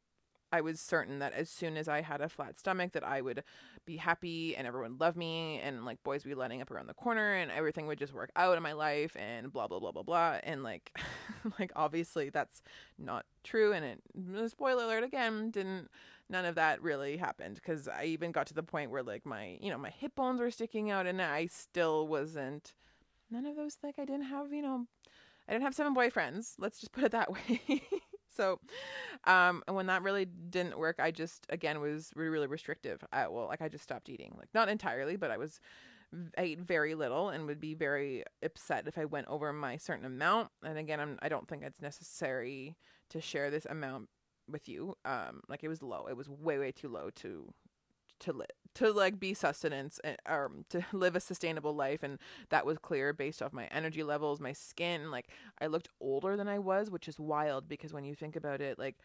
I 0.56 0.62
was 0.62 0.80
certain 0.80 1.20
that 1.20 1.34
as 1.34 1.50
soon 1.50 1.76
as 1.76 1.90
I 1.90 2.00
had 2.00 2.22
a 2.22 2.30
flat 2.30 2.58
stomach 2.58 2.94
that 2.94 3.04
I 3.04 3.20
would 3.20 3.44
be 3.86 3.98
happy 3.98 4.56
and 4.56 4.66
everyone 4.66 4.98
love 4.98 5.18
me 5.18 5.60
and 5.62 5.84
like 5.84 6.02
boys 6.02 6.24
would 6.24 6.30
be 6.30 6.36
lining 6.36 6.62
up 6.62 6.72
around 6.72 6.88
the 6.88 6.94
corner 6.94 7.34
and 7.34 7.52
everything 7.52 7.88
would 7.88 8.00
just 8.00 8.14
work 8.14 8.32
out 8.38 8.56
in 8.56 8.64
my 8.64 8.72
life 8.72 9.18
and 9.20 9.52
blah 9.52 9.68
blah 9.68 9.80
blah 9.80 9.92
blah 9.92 10.04
blah. 10.04 10.40
And 10.44 10.64
like 10.64 10.98
like 11.60 11.74
obviously 11.76 12.30
that's 12.30 12.62
not 12.98 13.26
true 13.44 13.74
and 13.74 13.84
it 13.84 14.50
spoiler 14.50 14.86
alert 14.86 15.04
again 15.04 15.52
didn't 15.52 15.90
none 16.30 16.46
of 16.46 16.56
that 16.56 16.82
really 16.82 17.18
happened 17.18 17.56
because 17.56 17.90
I 17.90 18.06
even 18.06 18.32
got 18.32 18.48
to 18.48 18.54
the 18.54 18.64
point 18.64 18.92
where 18.92 19.04
like 19.04 19.26
my 19.26 19.58
you 19.60 19.70
know 19.70 19.78
my 19.78 19.90
hip 19.90 20.16
bones 20.16 20.40
were 20.40 20.52
sticking 20.52 20.90
out 20.90 21.06
and 21.06 21.22
I 21.22 21.48
still 21.48 22.08
wasn't 22.08 22.74
none 23.30 23.46
of 23.46 23.58
those 23.58 23.78
like 23.84 23.96
I 24.00 24.06
didn't 24.06 24.28
have 24.28 24.54
you 24.54 24.62
know 24.62 24.86
I 25.50 25.52
didn't 25.52 25.66
have 25.66 25.76
seven 25.76 25.94
boyfriends 25.94 26.54
let's 26.58 26.80
just 26.80 26.94
put 26.94 27.04
it 27.04 27.12
that 27.12 27.32
way 27.50 27.82
so 28.36 28.60
um 29.26 29.64
and 29.68 29.76
when 29.76 29.88
that 29.88 30.04
really 30.04 30.26
didn't 30.26 30.78
work 30.78 30.98
i 31.00 31.12
just 31.12 31.46
again 31.50 31.80
was 31.80 32.12
really, 32.16 32.30
really 32.30 32.48
restrictive. 32.48 33.04
I, 33.12 33.28
well 33.28 33.48
like 33.48 33.62
i 33.62 33.70
just 33.70 33.84
stopped 33.84 34.10
eating 34.10 34.34
like 34.38 34.50
not 34.54 34.70
entirely 34.70 35.16
but 35.16 35.32
i 35.32 35.38
was 35.38 35.60
I 36.38 36.44
ate 36.44 36.60
very 36.62 36.96
little 36.96 37.30
and 37.30 37.46
would 37.48 37.60
be 37.60 37.74
very 37.74 38.24
upset 38.44 38.88
if 38.88 38.98
i 38.98 39.06
went 39.06 39.28
over 39.28 39.52
my 39.52 39.76
certain 39.78 40.06
amount. 40.06 40.50
And 40.64 40.78
again 40.78 41.00
I'm, 41.00 41.18
i 41.22 41.30
don't 41.30 41.48
think 41.48 41.64
it's 41.64 41.82
necessary 41.82 42.76
to 43.10 43.22
share 43.22 43.50
this 43.52 43.66
amount 43.66 44.10
with 44.50 44.70
you. 44.70 44.96
Um 45.04 45.42
like 45.50 45.64
it 45.64 45.68
was 45.68 45.82
low. 45.82 46.06
It 46.08 46.16
was 46.16 46.30
way 46.30 46.58
way 46.58 46.72
too 46.72 46.90
low 46.90 47.10
to 47.18 47.52
to 48.20 48.44
to 48.76 48.92
like 48.92 49.20
be 49.20 49.34
sustenance 49.34 50.00
and 50.04 50.18
eh, 50.26 50.34
um 50.34 50.66
to 50.70 50.86
live 50.92 51.16
a 51.16 51.20
sustainable 51.20 51.76
life 51.76 52.04
and 52.04 52.20
that 52.50 52.66
was 52.66 52.78
clear 52.78 53.14
based 53.14 53.42
off 53.42 53.54
my 53.54 53.66
energy 53.68 54.04
levels 54.04 54.40
my 54.40 54.54
skin 54.54 55.12
like 55.12 55.30
i 55.62 55.68
looked 55.68 55.90
older 56.00 56.36
than 56.38 56.48
i 56.48 56.60
was 56.60 56.90
which 56.92 57.08
is 57.08 57.20
wild 57.20 57.68
because 57.68 57.94
when 57.94 58.04
you 58.04 58.16
think 58.16 58.36
about 58.36 58.62
it 58.62 58.78
like 58.78 58.96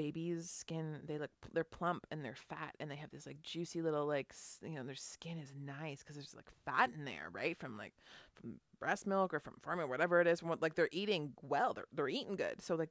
babies 0.00 0.48
skin 0.48 0.98
they 1.06 1.18
look 1.18 1.30
they're 1.52 1.62
plump 1.62 2.06
and 2.10 2.24
they're 2.24 2.34
fat 2.34 2.74
and 2.80 2.90
they 2.90 2.96
have 2.96 3.10
this 3.10 3.26
like 3.26 3.42
juicy 3.42 3.82
little 3.82 4.06
like 4.06 4.32
you 4.62 4.74
know 4.76 4.82
their 4.82 4.94
skin 4.94 5.36
is 5.36 5.52
nice 5.62 5.98
because 5.98 6.16
there's 6.16 6.34
like 6.34 6.50
fat 6.64 6.90
in 6.96 7.04
there 7.04 7.28
right? 7.32 7.58
From 7.58 7.76
like 7.76 7.92
from 8.32 8.54
breast 8.78 9.06
milk 9.06 9.34
or 9.34 9.40
from 9.40 9.54
formula 9.60 9.86
whatever 9.86 10.18
it 10.22 10.26
is 10.26 10.40
from 10.40 10.48
what 10.48 10.62
like 10.62 10.74
they're 10.74 10.88
eating 10.90 11.34
well 11.42 11.74
they're, 11.74 11.84
they're 11.92 12.08
eating 12.08 12.34
good. 12.34 12.62
So 12.62 12.76
like 12.76 12.88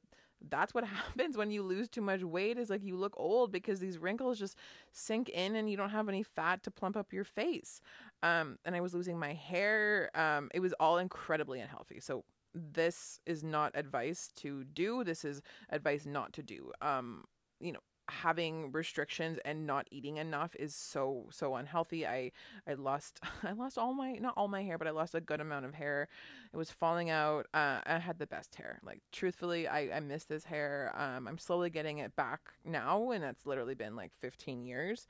that's 0.50 0.72
what 0.72 0.84
happens 0.98 1.36
when 1.36 1.50
you 1.50 1.64
lose 1.64 1.88
too 1.88 2.00
much 2.00 2.22
weight 2.22 2.58
is 2.58 2.70
like 2.70 2.84
you 2.84 2.96
look 2.96 3.14
old 3.16 3.50
because 3.50 3.80
these 3.80 3.98
wrinkles 3.98 4.38
just 4.38 4.56
sink 4.92 5.30
in 5.30 5.56
and 5.56 5.68
you 5.68 5.76
don't 5.76 5.90
have 5.90 6.08
any 6.08 6.22
fat 6.22 6.62
to 6.62 6.70
plump 6.70 6.96
up 6.96 7.12
your 7.12 7.24
face. 7.24 7.80
Um 8.22 8.56
and 8.64 8.76
i 8.76 8.80
was 8.80 8.94
losing 8.94 9.18
my 9.18 9.32
hair 9.32 10.10
um 10.14 10.48
it 10.54 10.60
was 10.60 10.74
all 10.78 10.98
incredibly 10.98 11.58
unhealthy. 11.58 11.98
So 11.98 12.22
this 12.54 13.20
is 13.26 13.42
not 13.42 13.72
advice 13.74 14.30
to 14.36 14.64
do 14.64 15.04
this 15.04 15.24
is 15.24 15.42
advice 15.70 16.06
not 16.06 16.32
to 16.34 16.42
do. 16.42 16.72
Um 16.82 17.24
you 17.60 17.72
know 17.72 17.80
having 18.08 18.72
restrictions 18.72 19.38
and 19.44 19.66
not 19.66 19.86
eating 19.92 20.16
enough 20.16 20.54
is 20.56 20.74
so 20.74 21.26
so 21.30 21.54
unhealthy. 21.54 22.06
I 22.06 22.32
i 22.66 22.74
lost 22.74 23.20
i 23.44 23.52
lost 23.52 23.78
all 23.78 23.94
my 23.94 24.12
not 24.14 24.34
all 24.36 24.48
my 24.48 24.62
hair 24.62 24.78
but 24.78 24.88
i 24.88 24.90
lost 24.90 25.14
a 25.14 25.20
good 25.20 25.40
amount 25.40 25.64
of 25.64 25.74
hair. 25.74 26.08
It 26.52 26.56
was 26.56 26.70
falling 26.70 27.10
out. 27.10 27.46
Uh, 27.54 27.80
i 27.86 27.98
had 27.98 28.18
the 28.18 28.26
best 28.26 28.54
hair. 28.56 28.80
Like 28.84 29.00
truthfully 29.12 29.68
i 29.68 29.96
i 29.96 30.00
miss 30.00 30.24
this 30.24 30.44
hair. 30.44 30.92
Um 30.96 31.28
i'm 31.28 31.38
slowly 31.38 31.70
getting 31.70 31.98
it 31.98 32.16
back 32.16 32.40
now 32.64 33.10
and 33.10 33.22
that's 33.22 33.46
literally 33.46 33.74
been 33.74 33.96
like 33.96 34.12
15 34.20 34.64
years 34.64 35.06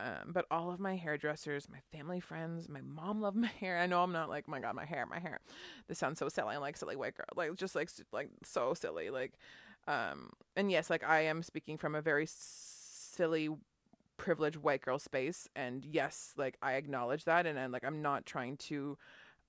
um, 0.00 0.32
but 0.32 0.46
all 0.50 0.70
of 0.70 0.78
my 0.78 0.96
hairdressers, 0.96 1.68
my 1.68 1.80
family 1.92 2.20
friends, 2.20 2.68
my 2.68 2.80
mom 2.80 3.20
loved 3.20 3.36
my 3.48 3.48
hair. 3.48 3.78
I 3.78 3.86
know 3.86 4.02
I'm 4.02 4.12
not 4.12 4.28
like, 4.28 4.48
my 4.48 4.60
God, 4.60 4.74
my 4.74 4.84
hair, 4.84 5.06
my 5.06 5.18
hair. 5.18 5.40
This 5.88 5.98
sounds 5.98 6.18
so 6.18 6.28
silly. 6.28 6.54
I'm 6.54 6.60
like 6.60 6.76
silly 6.76 6.96
white 6.96 7.16
girl, 7.16 7.26
like 7.36 7.54
just 7.56 7.74
like 7.74 7.90
like 8.12 8.30
so 8.44 8.74
silly. 8.74 9.10
Like 9.10 9.38
um, 9.88 10.30
and 10.54 10.70
yes, 10.70 10.90
like 10.90 11.02
I 11.02 11.22
am 11.22 11.42
speaking 11.42 11.78
from 11.78 11.94
a 11.94 12.02
very 12.02 12.26
silly, 12.28 13.48
privileged 14.18 14.58
white 14.58 14.82
girl 14.82 14.98
space, 14.98 15.48
and 15.56 15.84
yes, 15.84 16.34
like 16.36 16.58
I 16.62 16.74
acknowledge 16.74 17.24
that, 17.24 17.46
and 17.46 17.58
I'm 17.58 17.72
like 17.72 17.84
I'm 17.84 18.02
not 18.02 18.26
trying 18.26 18.58
to, 18.58 18.98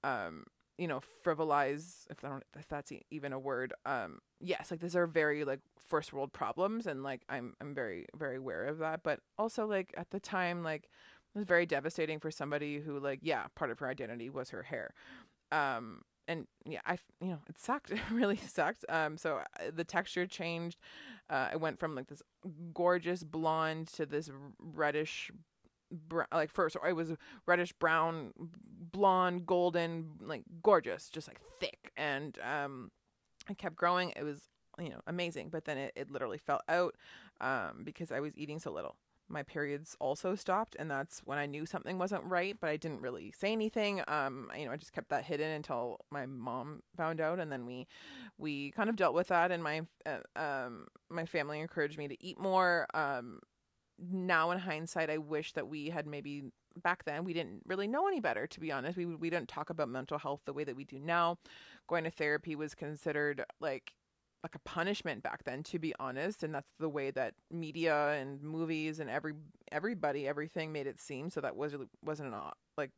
um, 0.04 0.46
you 0.80 0.88
know, 0.88 1.02
frivolize 1.24 2.08
if 2.10 2.24
I 2.24 2.30
don't 2.30 2.44
if 2.58 2.68
that's 2.68 2.92
even 3.12 3.34
a 3.34 3.40
word. 3.40 3.74
Um, 3.86 4.20
yes, 4.40 4.72
like 4.72 4.80
these 4.80 4.96
are 4.96 5.06
very 5.06 5.44
like 5.44 5.60
first 5.78 6.14
world 6.14 6.32
problems, 6.34 6.88
and 6.88 7.04
like 7.04 7.22
I'm 7.30 7.54
I'm 7.62 7.76
very 7.76 8.06
very 8.16 8.38
aware 8.38 8.66
of 8.66 8.80
that, 8.80 9.04
but 9.04 9.20
also 9.38 9.68
like 9.68 9.94
at 9.98 10.10
the 10.10 10.20
time 10.20 10.64
like 10.64 10.84
it 11.36 11.38
was 11.38 11.46
very 11.46 11.66
devastating 11.66 12.20
for 12.20 12.32
somebody 12.32 12.80
who 12.80 13.00
like 13.00 13.20
yeah 13.22 13.46
part 13.56 13.72
of 13.72 13.80
her 13.80 13.88
identity 13.88 14.30
was 14.30 14.50
her 14.50 14.64
hair 14.64 14.94
um 15.52 16.02
and 16.28 16.48
yeah 16.66 16.80
i 16.86 16.98
you 17.22 17.28
know 17.28 17.40
it 17.48 17.60
sucked 17.60 17.92
it 17.92 18.00
really 18.12 18.38
sucked 18.38 18.86
um 18.90 19.18
so 19.18 19.38
uh, 19.38 19.72
the 19.74 19.84
texture 19.84 20.26
changed 20.26 20.80
uh, 21.30 21.50
i 21.52 21.56
went 21.56 21.80
from 21.80 21.96
like 21.96 22.08
this 22.08 22.22
gorgeous 22.74 23.24
blonde 23.24 23.88
to 23.88 24.06
this 24.06 24.30
reddish 24.60 25.32
br- 25.92 26.24
like 26.34 26.52
first 26.52 26.76
it 26.88 26.94
was 26.94 27.14
reddish 27.46 27.74
brown 27.74 28.32
blonde 28.92 29.46
golden 29.46 30.12
like 30.22 30.44
gorgeous 30.64 31.10
just 31.10 31.28
like 31.28 31.40
thick. 31.60 31.92
And 31.98 32.38
um 32.44 32.92
it 33.50 33.58
kept 33.58 33.76
growing. 33.76 34.14
It 34.16 34.24
was 34.24 34.42
you 34.80 34.90
know 34.90 35.02
amazing. 35.08 35.50
But 35.50 35.66
then 35.66 35.78
it, 35.78 35.94
it 35.96 36.12
literally 36.12 36.38
fell 36.38 36.62
out 36.70 36.96
um 37.42 37.82
because 37.84 38.12
i 38.12 38.20
was 38.20 38.38
eating 38.38 38.60
so 38.60 38.72
little. 38.72 38.96
My 39.32 39.44
periods 39.44 39.96
also 40.00 40.34
stopped 40.34 40.76
and 40.80 40.90
that's 40.90 41.20
when 41.20 41.38
i 41.38 41.46
knew 41.46 41.66
something 41.66 42.00
wasn't 42.00 42.24
right 42.24 42.58
but 42.60 42.70
i 42.70 42.78
didn't 42.78 43.02
really 43.02 43.32
say 43.38 43.52
anything. 43.52 44.02
Um 44.08 44.50
you 44.58 44.66
know 44.66 44.72
i 44.72 44.78
just 44.78 44.94
kept 44.94 45.10
that 45.10 45.26
hidden 45.26 45.52
until 45.52 46.00
my 46.12 46.26
mom 46.26 46.82
found 46.98 47.22
out 47.22 47.40
and 47.40 47.52
then 47.52 47.66
we 47.66 47.88
we 48.38 48.72
kind 48.72 48.90
of 48.90 48.96
dealt 48.96 49.14
with 49.14 49.28
that 49.28 49.52
and 49.52 49.64
my 49.64 49.82
uh, 50.06 50.20
um 50.36 50.88
my 51.10 51.26
family 51.26 51.60
encouraged 51.60 51.98
me 51.98 52.08
to 52.08 52.24
eat 52.24 52.40
more. 52.40 52.88
Um 52.94 53.40
now 54.12 54.52
in 54.52 54.60
hindsight 54.60 55.10
i 55.10 55.18
wish 55.18 55.54
that 55.54 55.68
we 55.68 55.90
had 55.90 56.08
maybe 56.08 56.44
back 56.82 57.04
then 57.04 57.24
we 57.24 57.34
didn't 57.34 57.62
really 57.66 57.88
know 57.88 58.08
any 58.08 58.20
better 58.20 58.48
to 58.48 58.60
be 58.60 58.72
honest. 58.72 58.98
We 58.98 59.06
we 59.06 59.30
didn't 59.30 59.50
talk 59.50 59.70
about 59.70 59.90
mental 59.90 60.18
health 60.18 60.42
the 60.46 60.54
way 60.54 60.64
that 60.64 60.76
we 60.76 60.84
do 60.84 61.00
now. 61.00 61.38
Going 61.88 62.04
to 62.04 62.12
therapy 62.12 62.56
was 62.56 62.76
considered 62.76 63.44
like 63.60 63.94
like 64.44 64.56
a 64.56 64.60
punishment 64.60 65.22
back 65.22 65.44
then 65.44 65.64
to 65.64 65.78
be 65.78 65.94
honest 66.00 66.44
and 66.44 66.56
that's 66.56 66.72
the 66.80 66.88
way 66.88 67.12
that 67.12 67.34
media 67.52 68.12
and 68.14 68.42
movies 68.42 69.02
and 69.02 69.10
every 69.10 69.34
everybody 69.72 70.28
everything 70.28 70.72
made 70.72 70.88
it 70.88 71.00
seem. 71.00 71.30
So 71.30 71.42
that 71.42 71.56
was 71.56 71.76
wasn't 72.04 72.34
an 72.34 72.42
like 72.78 72.92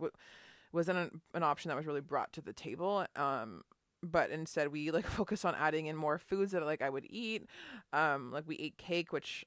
wasn't 0.72 0.98
an, 0.98 1.22
an 1.34 1.44
option 1.44 1.70
that 1.70 1.78
was 1.78 1.86
really 1.86 2.02
brought 2.02 2.32
to 2.34 2.42
the 2.42 2.54
table. 2.54 3.06
Um 3.16 3.64
but 4.04 4.32
instead 4.32 4.72
we 4.72 4.92
like 4.92 5.06
focus 5.20 5.46
on 5.46 5.56
adding 5.56 5.88
in 5.88 5.96
more 5.96 6.18
foods 6.18 6.52
that 6.52 6.66
like 6.66 6.82
I 6.82 6.90
would 6.90 7.08
eat. 7.10 7.48
Um 7.94 8.32
like 8.32 8.48
we 8.48 8.58
ate 8.58 8.78
cake 8.78 9.12
which 9.12 9.46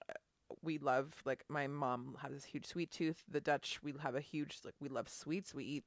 we 0.62 0.78
love 0.78 1.12
like 1.24 1.44
my 1.48 1.66
mom 1.66 2.16
has 2.20 2.32
this 2.32 2.44
huge 2.44 2.66
sweet 2.66 2.90
tooth. 2.90 3.22
The 3.30 3.40
dutch 3.40 3.80
we 3.82 3.92
have 4.02 4.14
a 4.14 4.20
huge 4.20 4.58
like 4.64 4.74
we 4.80 4.88
love 4.88 5.08
sweets. 5.08 5.54
We 5.54 5.64
eat 5.64 5.84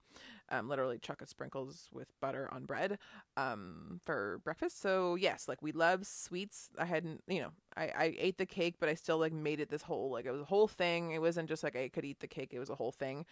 um, 0.50 0.68
literally 0.70 1.00
chocolate 1.00 1.30
sprinkles 1.30 1.90
with 1.92 2.08
butter 2.22 2.50
on 2.52 2.66
bread 2.66 2.98
um, 3.36 4.00
for 4.06 4.40
breakfast. 4.44 4.82
So 4.82 5.16
yes 5.16 5.48
like 5.48 5.62
we 5.62 5.72
love 5.72 6.06
sweets. 6.06 6.70
I 6.78 6.86
hadn't 6.86 7.24
you 7.28 7.42
know 7.42 7.52
I, 7.76 7.84
I 7.84 8.16
ate 8.18 8.38
the 8.38 8.46
cake 8.46 8.76
but 8.80 8.90
i 8.90 8.94
still 8.96 9.18
like 9.20 9.34
made 9.34 9.60
it 9.60 9.70
this 9.70 9.84
whole 9.84 10.10
like 10.12 10.26
it 10.26 10.32
was 10.32 10.42
a 10.42 10.46
whole 10.46 10.68
thing. 10.68 11.12
It 11.12 11.22
wasn't 11.22 11.50
just 11.50 11.64
like 11.64 11.76
i 11.76 11.90
could 11.90 12.06
eat 12.06 12.20
the 12.20 12.28
cake. 12.28 12.50
It 12.54 12.60
was 12.60 12.70
a 12.70 12.76
whole 12.76 12.92
thing. 12.92 13.26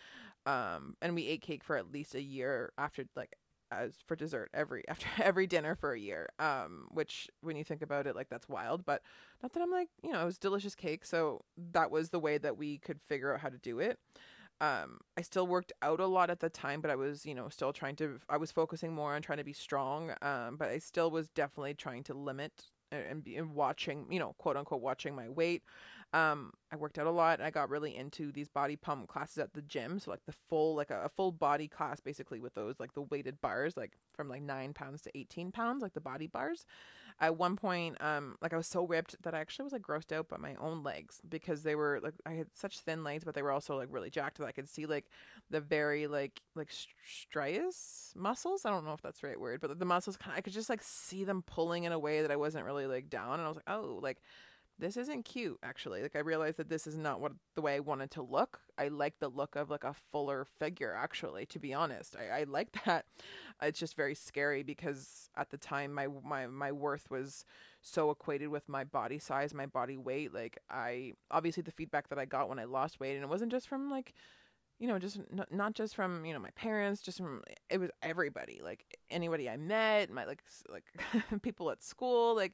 Um, 0.45 0.95
and 1.01 1.15
we 1.15 1.27
ate 1.27 1.41
cake 1.41 1.63
for 1.63 1.77
at 1.77 1.91
least 1.91 2.15
a 2.15 2.21
year 2.21 2.71
after 2.77 3.05
like 3.15 3.35
as 3.71 3.93
for 4.05 4.15
dessert 4.15 4.49
every 4.53 4.83
after 4.89 5.07
every 5.21 5.47
dinner 5.47 5.75
for 5.75 5.93
a 5.93 5.99
year. 5.99 6.29
Um, 6.39 6.87
which 6.91 7.29
when 7.41 7.55
you 7.55 7.63
think 7.63 7.81
about 7.81 8.07
it, 8.07 8.15
like 8.15 8.29
that's 8.29 8.49
wild. 8.49 8.85
But 8.85 9.01
not 9.41 9.53
that 9.53 9.61
I'm 9.63 9.71
like, 9.71 9.89
you 10.03 10.11
know, 10.11 10.21
it 10.21 10.25
was 10.25 10.37
delicious 10.37 10.75
cake, 10.75 11.05
so 11.05 11.43
that 11.71 11.91
was 11.91 12.09
the 12.09 12.19
way 12.19 12.37
that 12.37 12.57
we 12.57 12.77
could 12.77 13.01
figure 13.07 13.33
out 13.33 13.41
how 13.41 13.49
to 13.49 13.57
do 13.57 13.79
it. 13.79 13.99
Um, 14.61 14.99
I 15.17 15.21
still 15.21 15.47
worked 15.47 15.73
out 15.81 15.99
a 15.99 16.05
lot 16.07 16.29
at 16.29 16.39
the 16.39 16.49
time, 16.49 16.79
but 16.79 16.89
I 16.89 16.95
was, 16.95 17.25
you 17.25 17.35
know, 17.35 17.49
still 17.49 17.73
trying 17.73 17.97
to. 17.97 18.19
I 18.29 18.37
was 18.37 18.51
focusing 18.51 18.93
more 18.93 19.13
on 19.13 19.21
trying 19.21 19.39
to 19.39 19.43
be 19.43 19.53
strong. 19.53 20.11
Um, 20.21 20.55
but 20.57 20.69
I 20.69 20.79
still 20.79 21.11
was 21.11 21.27
definitely 21.29 21.73
trying 21.73 22.03
to 22.03 22.13
limit 22.13 22.65
and, 22.91 23.23
be, 23.23 23.35
and 23.35 23.53
watching, 23.53 24.05
you 24.09 24.19
know, 24.19 24.33
quote 24.37 24.55
unquote, 24.55 24.81
watching 24.81 25.15
my 25.15 25.27
weight. 25.29 25.63
Um, 26.15 26.53
I 26.71 26.77
worked 26.77 26.97
out 26.97 27.07
a 27.07 27.11
lot. 27.11 27.39
And 27.39 27.45
I 27.45 27.51
got 27.51 27.69
really 27.69 27.95
into 27.95 28.31
these 28.31 28.47
body 28.47 28.77
pump 28.77 29.07
classes 29.07 29.37
at 29.37 29.53
the 29.53 29.61
gym. 29.61 29.99
So 29.99 30.11
like 30.11 30.25
the 30.25 30.35
full, 30.49 30.73
like 30.73 30.89
a, 30.89 31.01
a, 31.03 31.09
full 31.09 31.33
body 31.33 31.67
class, 31.67 31.99
basically 31.99 32.39
with 32.39 32.53
those 32.53 32.79
like 32.79 32.93
the 32.93 33.01
weighted 33.01 33.41
bars, 33.41 33.75
like 33.75 33.91
from 34.13 34.29
like 34.29 34.41
nine 34.41 34.73
pounds 34.73 35.01
to 35.01 35.17
eighteen 35.17 35.51
pounds, 35.51 35.81
like 35.81 35.93
the 35.93 36.01
body 36.01 36.27
bars. 36.27 36.65
At 37.19 37.37
one 37.37 37.55
point, 37.55 38.01
um, 38.01 38.35
like 38.41 38.53
I 38.53 38.57
was 38.57 38.67
so 38.67 38.85
ripped 38.85 39.21
that 39.23 39.33
I 39.33 39.39
actually 39.39 39.63
was 39.63 39.73
like 39.73 39.81
grossed 39.81 40.11
out 40.11 40.27
by 40.27 40.37
my 40.37 40.55
own 40.55 40.83
legs 40.83 41.21
because 41.27 41.63
they 41.63 41.75
were 41.75 41.99
like 42.01 42.13
I 42.25 42.33
had 42.33 42.47
such 42.53 42.79
thin 42.79 43.03
legs, 43.03 43.23
but 43.23 43.35
they 43.35 43.41
were 43.41 43.51
also 43.51 43.77
like 43.77 43.89
really 43.91 44.09
jacked 44.09 44.37
that 44.37 44.47
I 44.47 44.51
could 44.51 44.69
see 44.69 44.85
like 44.85 45.05
the 45.49 45.61
very 45.61 46.07
like 46.07 46.41
like 46.55 46.71
striatus 46.71 48.15
muscles. 48.15 48.65
I 48.65 48.69
don't 48.69 48.85
know 48.85 48.93
if 48.93 49.01
that's 49.01 49.21
the 49.21 49.27
right 49.27 49.39
word, 49.39 49.61
but 49.61 49.77
the 49.79 49.85
muscles 49.85 50.17
kind 50.17 50.33
of 50.33 50.37
I 50.37 50.41
could 50.41 50.53
just 50.53 50.69
like 50.69 50.83
see 50.83 51.25
them 51.25 51.43
pulling 51.45 51.83
in 51.83 51.91
a 51.91 51.99
way 51.99 52.21
that 52.21 52.31
I 52.31 52.35
wasn't 52.35 52.65
really 52.65 52.87
like 52.87 53.09
down, 53.09 53.33
and 53.33 53.43
I 53.43 53.47
was 53.47 53.57
like, 53.57 53.69
oh, 53.69 53.99
like 54.01 54.21
this 54.77 54.97
isn't 54.97 55.23
cute 55.25 55.57
actually. 55.63 56.01
Like 56.01 56.15
i 56.15 56.19
realized 56.19 56.57
that 56.57 56.69
this 56.69 56.87
is 56.87 56.97
not 56.97 57.21
what 57.21 57.31
the 57.55 57.61
way 57.61 57.75
i 57.75 57.79
wanted 57.79 58.11
to 58.11 58.21
look. 58.21 58.59
I 58.77 58.89
like 58.89 59.19
the 59.19 59.29
look 59.29 59.55
of 59.55 59.69
like 59.69 59.83
a 59.83 59.95
fuller 60.11 60.45
figure 60.45 60.93
actually 60.93 61.45
to 61.47 61.59
be 61.59 61.73
honest. 61.73 62.15
I, 62.15 62.41
I 62.41 62.43
like 62.43 62.75
that. 62.85 63.05
It's 63.61 63.79
just 63.79 63.95
very 63.95 64.15
scary 64.15 64.63
because 64.63 65.29
at 65.37 65.49
the 65.49 65.57
time 65.57 65.93
my 65.93 66.07
my 66.23 66.47
my 66.47 66.71
worth 66.71 67.09
was 67.09 67.45
so 67.81 68.09
equated 68.11 68.49
with 68.49 68.67
my 68.67 68.83
body 68.83 69.19
size 69.19 69.53
my 69.53 69.65
body 69.65 69.97
weight. 69.97 70.33
Like 70.33 70.57
i 70.69 71.13
obviously 71.31 71.63
the 71.63 71.71
feedback 71.71 72.09
that 72.09 72.19
i 72.19 72.25
got 72.25 72.49
when 72.49 72.59
i 72.59 72.65
lost 72.65 72.99
weight 72.99 73.15
and 73.15 73.23
it 73.23 73.29
wasn't 73.29 73.51
just 73.51 73.67
from 73.67 73.89
like 73.89 74.13
you 74.77 74.87
know 74.87 74.99
just 74.99 75.19
not, 75.31 75.51
not 75.53 75.73
just 75.73 75.95
from 75.95 76.25
you 76.25 76.33
know 76.33 76.39
my 76.39 76.49
parents 76.51 77.01
just 77.01 77.17
from 77.17 77.41
it 77.69 77.77
was 77.77 77.91
everybody. 78.01 78.59
Like 78.61 78.85
anybody 79.09 79.49
i 79.49 79.55
met 79.55 80.09
my 80.11 80.25
like 80.25 80.43
like 80.69 80.83
people 81.41 81.71
at 81.71 81.81
school 81.81 82.35
like 82.35 82.53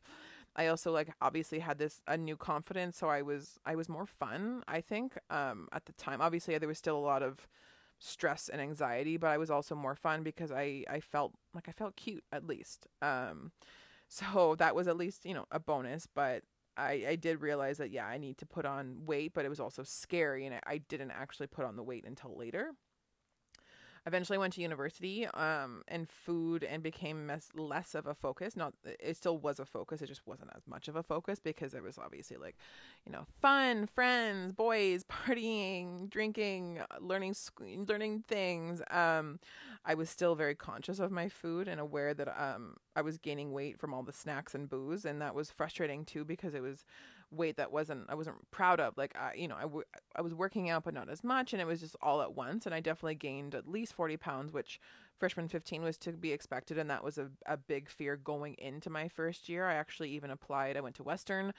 I 0.56 0.68
also 0.68 0.92
like 0.92 1.14
obviously 1.22 1.60
had 1.60 1.78
this 1.78 2.02
a 2.08 2.18
new 2.18 2.36
confidence, 2.36 2.98
so 2.98 3.08
I 3.08 3.22
was 3.22 3.60
I 3.66 3.76
was 3.76 3.88
more 3.90 4.06
fun. 4.06 4.64
I 4.68 4.82
think 4.82 5.18
um, 5.30 5.68
at 5.72 5.86
the 5.86 5.94
time, 5.94 6.22
obviously 6.22 6.58
there 6.58 6.68
was 6.68 6.78
still 6.78 6.98
a 6.98 7.00
lot 7.00 7.24
of 7.24 7.48
stress 8.00 8.50
and 8.50 8.62
anxiety, 8.62 9.18
but 9.18 9.28
I 9.28 9.38
was 9.38 9.52
also 9.52 9.76
more 9.76 9.96
fun 9.96 10.24
because 10.24 10.52
I 10.52 10.84
I 10.90 11.00
felt 11.00 11.34
like 11.54 11.70
I 11.70 11.72
felt 11.72 11.96
cute 11.96 12.24
at 12.32 12.46
least. 12.46 12.88
Um, 13.02 13.52
so 14.10 14.56
that 14.60 14.76
was 14.76 14.88
at 14.88 14.98
least 14.98 15.26
you 15.26 15.34
know 15.34 15.46
a 15.52 15.60
bonus, 15.60 16.08
but. 16.14 16.44
I, 16.78 17.06
I 17.10 17.16
did 17.18 17.42
realize 17.42 17.80
that 17.80 17.92
yeah 17.92 18.08
I 18.08 18.18
need 18.18 18.38
to 18.38 18.46
put 18.46 18.66
on 18.66 19.06
weight, 19.06 19.34
but 19.34 19.44
it 19.44 19.50
was 19.50 19.60
also 19.60 19.84
scary, 19.84 20.46
and 20.46 20.56
I, 20.56 20.62
I 20.66 20.78
didn't 20.78 21.12
actually 21.12 21.48
put 21.48 21.66
on 21.66 21.76
the 21.76 21.84
weight 21.84 22.06
until 22.08 22.36
later 22.38 22.72
eventually 24.06 24.38
went 24.38 24.54
to 24.54 24.62
university 24.62 25.28
um, 25.28 25.84
and 25.88 26.10
food 26.10 26.64
and 26.64 26.82
became 26.82 27.28
mes- 27.28 27.50
less 27.56 27.96
of 27.96 28.08
a 28.08 28.14
focus. 28.14 28.56
Not 28.56 28.74
it 28.84 29.18
still 29.18 29.38
was 29.38 29.60
a 29.60 29.66
focus 29.66 30.02
it 30.02 30.08
just 30.08 30.26
wasn't 30.26 30.52
as 30.56 30.68
much 30.68 30.88
of 30.88 30.96
a 30.96 31.04
focus 31.04 31.40
because 31.40 31.74
it 31.74 31.84
was 31.84 31.98
obviously 31.98 32.38
like 32.38 32.56
you 33.06 33.12
know 33.12 33.26
fun 33.42 33.88
friends 33.88 34.54
boys 34.54 35.04
partying 35.12 36.10
drinking 36.10 36.80
learning 37.00 37.36
learning 37.88 38.24
things. 38.28 38.82
Um, 38.90 39.40
i 39.86 39.94
was 39.94 40.10
still 40.10 40.36
very 40.36 40.56
conscious 40.56 41.00
of 41.00 41.12
my 41.12 41.28
food 41.28 41.68
and 41.68 41.80
aware 41.80 42.14
that 42.14 42.28
um, 42.42 42.76
i 42.96 43.02
was 43.02 43.18
gaining 43.18 43.52
weight 43.52 43.80
from 43.80 43.94
all 43.94 44.04
the 44.04 44.14
snacks 44.14 44.54
and 44.54 44.70
booze 44.70 45.06
and 45.06 45.22
that 45.22 45.36
was 45.36 45.50
frustrating 45.52 46.06
too 46.06 46.24
because 46.24 46.54
it 46.54 46.62
was 46.62 46.86
weight 47.32 47.58
that 47.58 47.72
wasn't 47.72 48.06
I 48.10 48.16
wasn't 48.16 48.38
proud 48.52 48.80
of. 48.80 48.98
Like 48.98 49.16
I, 49.16 49.34
you 49.36 49.48
know, 49.48 49.56
I, 49.56 49.64
w- 49.64 49.86
I 50.16 50.22
was 50.22 50.34
working 50.34 50.70
out, 50.70 50.84
but 50.84 50.94
not 50.94 51.10
as 51.10 51.24
much, 51.24 51.54
and 51.54 51.62
it 51.62 51.66
was 51.66 51.80
just 51.80 51.96
all 52.02 52.22
at 52.22 52.34
once. 52.36 52.66
And 52.66 52.76
I 52.76 52.80
definitely 52.80 53.16
gained 53.16 53.56
at 53.56 53.68
least 53.68 53.94
forty 53.94 54.18
pounds, 54.18 54.52
which 54.54 54.80
freshman 55.18 55.48
fifteen 55.48 55.84
was 55.84 55.98
to 56.00 56.12
be 56.12 56.32
expected, 56.32 56.78
and 56.78 56.90
that 56.90 57.04
was 57.04 57.18
a, 57.18 57.30
a 57.46 57.58
big 57.58 57.90
fear 57.90 58.18
going 58.18 58.56
into 58.58 58.90
my 58.90 59.08
first 59.08 59.50
year. 59.50 59.68
I 59.68 59.76
actually 59.76 60.10
even 60.12 60.32
applied. 60.32 60.78
I 60.78 60.82
went 60.82 60.96
to 60.96 61.04
Western, 61.04 61.54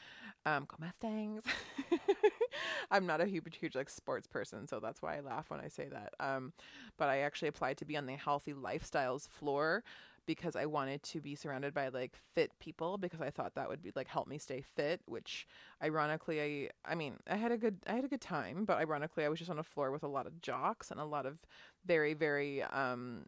um, 0.46 0.66
go 0.68 0.76
Mustangs. 0.78 1.44
I'm 2.90 3.06
not 3.06 3.20
a 3.20 3.26
huge, 3.26 3.56
huge 3.56 3.74
like 3.74 3.90
sports 3.90 4.26
person, 4.26 4.66
so 4.66 4.80
that's 4.80 5.02
why 5.02 5.16
I 5.16 5.20
laugh 5.20 5.50
when 5.50 5.60
I 5.60 5.68
say 5.68 5.88
that. 5.88 6.14
Um, 6.20 6.52
but 6.98 7.08
I 7.08 7.18
actually 7.18 7.48
applied 7.48 7.78
to 7.78 7.84
be 7.84 7.96
on 7.96 8.06
the 8.06 8.14
healthy 8.14 8.52
lifestyles 8.52 9.28
floor 9.28 9.82
because 10.26 10.56
I 10.56 10.66
wanted 10.66 11.02
to 11.04 11.20
be 11.20 11.34
surrounded 11.34 11.74
by 11.74 11.88
like 11.88 12.14
fit 12.34 12.52
people 12.60 12.98
because 12.98 13.20
I 13.20 13.30
thought 13.30 13.54
that 13.54 13.68
would 13.68 13.82
be 13.82 13.92
like 13.94 14.08
help 14.08 14.28
me 14.28 14.38
stay 14.38 14.62
fit, 14.62 15.00
which 15.06 15.46
ironically 15.82 16.70
I 16.86 16.90
I 16.92 16.94
mean, 16.94 17.14
I 17.28 17.36
had 17.36 17.52
a 17.52 17.56
good 17.58 17.78
I 17.86 17.94
had 17.94 18.04
a 18.04 18.08
good 18.08 18.20
time, 18.20 18.64
but 18.64 18.78
ironically 18.78 19.24
I 19.24 19.28
was 19.28 19.38
just 19.38 19.50
on 19.50 19.58
a 19.58 19.64
floor 19.64 19.90
with 19.90 20.02
a 20.02 20.08
lot 20.08 20.26
of 20.26 20.40
jocks 20.40 20.90
and 20.90 21.00
a 21.00 21.04
lot 21.04 21.26
of 21.26 21.38
very 21.84 22.14
very 22.14 22.62
um 22.62 23.26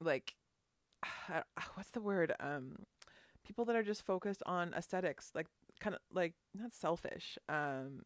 like 0.00 0.34
what's 1.74 1.90
the 1.90 2.00
word 2.00 2.34
um 2.40 2.76
people 3.44 3.64
that 3.64 3.76
are 3.76 3.82
just 3.82 4.04
focused 4.04 4.42
on 4.46 4.74
aesthetics, 4.74 5.30
like 5.34 5.46
kind 5.80 5.94
of 5.94 6.00
like 6.12 6.34
not 6.54 6.74
selfish 6.74 7.38
um 7.48 8.02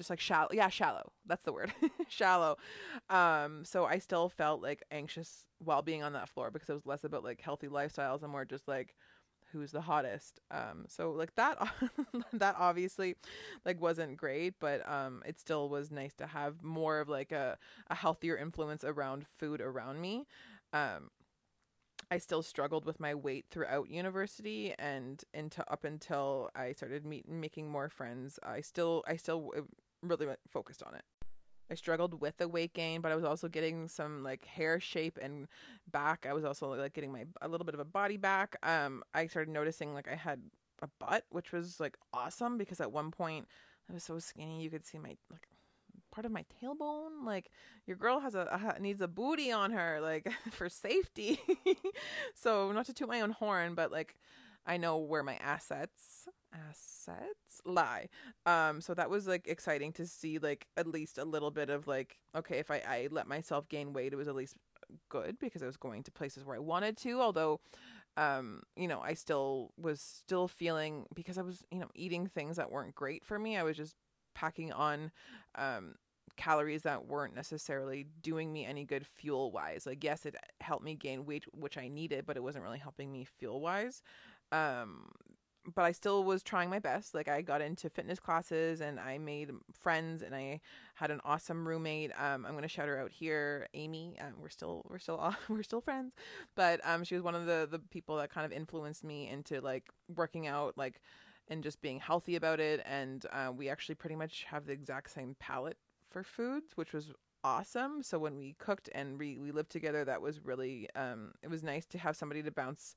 just 0.00 0.10
like 0.10 0.18
shallow 0.20 0.48
yeah 0.52 0.68
shallow 0.70 1.12
that's 1.26 1.44
the 1.44 1.52
word 1.52 1.72
shallow. 2.08 2.56
Um 3.10 3.64
so 3.66 3.84
i 3.84 3.98
still 3.98 4.30
felt 4.30 4.62
like 4.62 4.82
anxious 4.90 5.44
while 5.58 5.82
being 5.82 6.02
on 6.02 6.14
that 6.14 6.28
floor 6.28 6.50
because 6.50 6.70
it 6.70 6.74
was 6.74 6.86
less 6.86 7.04
about 7.04 7.22
like 7.22 7.40
healthy 7.42 7.68
lifestyles 7.68 8.22
and 8.22 8.32
more 8.32 8.46
just 8.46 8.66
like 8.66 8.94
who's 9.52 9.72
the 9.72 9.80
hottest. 9.80 10.40
Um 10.50 10.84
so 10.88 11.10
like 11.12 11.34
that 11.34 11.58
that 12.32 12.54
obviously 12.58 13.16
like 13.66 13.78
wasn't 13.80 14.16
great 14.16 14.54
but 14.58 14.88
um 14.88 15.22
it 15.26 15.38
still 15.38 15.68
was 15.68 15.90
nice 15.90 16.14
to 16.14 16.26
have 16.26 16.62
more 16.62 17.00
of 17.00 17.08
like 17.10 17.32
a, 17.32 17.58
a 17.90 17.94
healthier 17.94 18.38
influence 18.38 18.84
around 18.84 19.26
food 19.38 19.60
around 19.60 20.00
me. 20.00 20.26
Um 20.72 21.10
I 22.10 22.18
still 22.18 22.42
struggled 22.42 22.84
with 22.84 22.98
my 23.00 23.14
weight 23.14 23.46
throughout 23.50 23.88
university 23.90 24.74
and 24.78 25.22
into 25.32 25.68
up 25.70 25.84
until 25.84 26.50
I 26.54 26.72
started 26.72 27.04
meet, 27.04 27.28
making 27.28 27.68
more 27.70 27.88
friends. 27.88 28.38
I 28.42 28.62
still 28.62 29.04
I 29.06 29.16
still 29.16 29.52
really 30.02 30.26
focused 30.48 30.82
on 30.82 30.94
it. 30.94 31.02
I 31.70 31.74
struggled 31.74 32.20
with 32.20 32.36
the 32.36 32.48
weight 32.48 32.74
gain, 32.74 33.00
but 33.00 33.12
I 33.12 33.14
was 33.14 33.24
also 33.24 33.48
getting 33.48 33.86
some 33.86 34.24
like 34.24 34.44
hair 34.44 34.80
shape 34.80 35.18
and 35.22 35.46
back. 35.90 36.26
I 36.28 36.32
was 36.32 36.44
also 36.44 36.74
like 36.74 36.94
getting 36.94 37.12
my 37.12 37.26
a 37.40 37.48
little 37.48 37.64
bit 37.64 37.74
of 37.74 37.80
a 37.80 37.84
body 37.84 38.16
back. 38.16 38.56
Um, 38.64 39.04
I 39.14 39.28
started 39.28 39.52
noticing 39.52 39.94
like 39.94 40.08
I 40.10 40.16
had 40.16 40.40
a 40.82 40.88
butt, 40.98 41.24
which 41.30 41.52
was 41.52 41.78
like 41.78 41.96
awesome 42.12 42.58
because 42.58 42.80
at 42.80 42.90
one 42.90 43.12
point 43.12 43.46
I 43.88 43.92
was 43.92 44.02
so 44.02 44.18
skinny 44.18 44.62
you 44.62 44.70
could 44.70 44.84
see 44.84 44.98
my 44.98 45.16
like 45.30 45.46
part 46.10 46.24
of 46.24 46.32
my 46.32 46.44
tailbone. 46.60 47.24
Like 47.24 47.50
your 47.86 47.96
girl 47.96 48.18
has 48.18 48.34
a, 48.34 48.76
needs 48.80 49.00
a 49.00 49.08
booty 49.08 49.52
on 49.52 49.70
her 49.70 50.00
like 50.00 50.28
for 50.50 50.68
safety. 50.68 51.38
so 52.34 52.72
not 52.72 52.86
to 52.86 52.94
toot 52.94 53.08
my 53.08 53.20
own 53.20 53.30
horn, 53.30 53.74
but 53.74 53.92
like 53.92 54.16
I 54.66 54.76
know 54.76 54.98
where 54.98 55.22
my 55.22 55.36
assets 55.36 56.26
assets 56.52 57.60
lie. 57.64 58.08
Um, 58.46 58.80
so 58.80 58.94
that 58.94 59.10
was 59.10 59.26
like 59.26 59.46
exciting 59.46 59.92
to 59.94 60.06
see 60.06 60.38
like 60.38 60.66
at 60.76 60.86
least 60.86 61.18
a 61.18 61.24
little 61.24 61.50
bit 61.50 61.70
of 61.70 61.86
like, 61.86 62.18
okay, 62.36 62.58
if 62.58 62.70
I, 62.70 62.82
I 62.86 63.08
let 63.10 63.26
myself 63.28 63.68
gain 63.68 63.92
weight, 63.92 64.12
it 64.12 64.16
was 64.16 64.28
at 64.28 64.34
least 64.34 64.56
good 65.08 65.38
because 65.38 65.62
I 65.62 65.66
was 65.66 65.76
going 65.76 66.02
to 66.04 66.10
places 66.10 66.44
where 66.44 66.56
I 66.56 66.60
wanted 66.60 66.96
to, 66.98 67.20
although 67.20 67.60
um, 68.16 68.62
you 68.76 68.88
know, 68.88 69.00
I 69.00 69.14
still 69.14 69.70
was 69.80 70.00
still 70.00 70.48
feeling 70.48 71.06
because 71.14 71.38
I 71.38 71.42
was, 71.42 71.64
you 71.70 71.78
know, 71.78 71.88
eating 71.94 72.26
things 72.26 72.56
that 72.56 72.70
weren't 72.70 72.94
great 72.94 73.24
for 73.24 73.38
me. 73.38 73.56
I 73.56 73.62
was 73.62 73.76
just 73.76 73.94
packing 74.34 74.72
on 74.72 75.10
um 75.56 75.94
calories 76.36 76.82
that 76.82 77.06
weren't 77.06 77.34
necessarily 77.34 78.06
doing 78.22 78.52
me 78.52 78.64
any 78.64 78.84
good 78.84 79.06
fuel 79.06 79.52
wise. 79.52 79.86
Like 79.86 80.02
yes, 80.04 80.26
it 80.26 80.36
helped 80.60 80.84
me 80.84 80.94
gain 80.94 81.26
weight 81.26 81.44
which 81.54 81.76
I 81.78 81.88
needed, 81.88 82.26
but 82.26 82.36
it 82.36 82.42
wasn't 82.42 82.64
really 82.64 82.78
helping 82.78 83.12
me 83.12 83.24
fuel 83.24 83.60
wise. 83.60 84.02
Um 84.52 85.10
but 85.74 85.84
I 85.84 85.92
still 85.92 86.24
was 86.24 86.42
trying 86.42 86.70
my 86.70 86.78
best. 86.78 87.14
Like 87.14 87.28
I 87.28 87.42
got 87.42 87.60
into 87.60 87.90
fitness 87.90 88.18
classes 88.18 88.80
and 88.80 88.98
I 88.98 89.18
made 89.18 89.50
friends 89.72 90.22
and 90.22 90.34
I 90.34 90.60
had 90.94 91.10
an 91.10 91.20
awesome 91.24 91.66
roommate. 91.66 92.12
Um, 92.18 92.46
I'm 92.46 92.54
gonna 92.54 92.68
shout 92.68 92.88
her 92.88 92.98
out 92.98 93.10
here, 93.10 93.68
Amy. 93.74 94.16
Um, 94.20 94.34
we're 94.40 94.48
still 94.48 94.84
we're 94.88 94.98
still 94.98 95.34
we're 95.48 95.62
still 95.62 95.80
friends, 95.80 96.14
but 96.54 96.80
um, 96.84 97.04
she 97.04 97.14
was 97.14 97.22
one 97.22 97.34
of 97.34 97.46
the 97.46 97.68
the 97.70 97.78
people 97.78 98.16
that 98.16 98.30
kind 98.30 98.46
of 98.46 98.52
influenced 98.52 99.04
me 99.04 99.28
into 99.28 99.60
like 99.60 99.88
working 100.14 100.46
out, 100.46 100.76
like 100.76 101.00
and 101.48 101.62
just 101.62 101.82
being 101.82 101.98
healthy 101.98 102.36
about 102.36 102.60
it. 102.60 102.80
And 102.86 103.26
uh, 103.32 103.52
we 103.54 103.68
actually 103.68 103.96
pretty 103.96 104.16
much 104.16 104.44
have 104.48 104.66
the 104.66 104.72
exact 104.72 105.10
same 105.10 105.36
palate 105.38 105.76
for 106.10 106.22
foods, 106.22 106.72
which 106.76 106.92
was 106.92 107.12
awesome. 107.44 108.02
So 108.02 108.18
when 108.18 108.36
we 108.36 108.54
cooked 108.58 108.88
and 108.94 109.18
we 109.18 109.38
we 109.38 109.50
lived 109.52 109.70
together, 109.70 110.04
that 110.04 110.22
was 110.22 110.44
really 110.44 110.88
um, 110.96 111.32
it 111.42 111.50
was 111.50 111.62
nice 111.62 111.86
to 111.86 111.98
have 111.98 112.16
somebody 112.16 112.42
to 112.42 112.50
bounce 112.50 112.94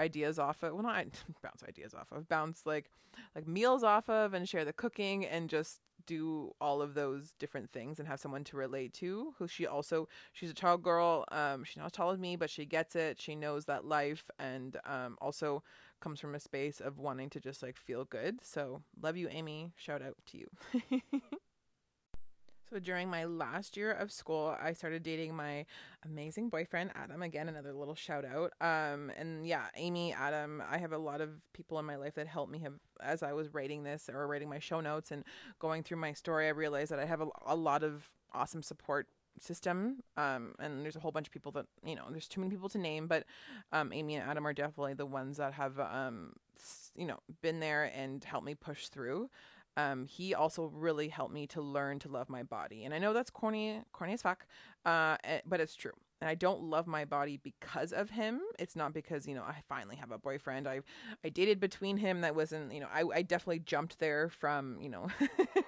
ideas 0.00 0.38
off 0.38 0.62
of 0.62 0.72
well 0.72 0.82
not 0.82 1.04
bounce 1.42 1.62
ideas 1.68 1.94
off 1.94 2.10
of 2.10 2.28
bounce 2.28 2.62
like 2.64 2.90
like 3.34 3.46
meals 3.46 3.84
off 3.84 4.08
of 4.08 4.34
and 4.34 4.48
share 4.48 4.64
the 4.64 4.72
cooking 4.72 5.26
and 5.26 5.48
just 5.48 5.80
do 6.06 6.50
all 6.60 6.80
of 6.80 6.94
those 6.94 7.32
different 7.38 7.70
things 7.70 7.98
and 7.98 8.08
have 8.08 8.18
someone 8.18 8.42
to 8.42 8.56
relate 8.56 8.92
to 8.94 9.34
who 9.38 9.46
she 9.46 9.66
also 9.66 10.08
she's 10.32 10.50
a 10.50 10.54
child 10.54 10.82
girl 10.82 11.24
um 11.30 11.62
she's 11.62 11.76
not 11.76 11.86
as 11.86 11.92
tall 11.92 12.10
as 12.10 12.18
me 12.18 12.36
but 12.36 12.50
she 12.50 12.64
gets 12.64 12.96
it. 12.96 13.20
She 13.20 13.34
knows 13.34 13.66
that 13.66 13.84
life 13.84 14.24
and 14.38 14.76
um 14.86 15.16
also 15.20 15.62
comes 16.00 16.18
from 16.18 16.34
a 16.34 16.40
space 16.40 16.80
of 16.80 16.98
wanting 16.98 17.28
to 17.30 17.40
just 17.40 17.62
like 17.62 17.76
feel 17.76 18.04
good. 18.04 18.38
So 18.42 18.82
love 19.00 19.16
you 19.16 19.28
amy. 19.30 19.72
Shout 19.76 20.02
out 20.02 20.16
to 20.26 20.38
you 20.38 21.00
So 22.70 22.78
during 22.78 23.10
my 23.10 23.24
last 23.24 23.76
year 23.76 23.90
of 23.90 24.12
school, 24.12 24.56
I 24.62 24.72
started 24.74 25.02
dating 25.02 25.34
my 25.34 25.66
amazing 26.04 26.50
boyfriend 26.50 26.92
Adam. 26.94 27.20
Again, 27.20 27.48
another 27.48 27.72
little 27.72 27.96
shout 27.96 28.24
out. 28.24 28.52
Um, 28.60 29.10
and 29.18 29.44
yeah, 29.44 29.64
Amy, 29.74 30.12
Adam. 30.12 30.62
I 30.70 30.78
have 30.78 30.92
a 30.92 30.98
lot 30.98 31.20
of 31.20 31.30
people 31.52 31.80
in 31.80 31.84
my 31.84 31.96
life 31.96 32.14
that 32.14 32.28
helped 32.28 32.52
me 32.52 32.60
have 32.60 32.74
as 33.02 33.24
I 33.24 33.32
was 33.32 33.52
writing 33.52 33.82
this 33.82 34.08
or 34.08 34.24
writing 34.28 34.48
my 34.48 34.60
show 34.60 34.80
notes 34.80 35.10
and 35.10 35.24
going 35.58 35.82
through 35.82 35.96
my 35.96 36.12
story. 36.12 36.46
I 36.46 36.50
realized 36.50 36.92
that 36.92 37.00
I 37.00 37.06
have 37.06 37.20
a, 37.20 37.26
a 37.44 37.56
lot 37.56 37.82
of 37.82 38.08
awesome 38.32 38.62
support 38.62 39.08
system 39.38 39.96
um 40.16 40.54
and 40.58 40.84
there's 40.84 40.96
a 40.96 41.00
whole 41.00 41.12
bunch 41.12 41.26
of 41.26 41.32
people 41.32 41.50
that 41.52 41.64
you 41.84 41.94
know 41.94 42.02
there's 42.10 42.28
too 42.28 42.40
many 42.40 42.50
people 42.50 42.68
to 42.68 42.78
name 42.78 43.06
but 43.06 43.24
um 43.72 43.90
amy 43.92 44.16
and 44.16 44.28
adam 44.28 44.46
are 44.46 44.52
definitely 44.52 44.92
the 44.92 45.06
ones 45.06 45.38
that 45.38 45.52
have 45.52 45.78
um 45.78 46.32
you 46.94 47.06
know 47.06 47.18
been 47.40 47.60
there 47.60 47.90
and 47.94 48.22
helped 48.24 48.44
me 48.44 48.54
push 48.54 48.88
through 48.88 49.30
um, 49.80 50.06
he 50.06 50.34
also 50.34 50.70
really 50.74 51.08
helped 51.08 51.32
me 51.32 51.46
to 51.48 51.60
learn 51.60 51.98
to 52.00 52.08
love 52.08 52.28
my 52.28 52.42
body. 52.42 52.84
And 52.84 52.92
I 52.92 52.98
know 52.98 53.12
that's 53.12 53.30
corny, 53.30 53.80
corny 53.92 54.12
as 54.12 54.22
fuck, 54.22 54.46
uh, 54.84 55.16
eh, 55.24 55.40
but 55.46 55.60
it's 55.60 55.74
true. 55.74 55.92
And 56.20 56.28
I 56.28 56.34
don't 56.34 56.64
love 56.64 56.86
my 56.86 57.06
body 57.06 57.38
because 57.42 57.92
of 57.92 58.10
him. 58.10 58.42
It's 58.58 58.76
not 58.76 58.92
because 58.92 59.26
you 59.26 59.34
know 59.34 59.42
I 59.42 59.62
finally 59.70 59.96
have 59.96 60.10
a 60.10 60.18
boyfriend. 60.18 60.68
I 60.68 60.80
I 61.24 61.30
dated 61.30 61.60
between 61.60 61.96
him. 61.96 62.20
That 62.20 62.34
wasn't 62.34 62.74
you 62.74 62.80
know 62.80 62.88
I 62.92 63.04
I 63.14 63.22
definitely 63.22 63.60
jumped 63.60 63.98
there 63.98 64.28
from 64.28 64.78
you 64.82 64.90
know 64.90 65.06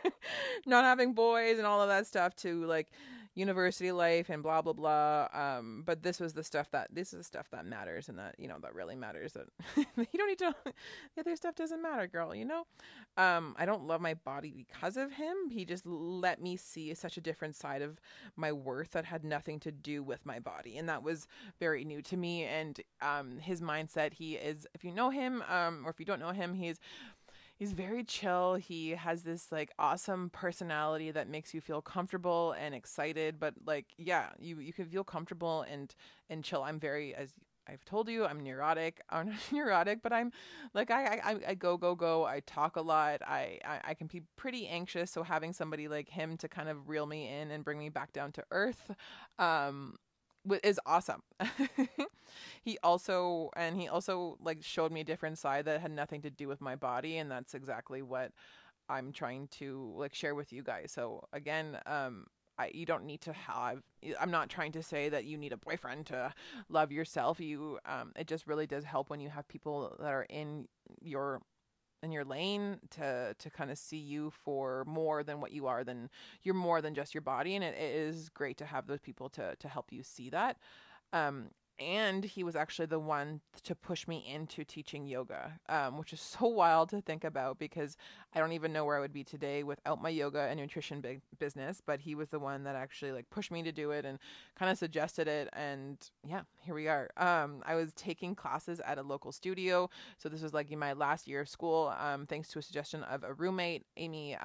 not 0.67 0.85
having 0.85 1.15
boys 1.15 1.57
and 1.57 1.67
all 1.67 1.81
of 1.81 1.89
that 1.89 2.07
stuff 2.07 2.37
to 2.37 2.67
like 2.67 2.91
university 3.35 3.93
life 3.93 4.29
and 4.29 4.43
blah 4.43 4.63
blah 4.63 4.73
blah. 4.73 5.29
Um, 5.33 5.83
but 5.87 6.03
this 6.03 6.21
was 6.21 6.35
the 6.35 6.45
stuff 6.45 6.71
that 6.73 6.89
this 6.93 7.13
is 7.13 7.19
the 7.19 7.25
stuff 7.25 7.49
that 7.51 7.65
matters 7.67 8.09
and 8.09 8.19
that 8.19 8.35
you 8.39 8.49
know 8.49 8.59
that 8.61 8.75
really 8.75 8.97
matters. 8.97 9.33
That 9.33 9.47
you 9.97 10.19
don't 10.19 10.29
need 10.29 10.39
to. 10.39 10.55
the 11.15 11.21
other 11.21 11.37
stuff 11.37 11.55
doesn't 11.55 11.83
matter, 11.83 12.07
girl. 12.07 12.35
You 12.35 12.45
know. 12.45 12.67
Um, 13.17 13.55
I 13.59 13.67
don't 13.67 13.87
love 13.87 14.01
my 14.01 14.15
body 14.15 14.53
because 14.57 14.97
of 14.97 15.13
him. 15.13 15.51
He 15.51 15.65
just 15.65 15.85
let 15.85 16.41
me 16.41 16.57
see 16.57 16.95
such 16.95 17.17
a 17.17 17.21
different 17.21 17.57
side 17.57 17.83
of 17.83 18.01
my 18.37 18.53
worth 18.53 18.93
that 18.93 19.05
had 19.05 19.23
nothing 19.25 19.61
to 19.61 19.73
do 19.73 20.03
with 20.03 20.25
my 20.25 20.39
body, 20.39 20.79
and 20.79 20.89
that 20.89 21.03
was 21.03 21.27
very 21.61 21.85
new 21.85 22.01
to 22.03 22.17
me. 22.17 22.45
And 22.45 22.81
um, 23.01 23.39
his 23.39 23.61
mindset. 23.61 24.15
He 24.15 24.35
is. 24.35 24.67
If 24.75 24.85
you 24.85 24.93
know 24.93 25.11
him, 25.11 25.43
um, 25.49 25.83
or 25.85 25.91
if 25.91 25.99
you 25.99 26.07
don't 26.07 26.21
know 26.21 26.31
him, 26.31 26.55
he's 26.55 26.79
he's 27.63 27.73
very 27.73 28.03
chill. 28.03 28.57
He 28.57 28.91
has 28.91 29.23
this 29.23 29.53
like 29.53 29.71
awesome 29.79 30.31
personality 30.31 31.13
that 31.13 31.29
makes 31.29 31.55
you 31.55 31.61
feel 31.61 31.81
comfortable 31.81 32.57
and 32.59 32.75
excited. 32.75 33.39
But 33.39 33.55
like, 33.65 33.87
yeah, 33.97 34.31
you 34.41 34.59
you 34.59 34.73
can 34.73 34.87
feel 34.87 35.05
comfortable 35.05 35.65
and 35.71 35.95
and 36.29 36.43
chill. 36.43 36.65
I'm 36.65 36.81
very 36.81 37.15
as 37.15 37.31
I've 37.69 37.85
told 37.85 38.09
you 38.09 38.25
I'm 38.25 38.41
neurotic. 38.41 39.01
I'm 39.11 39.29
not 39.29 39.53
neurotic, 39.53 40.03
but 40.03 40.13
I'm 40.13 40.33
like 40.75 40.91
I, 40.91 41.21
I 41.23 41.37
I 41.51 41.55
go 41.55 41.77
go 41.77 41.95
go. 41.95 42.25
I 42.25 42.41
talk 42.41 42.75
a 42.75 42.83
lot. 42.83 43.23
I, 43.23 43.61
I 43.65 43.81
I 43.85 43.95
can 43.95 44.09
be 44.09 44.23
pretty 44.35 44.67
anxious. 44.67 45.13
So 45.13 45.23
having 45.23 45.53
somebody 45.53 45.87
like 45.87 46.09
him 46.09 46.37
to 46.39 46.49
kind 46.49 46.69
of 46.69 46.89
reel 46.89 47.07
me 47.07 47.29
in 47.29 47.53
and 47.53 47.65
bring 47.65 47.79
me 47.79 47.91
back 47.91 48.13
down 48.13 48.33
to 48.33 48.45
earth, 48.51 48.91
um, 49.39 49.95
is 50.63 50.81
awesome. 50.87 51.23
he 52.63 52.79
also 52.83 53.51
and 53.57 53.77
he 53.81 53.89
also 53.89 54.37
like 54.41 54.63
showed 54.63 54.93
me 54.93 55.01
a 55.01 55.05
different 55.05 55.39
side 55.39 55.65
that 55.67 55.81
had 55.81 55.91
nothing 55.91 56.23
to 56.23 56.31
do 56.31 56.49
with 56.49 56.61
my 56.61 56.77
body 56.77 57.19
and 57.19 57.31
that's 57.31 57.55
exactly 57.55 58.03
what 58.03 58.33
I'm 58.89 59.13
trying 59.13 59.49
to 59.59 59.93
like 59.97 60.15
share 60.15 60.35
with 60.35 60.53
you 60.53 60.63
guys. 60.63 60.93
So 60.93 61.25
again, 61.33 61.79
um 61.87 62.27
I, 62.59 62.71
you 62.75 62.85
don't 62.85 63.07
need 63.07 63.23
to 63.23 63.33
have 63.33 63.83
I'm 64.21 64.31
not 64.31 64.51
trying 64.51 64.73
to 64.73 64.83
say 64.83 65.09
that 65.09 65.25
you 65.25 65.39
need 65.39 65.53
a 65.53 65.57
boyfriend 65.57 66.07
to 66.07 66.33
love 66.69 66.93
yourself. 66.93 67.41
You 67.41 67.79
um 67.87 68.13
it 68.17 68.27
just 68.27 68.47
really 68.47 68.67
does 68.67 68.85
help 68.85 69.11
when 69.11 69.21
you 69.21 69.29
have 69.31 69.49
people 69.49 69.97
that 70.01 70.13
are 70.13 70.27
in 70.29 70.67
your 71.01 71.41
in 72.03 72.13
your 72.13 72.25
lane 72.25 72.79
to 72.91 73.35
to 73.39 73.51
kind 73.51 73.71
of 73.71 73.79
see 73.79 73.99
you 73.99 74.31
for 74.31 74.85
more 74.87 75.23
than 75.23 75.41
what 75.41 75.53
you 75.53 75.67
are 75.67 75.85
than 75.85 76.09
you're 76.43 76.55
more 76.55 76.81
than 76.83 76.95
just 76.95 77.15
your 77.15 77.23
body 77.23 77.55
and 77.55 77.65
it, 77.65 77.75
it 77.75 77.95
is 77.95 78.29
great 78.29 78.57
to 78.59 78.65
have 78.67 78.87
those 78.87 79.01
people 79.01 79.29
to 79.31 79.55
to 79.57 79.69
help 79.69 79.93
you 79.93 80.03
see 80.03 80.31
that. 80.31 80.57
Um 81.13 81.51
and 81.79 82.25
he 82.25 82.45
was 82.45 82.57
actually 82.57 82.87
the 82.87 82.99
one 82.99 83.41
to 83.65 83.75
push 83.75 84.07
me 84.07 84.25
into 84.29 84.65
teaching 84.65 85.07
yoga, 85.07 85.59
um, 85.69 85.99
which 85.99 86.13
is 86.13 86.21
so 86.41 86.47
wild 86.47 86.91
to 86.91 87.01
think 87.01 87.25
about 87.25 87.59
because 87.59 87.97
I 88.35 88.41
don't 88.41 88.53
even 88.53 88.73
know 88.73 88.85
where 88.85 88.97
I 88.97 89.01
would 89.01 89.13
be 89.13 89.25
today 89.25 89.63
without 89.63 90.01
my 90.01 90.09
yoga 90.09 90.41
and 90.41 90.61
nutrition 90.61 91.01
big 91.01 91.21
business. 91.39 91.83
But 91.85 92.01
he 92.01 92.15
was 92.15 92.29
the 92.29 92.39
one 92.39 92.65
that 92.65 92.77
actually 92.77 93.13
like 93.13 93.29
pushed 93.31 93.51
me 93.51 93.63
to 93.63 93.73
do 93.73 93.91
it 93.91 94.05
and 94.05 94.19
kind 94.59 94.71
of 94.71 94.79
suggested 94.79 95.29
it, 95.29 95.49
and 95.53 95.99
yeah, 96.27 96.43
here 96.61 96.75
we 96.75 96.89
are. 96.89 97.11
Um, 97.17 97.63
I 97.67 97.75
was 97.75 97.93
taking 97.95 98.35
classes 98.35 98.81
at 98.85 98.99
a 98.99 99.03
local 99.03 99.33
studio, 99.33 99.91
so 100.19 100.29
this 100.29 100.43
was 100.43 100.55
like 100.55 100.71
in 100.71 100.79
my 100.79 100.93
last 100.93 101.27
year 101.27 101.41
of 101.41 101.49
school, 101.49 101.93
um, 101.99 102.27
thanks 102.27 102.49
to 102.51 102.59
a 102.59 102.63
suggestion 102.63 103.03
of 103.05 103.25
a 103.25 103.33
roommate, 103.35 103.85
Amy. 103.97 104.37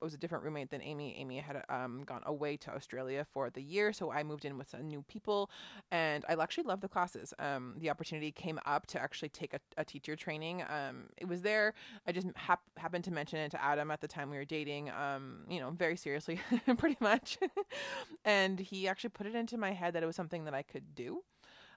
Was 0.00 0.14
a 0.14 0.16
different 0.16 0.44
roommate 0.44 0.70
than 0.70 0.80
Amy. 0.82 1.16
Amy 1.18 1.38
had 1.38 1.62
um, 1.68 2.04
gone 2.04 2.22
away 2.26 2.56
to 2.58 2.74
Australia 2.74 3.26
for 3.32 3.50
the 3.50 3.60
year, 3.60 3.92
so 3.92 4.12
I 4.12 4.22
moved 4.22 4.44
in 4.44 4.56
with 4.56 4.68
some 4.68 4.86
new 4.86 5.02
people, 5.08 5.50
and 5.90 6.24
I 6.28 6.34
actually 6.40 6.64
loved 6.64 6.82
the 6.82 6.88
classes. 6.88 7.34
Um, 7.38 7.74
the 7.78 7.90
opportunity 7.90 8.30
came 8.30 8.60
up 8.64 8.86
to 8.88 9.00
actually 9.00 9.30
take 9.30 9.54
a, 9.54 9.60
a 9.76 9.84
teacher 9.84 10.14
training. 10.14 10.62
Um, 10.62 11.06
it 11.16 11.26
was 11.26 11.42
there. 11.42 11.74
I 12.06 12.12
just 12.12 12.28
hap- 12.36 12.62
happened 12.76 13.04
to 13.04 13.10
mention 13.10 13.38
it 13.40 13.50
to 13.50 13.64
Adam 13.64 13.90
at 13.90 14.00
the 14.00 14.08
time 14.08 14.30
we 14.30 14.36
were 14.36 14.44
dating. 14.44 14.90
Um, 14.90 15.40
you 15.48 15.58
know, 15.58 15.70
very 15.70 15.96
seriously, 15.96 16.40
pretty 16.78 16.98
much, 17.00 17.38
and 18.24 18.60
he 18.60 18.86
actually 18.86 19.10
put 19.10 19.26
it 19.26 19.34
into 19.34 19.58
my 19.58 19.72
head 19.72 19.94
that 19.94 20.02
it 20.02 20.06
was 20.06 20.16
something 20.16 20.44
that 20.44 20.54
I 20.54 20.62
could 20.62 20.94
do 20.94 21.22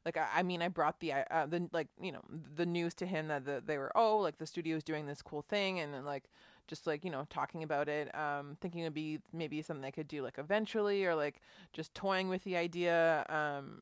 like 0.05 0.17
I, 0.17 0.43
mean 0.43 0.61
I 0.61 0.67
brought 0.67 0.99
the 0.99 1.13
uh, 1.13 1.45
the 1.45 1.69
like 1.72 1.88
you 2.01 2.11
know 2.11 2.22
the 2.55 2.65
news 2.65 2.93
to 2.95 3.05
him 3.05 3.28
that 3.28 3.45
the, 3.45 3.61
they 3.65 3.78
were 3.78 3.91
oh 3.95 4.17
like 4.17 4.38
the 4.38 4.47
studio 4.47 4.76
is 4.76 4.84
doing 4.84 5.05
this 5.05 5.22
cool 5.22 5.43
thing 5.43 5.80
and 5.80 5.93
then 5.93 6.05
like 6.05 6.30
just 6.72 6.88
like 6.88 7.03
you 7.05 7.11
know 7.11 7.28
talking 7.30 7.63
about 7.63 7.88
it 7.89 8.13
um 8.15 8.57
thinking 8.61 8.82
it'd 8.82 8.93
be 8.93 9.19
maybe 9.34 9.61
something 9.61 9.86
i 9.86 9.91
could 9.91 10.07
do 10.07 10.24
like 10.24 10.38
eventually 10.38 11.05
or 11.05 11.13
like 11.13 11.41
just 11.74 11.93
toying 11.93 12.30
with 12.30 12.43
the 12.45 12.55
idea 12.55 13.26
um 13.30 13.82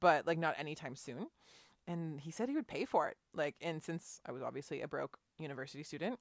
but 0.00 0.26
like 0.26 0.36
not 0.38 0.54
anytime 0.58 0.96
soon 0.96 1.28
and 1.86 2.20
he 2.20 2.30
said 2.30 2.48
he 2.48 2.54
would 2.54 2.66
pay 2.66 2.84
for 2.84 3.08
it. 3.08 3.16
Like, 3.34 3.56
and 3.60 3.82
since 3.82 4.20
I 4.26 4.32
was 4.32 4.42
obviously 4.42 4.80
a 4.80 4.88
broke 4.88 5.18
university 5.38 5.82
student 5.82 6.18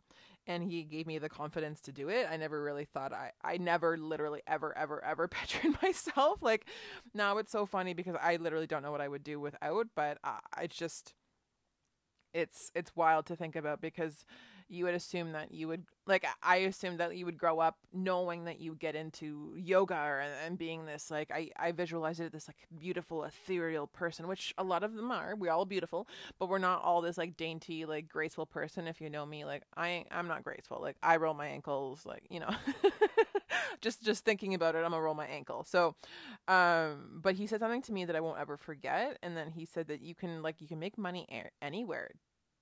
and 0.47 0.63
he 0.63 0.83
gave 0.83 1.07
me 1.07 1.19
the 1.19 1.29
confidence 1.29 1.79
to 1.81 1.91
do 1.91 2.09
it, 2.09 2.27
I 2.29 2.37
never 2.37 2.61
really 2.61 2.85
thought 2.85 3.13
I, 3.13 3.31
I 3.43 3.57
never 3.57 3.97
literally 3.97 4.41
ever, 4.45 4.77
ever, 4.77 5.03
ever 5.03 5.27
pictured 5.29 5.81
myself. 5.81 6.41
Like, 6.41 6.65
now 7.13 7.37
it's 7.37 7.51
so 7.51 7.65
funny 7.65 7.93
because 7.93 8.15
I 8.21 8.35
literally 8.37 8.67
don't 8.67 8.83
know 8.83 8.91
what 8.91 9.01
I 9.01 9.07
would 9.07 9.23
do 9.23 9.39
without, 9.39 9.87
but 9.95 10.17
uh, 10.23 10.39
it's 10.61 10.75
just, 10.75 11.13
it's, 12.33 12.71
it's 12.75 12.95
wild 12.95 13.25
to 13.27 13.35
think 13.35 13.55
about 13.55 13.79
because 13.79 14.25
you 14.73 14.85
would 14.85 14.95
assume 14.95 15.31
that 15.33 15.51
you 15.51 15.67
would 15.67 15.83
like 16.07 16.25
i 16.41 16.57
assumed 16.57 16.99
that 16.99 17.15
you 17.15 17.25
would 17.25 17.37
grow 17.37 17.59
up 17.59 17.77
knowing 17.93 18.45
that 18.45 18.59
you 18.59 18.75
get 18.75 18.95
into 18.95 19.53
yoga 19.55 19.95
or, 19.95 20.23
and 20.45 20.57
being 20.57 20.85
this 20.85 21.11
like 21.11 21.31
i 21.31 21.49
i 21.57 21.71
visualized 21.71 22.19
it 22.19 22.25
as 22.25 22.31
this 22.31 22.47
like 22.47 22.57
beautiful 22.77 23.23
ethereal 23.23 23.87
person 23.87 24.27
which 24.27 24.53
a 24.57 24.63
lot 24.63 24.83
of 24.83 24.95
them 24.95 25.11
are. 25.11 25.35
We're 25.35 25.51
all 25.51 25.65
beautiful 25.65 26.07
but 26.39 26.49
we're 26.49 26.57
not 26.57 26.83
all 26.83 27.01
this 27.01 27.17
like 27.17 27.37
dainty 27.37 27.85
like 27.85 28.07
graceful 28.09 28.45
person 28.45 28.87
if 28.87 28.99
you 28.99 29.09
know 29.09 29.25
me. 29.25 29.45
Like 29.45 29.63
i 29.77 30.05
i'm 30.11 30.27
not 30.27 30.43
graceful. 30.43 30.79
Like 30.81 30.97
i 31.03 31.17
roll 31.17 31.33
my 31.33 31.47
ankles 31.47 32.05
like 32.05 32.23
you 32.29 32.39
know 32.39 32.49
just 33.81 34.03
just 34.03 34.25
thinking 34.25 34.53
about 34.53 34.75
it 34.75 34.79
i'm 34.79 34.91
gonna 34.91 35.01
roll 35.01 35.13
my 35.13 35.27
ankle. 35.27 35.63
So 35.63 35.95
um 36.47 37.19
but 37.21 37.35
he 37.35 37.47
said 37.47 37.59
something 37.59 37.81
to 37.83 37.93
me 37.93 38.05
that 38.05 38.15
i 38.15 38.19
won't 38.19 38.39
ever 38.39 38.57
forget 38.57 39.17
and 39.21 39.37
then 39.37 39.51
he 39.51 39.65
said 39.65 39.87
that 39.87 40.01
you 40.01 40.15
can 40.15 40.41
like 40.41 40.61
you 40.61 40.67
can 40.67 40.79
make 40.79 40.97
money 40.97 41.27
anywhere 41.61 42.11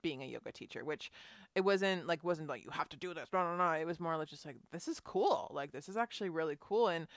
being 0.02 0.22
a 0.22 0.26
yoga 0.26 0.52
teacher, 0.52 0.84
which 0.84 1.12
it 1.56 1.62
wasn't 1.62 2.08
like 2.08 2.24
wasn't 2.24 2.50
like 2.50 2.64
you 2.64 2.72
have 2.72 2.90
to 2.90 2.98
do 2.98 3.14
this. 3.14 3.30
No, 3.34 3.44
no, 3.44 3.58
no. 3.58 3.72
It 3.72 3.86
was 3.86 4.00
more 4.00 4.18
like 4.18 4.30
just 4.30 4.46
like 4.46 4.58
this 4.72 4.88
is 4.88 5.00
cool. 5.00 5.52
Like 5.54 5.72
this 5.72 5.90
is 5.90 5.98
actually 5.98 6.30
really 6.30 6.58
cool, 6.60 6.88
and 6.88 7.08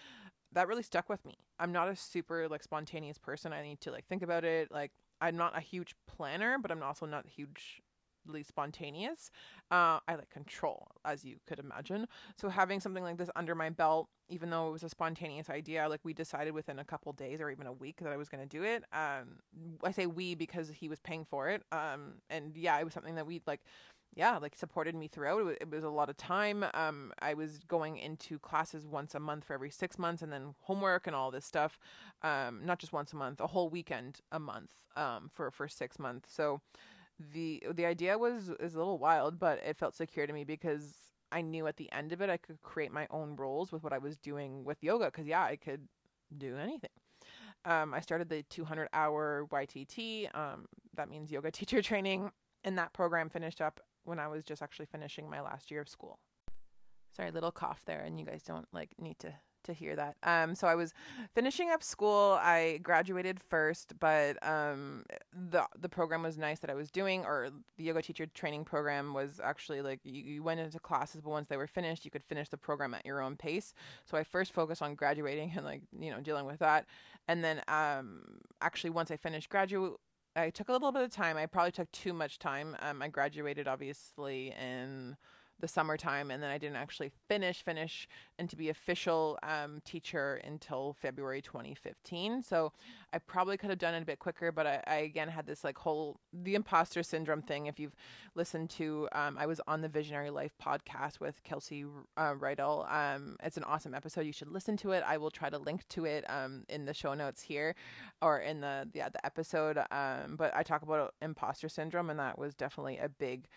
that 0.52 0.68
really 0.68 0.82
stuck 0.82 1.08
with 1.08 1.24
me. 1.24 1.34
I'm 1.58 1.72
not 1.72 1.88
a 1.88 1.96
super 1.96 2.48
like 2.48 2.62
spontaneous 2.62 3.18
person. 3.18 3.52
I 3.52 3.62
need 3.62 3.80
to 3.82 3.90
like 3.90 4.06
think 4.06 4.22
about 4.22 4.44
it. 4.44 4.70
Like 4.70 4.92
I'm 5.20 5.36
not 5.36 5.56
a 5.56 5.60
huge 5.60 5.94
planner, 6.06 6.58
but 6.58 6.70
I'm 6.70 6.82
also 6.82 7.06
not 7.06 7.26
huge 7.26 7.80
spontaneous. 8.42 9.30
Uh, 9.70 10.00
I 10.08 10.14
like 10.16 10.30
control, 10.30 10.88
as 11.04 11.24
you 11.24 11.36
could 11.46 11.58
imagine. 11.58 12.06
So 12.36 12.48
having 12.48 12.80
something 12.80 13.02
like 13.02 13.18
this 13.18 13.30
under 13.36 13.54
my 13.54 13.70
belt, 13.70 14.08
even 14.28 14.50
though 14.50 14.68
it 14.68 14.72
was 14.72 14.82
a 14.82 14.88
spontaneous 14.88 15.50
idea, 15.50 15.88
like 15.88 16.00
we 16.04 16.14
decided 16.14 16.54
within 16.54 16.78
a 16.78 16.84
couple 16.84 17.12
days 17.12 17.40
or 17.40 17.50
even 17.50 17.66
a 17.66 17.72
week 17.72 18.00
that 18.00 18.12
I 18.12 18.16
was 18.16 18.28
going 18.28 18.46
to 18.46 18.48
do 18.48 18.62
it. 18.64 18.84
Um, 18.92 19.38
I 19.82 19.90
say 19.90 20.06
we 20.06 20.34
because 20.34 20.70
he 20.70 20.88
was 20.88 21.00
paying 21.00 21.24
for 21.24 21.50
it. 21.50 21.62
Um, 21.72 22.14
and 22.30 22.56
yeah, 22.56 22.78
it 22.78 22.84
was 22.84 22.94
something 22.94 23.16
that 23.16 23.26
we 23.26 23.42
like 23.46 23.60
yeah, 24.16 24.38
like 24.38 24.54
supported 24.54 24.94
me 24.94 25.08
throughout. 25.08 25.40
It 25.40 25.44
was, 25.44 25.56
it 25.60 25.70
was, 25.70 25.84
a 25.84 25.88
lot 25.88 26.08
of 26.08 26.16
time. 26.16 26.64
Um, 26.74 27.12
I 27.20 27.34
was 27.34 27.58
going 27.66 27.96
into 27.98 28.38
classes 28.38 28.86
once 28.86 29.14
a 29.14 29.20
month 29.20 29.44
for 29.44 29.54
every 29.54 29.70
six 29.70 29.98
months, 29.98 30.22
and 30.22 30.32
then 30.32 30.54
homework 30.60 31.06
and 31.06 31.16
all 31.16 31.30
this 31.30 31.44
stuff. 31.44 31.78
Um, 32.22 32.60
not 32.64 32.78
just 32.78 32.92
once 32.92 33.12
a 33.12 33.16
month, 33.16 33.40
a 33.40 33.48
whole 33.48 33.68
weekend 33.68 34.20
a 34.30 34.38
month. 34.38 34.70
Um, 34.96 35.28
for 35.34 35.50
for 35.50 35.66
six 35.66 35.98
months. 35.98 36.32
So, 36.32 36.60
the 37.18 37.62
the 37.72 37.86
idea 37.86 38.18
was 38.18 38.50
is 38.60 38.74
a 38.74 38.78
little 38.78 38.98
wild, 38.98 39.38
but 39.38 39.60
it 39.64 39.76
felt 39.76 39.94
secure 39.94 40.26
to 40.26 40.32
me 40.32 40.44
because 40.44 40.94
I 41.30 41.42
knew 41.42 41.66
at 41.66 41.76
the 41.76 41.90
end 41.92 42.12
of 42.12 42.20
it 42.20 42.30
I 42.30 42.36
could 42.36 42.60
create 42.62 42.92
my 42.92 43.06
own 43.10 43.36
roles 43.36 43.72
with 43.72 43.82
what 43.82 43.92
I 43.92 43.98
was 43.98 44.16
doing 44.16 44.64
with 44.64 44.82
yoga. 44.82 45.06
Because 45.06 45.26
yeah, 45.26 45.42
I 45.42 45.56
could 45.56 45.88
do 46.36 46.56
anything. 46.56 46.90
Um, 47.64 47.94
I 47.94 48.00
started 48.00 48.28
the 48.28 48.42
200 48.44 48.88
hour 48.92 49.46
YTT. 49.50 50.34
Um, 50.36 50.66
that 50.96 51.08
means 51.08 51.30
yoga 51.30 51.50
teacher 51.52 51.82
training, 51.82 52.30
and 52.64 52.76
that 52.78 52.92
program 52.92 53.30
finished 53.30 53.60
up 53.60 53.80
when 54.04 54.18
I 54.18 54.28
was 54.28 54.44
just 54.44 54.62
actually 54.62 54.86
finishing 54.86 55.30
my 55.30 55.40
last 55.40 55.70
year 55.70 55.80
of 55.80 55.88
school. 55.88 56.18
Sorry, 57.16 57.30
little 57.30 57.52
cough 57.52 57.82
there, 57.86 58.00
and 58.00 58.18
you 58.18 58.26
guys 58.26 58.42
don't 58.42 58.66
like 58.72 58.90
need 58.98 59.18
to 59.20 59.32
to 59.64 59.72
hear 59.72 59.96
that. 59.96 60.16
Um, 60.22 60.54
so 60.54 60.66
I 60.66 60.74
was 60.74 60.94
finishing 61.34 61.70
up 61.70 61.82
school. 61.82 62.38
I 62.40 62.78
graduated 62.82 63.40
first, 63.40 63.94
but 63.98 64.36
um, 64.46 65.04
the 65.32 65.66
the 65.78 65.88
program 65.88 66.22
was 66.22 66.38
nice 66.38 66.60
that 66.60 66.70
I 66.70 66.74
was 66.74 66.90
doing, 66.90 67.24
or 67.24 67.50
the 67.76 67.84
yoga 67.84 68.02
teacher 68.02 68.26
training 68.26 68.64
program 68.64 69.14
was 69.14 69.40
actually 69.42 69.82
like 69.82 70.00
you, 70.04 70.22
you 70.22 70.42
went 70.42 70.60
into 70.60 70.78
classes, 70.78 71.20
but 71.20 71.30
once 71.30 71.48
they 71.48 71.56
were 71.56 71.66
finished, 71.66 72.04
you 72.04 72.10
could 72.10 72.24
finish 72.24 72.48
the 72.48 72.56
program 72.56 72.94
at 72.94 73.04
your 73.04 73.20
own 73.20 73.36
pace. 73.36 73.74
So 74.04 74.16
I 74.16 74.24
first 74.24 74.52
focused 74.52 74.82
on 74.82 74.94
graduating 74.94 75.52
and 75.56 75.64
like 75.64 75.82
you 75.98 76.10
know 76.10 76.20
dealing 76.20 76.46
with 76.46 76.60
that, 76.60 76.86
and 77.28 77.42
then 77.44 77.62
um, 77.68 78.22
actually 78.60 78.90
once 78.90 79.10
I 79.10 79.16
finished 79.16 79.48
graduate. 79.48 79.94
I 80.36 80.50
took 80.50 80.68
a 80.68 80.72
little 80.72 80.90
bit 80.90 81.02
of 81.02 81.12
time. 81.12 81.36
I 81.36 81.46
probably 81.46 81.70
took 81.70 81.92
too 81.92 82.12
much 82.12 82.40
time. 82.40 82.76
Um, 82.80 83.00
I 83.00 83.06
graduated 83.06 83.68
obviously 83.68 84.52
in 84.60 85.16
the 85.60 85.68
summertime 85.68 86.30
and 86.30 86.42
then 86.42 86.50
I 86.50 86.58
didn't 86.58 86.76
actually 86.76 87.10
finish 87.28 87.62
finish 87.62 88.08
and 88.38 88.50
to 88.50 88.56
be 88.56 88.68
official 88.68 89.38
um, 89.42 89.80
teacher 89.84 90.40
until 90.44 90.96
February 91.00 91.40
2015 91.40 92.42
so 92.42 92.72
I 93.12 93.18
probably 93.18 93.56
could 93.56 93.70
have 93.70 93.78
done 93.78 93.94
it 93.94 94.02
a 94.02 94.06
bit 94.06 94.18
quicker 94.18 94.52
but 94.52 94.66
I, 94.66 94.82
I 94.86 94.96
again 94.96 95.28
had 95.28 95.46
this 95.46 95.64
like 95.64 95.78
whole 95.78 96.18
the 96.32 96.54
imposter 96.54 97.02
syndrome 97.02 97.42
thing. 97.42 97.66
If 97.66 97.78
you've 97.78 97.94
listened 98.34 98.70
to 98.70 99.08
um, 99.12 99.36
I 99.38 99.46
was 99.46 99.60
on 99.66 99.80
the 99.80 99.88
Visionary 99.88 100.30
Life 100.30 100.52
podcast 100.62 101.20
with 101.20 101.42
Kelsey 101.44 101.84
uh, 102.16 102.34
Rydell. 102.34 102.90
Um, 102.92 103.36
it's 103.42 103.56
an 103.56 103.64
awesome 103.64 103.94
episode. 103.94 104.22
You 104.22 104.32
should 104.32 104.48
listen 104.48 104.76
to 104.78 104.92
it. 104.92 105.04
I 105.06 105.16
will 105.16 105.30
try 105.30 105.50
to 105.50 105.58
link 105.58 105.86
to 105.90 106.04
it 106.04 106.24
um, 106.28 106.64
in 106.68 106.84
the 106.84 106.94
show 106.94 107.14
notes 107.14 107.42
here 107.42 107.74
or 108.22 108.40
in 108.40 108.60
the 108.60 108.88
yeah 108.94 109.08
the 109.08 109.24
episode. 109.24 109.78
Um, 109.90 110.36
but 110.36 110.54
I 110.56 110.62
talk 110.62 110.82
about 110.82 111.14
imposter 111.22 111.68
syndrome 111.68 112.10
and 112.10 112.18
that 112.18 112.38
was 112.38 112.54
definitely 112.54 112.98
a 112.98 113.08
big 113.08 113.48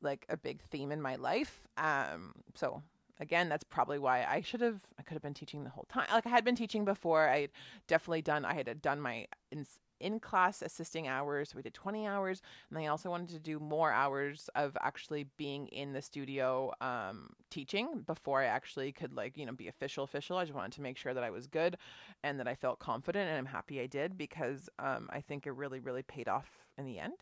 like 0.00 0.26
a 0.28 0.36
big 0.36 0.60
theme 0.62 0.92
in 0.92 1.00
my 1.00 1.16
life. 1.16 1.66
Um, 1.76 2.32
so 2.54 2.82
again, 3.20 3.48
that's 3.48 3.64
probably 3.64 3.98
why 3.98 4.24
I 4.24 4.40
should 4.40 4.60
have, 4.60 4.80
I 4.98 5.02
could 5.02 5.14
have 5.14 5.22
been 5.22 5.34
teaching 5.34 5.64
the 5.64 5.70
whole 5.70 5.86
time. 5.88 6.06
Like 6.12 6.26
I 6.26 6.30
had 6.30 6.44
been 6.44 6.56
teaching 6.56 6.84
before. 6.84 7.28
I 7.28 7.48
definitely 7.86 8.22
done, 8.22 8.44
I 8.44 8.54
had 8.54 8.82
done 8.82 9.00
my 9.00 9.26
in, 9.50 9.66
in 10.00 10.20
class 10.20 10.62
assisting 10.62 11.08
hours. 11.08 11.54
We 11.54 11.62
did 11.62 11.74
20 11.74 12.06
hours. 12.06 12.42
And 12.68 12.78
I 12.78 12.86
also 12.86 13.10
wanted 13.10 13.30
to 13.30 13.38
do 13.38 13.58
more 13.58 13.92
hours 13.92 14.50
of 14.54 14.76
actually 14.80 15.26
being 15.36 15.68
in 15.68 15.92
the 15.92 16.02
studio 16.02 16.72
um, 16.80 17.30
teaching 17.50 18.02
before 18.06 18.42
I 18.42 18.46
actually 18.46 18.92
could, 18.92 19.14
like, 19.14 19.36
you 19.36 19.46
know, 19.46 19.52
be 19.52 19.68
official, 19.68 20.04
official. 20.04 20.36
I 20.36 20.44
just 20.44 20.54
wanted 20.54 20.72
to 20.72 20.82
make 20.82 20.96
sure 20.96 21.14
that 21.14 21.24
I 21.24 21.30
was 21.30 21.46
good 21.46 21.76
and 22.22 22.38
that 22.40 22.48
I 22.48 22.54
felt 22.54 22.78
confident. 22.80 23.28
And 23.28 23.38
I'm 23.38 23.46
happy 23.46 23.80
I 23.80 23.86
did 23.86 24.18
because 24.18 24.68
um, 24.78 25.08
I 25.12 25.20
think 25.20 25.46
it 25.46 25.52
really, 25.52 25.80
really 25.80 26.02
paid 26.02 26.28
off 26.28 26.48
in 26.76 26.84
the 26.84 26.98
end. 26.98 27.14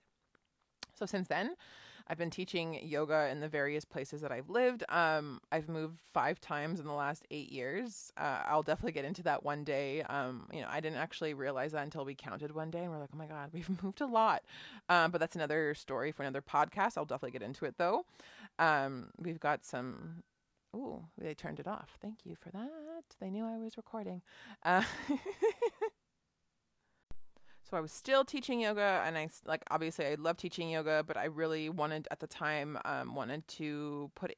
So 0.94 1.06
since 1.06 1.28
then, 1.28 1.54
I've 2.08 2.18
been 2.18 2.30
teaching 2.30 2.78
yoga 2.82 3.28
in 3.30 3.40
the 3.40 3.48
various 3.48 3.84
places 3.84 4.20
that 4.22 4.32
I've 4.32 4.48
lived. 4.50 4.84
Um, 4.88 5.40
I've 5.50 5.68
moved 5.68 6.00
five 6.12 6.40
times 6.40 6.80
in 6.80 6.86
the 6.86 6.92
last 6.92 7.26
eight 7.30 7.50
years. 7.50 8.12
Uh, 8.16 8.42
I'll 8.46 8.62
definitely 8.62 8.92
get 8.92 9.04
into 9.04 9.22
that 9.24 9.44
one 9.44 9.64
day. 9.64 10.02
Um, 10.02 10.48
you 10.52 10.60
know, 10.60 10.68
I 10.70 10.80
didn't 10.80 10.98
actually 10.98 11.34
realize 11.34 11.72
that 11.72 11.82
until 11.84 12.04
we 12.04 12.14
counted 12.14 12.54
one 12.54 12.70
day, 12.70 12.80
and 12.82 12.90
we're 12.90 12.98
like, 12.98 13.10
oh 13.14 13.18
my 13.18 13.26
god, 13.26 13.50
we've 13.52 13.82
moved 13.82 14.00
a 14.00 14.06
lot. 14.06 14.42
Um, 14.88 15.10
but 15.10 15.20
that's 15.20 15.36
another 15.36 15.74
story 15.74 16.12
for 16.12 16.22
another 16.22 16.42
podcast. 16.42 16.96
I'll 16.96 17.04
definitely 17.04 17.38
get 17.38 17.42
into 17.42 17.64
it 17.64 17.76
though. 17.78 18.04
Um, 18.58 19.10
we've 19.18 19.40
got 19.40 19.64
some. 19.64 20.22
Ooh, 20.74 21.04
they 21.18 21.34
turned 21.34 21.60
it 21.60 21.66
off. 21.66 21.98
Thank 22.00 22.20
you 22.24 22.34
for 22.34 22.50
that. 22.50 22.70
They 23.20 23.28
knew 23.30 23.44
I 23.44 23.58
was 23.58 23.76
recording. 23.76 24.22
Uh, 24.62 24.82
So 27.72 27.78
I 27.78 27.80
was 27.80 27.90
still 27.90 28.22
teaching 28.22 28.60
yoga, 28.60 29.02
and 29.06 29.16
I 29.16 29.30
like 29.46 29.62
obviously 29.70 30.04
I 30.04 30.16
love 30.16 30.36
teaching 30.36 30.68
yoga, 30.68 31.02
but 31.06 31.16
I 31.16 31.24
really 31.24 31.70
wanted 31.70 32.06
at 32.10 32.20
the 32.20 32.26
time 32.26 32.76
um, 32.84 33.14
wanted 33.14 33.48
to 33.48 34.10
put 34.14 34.34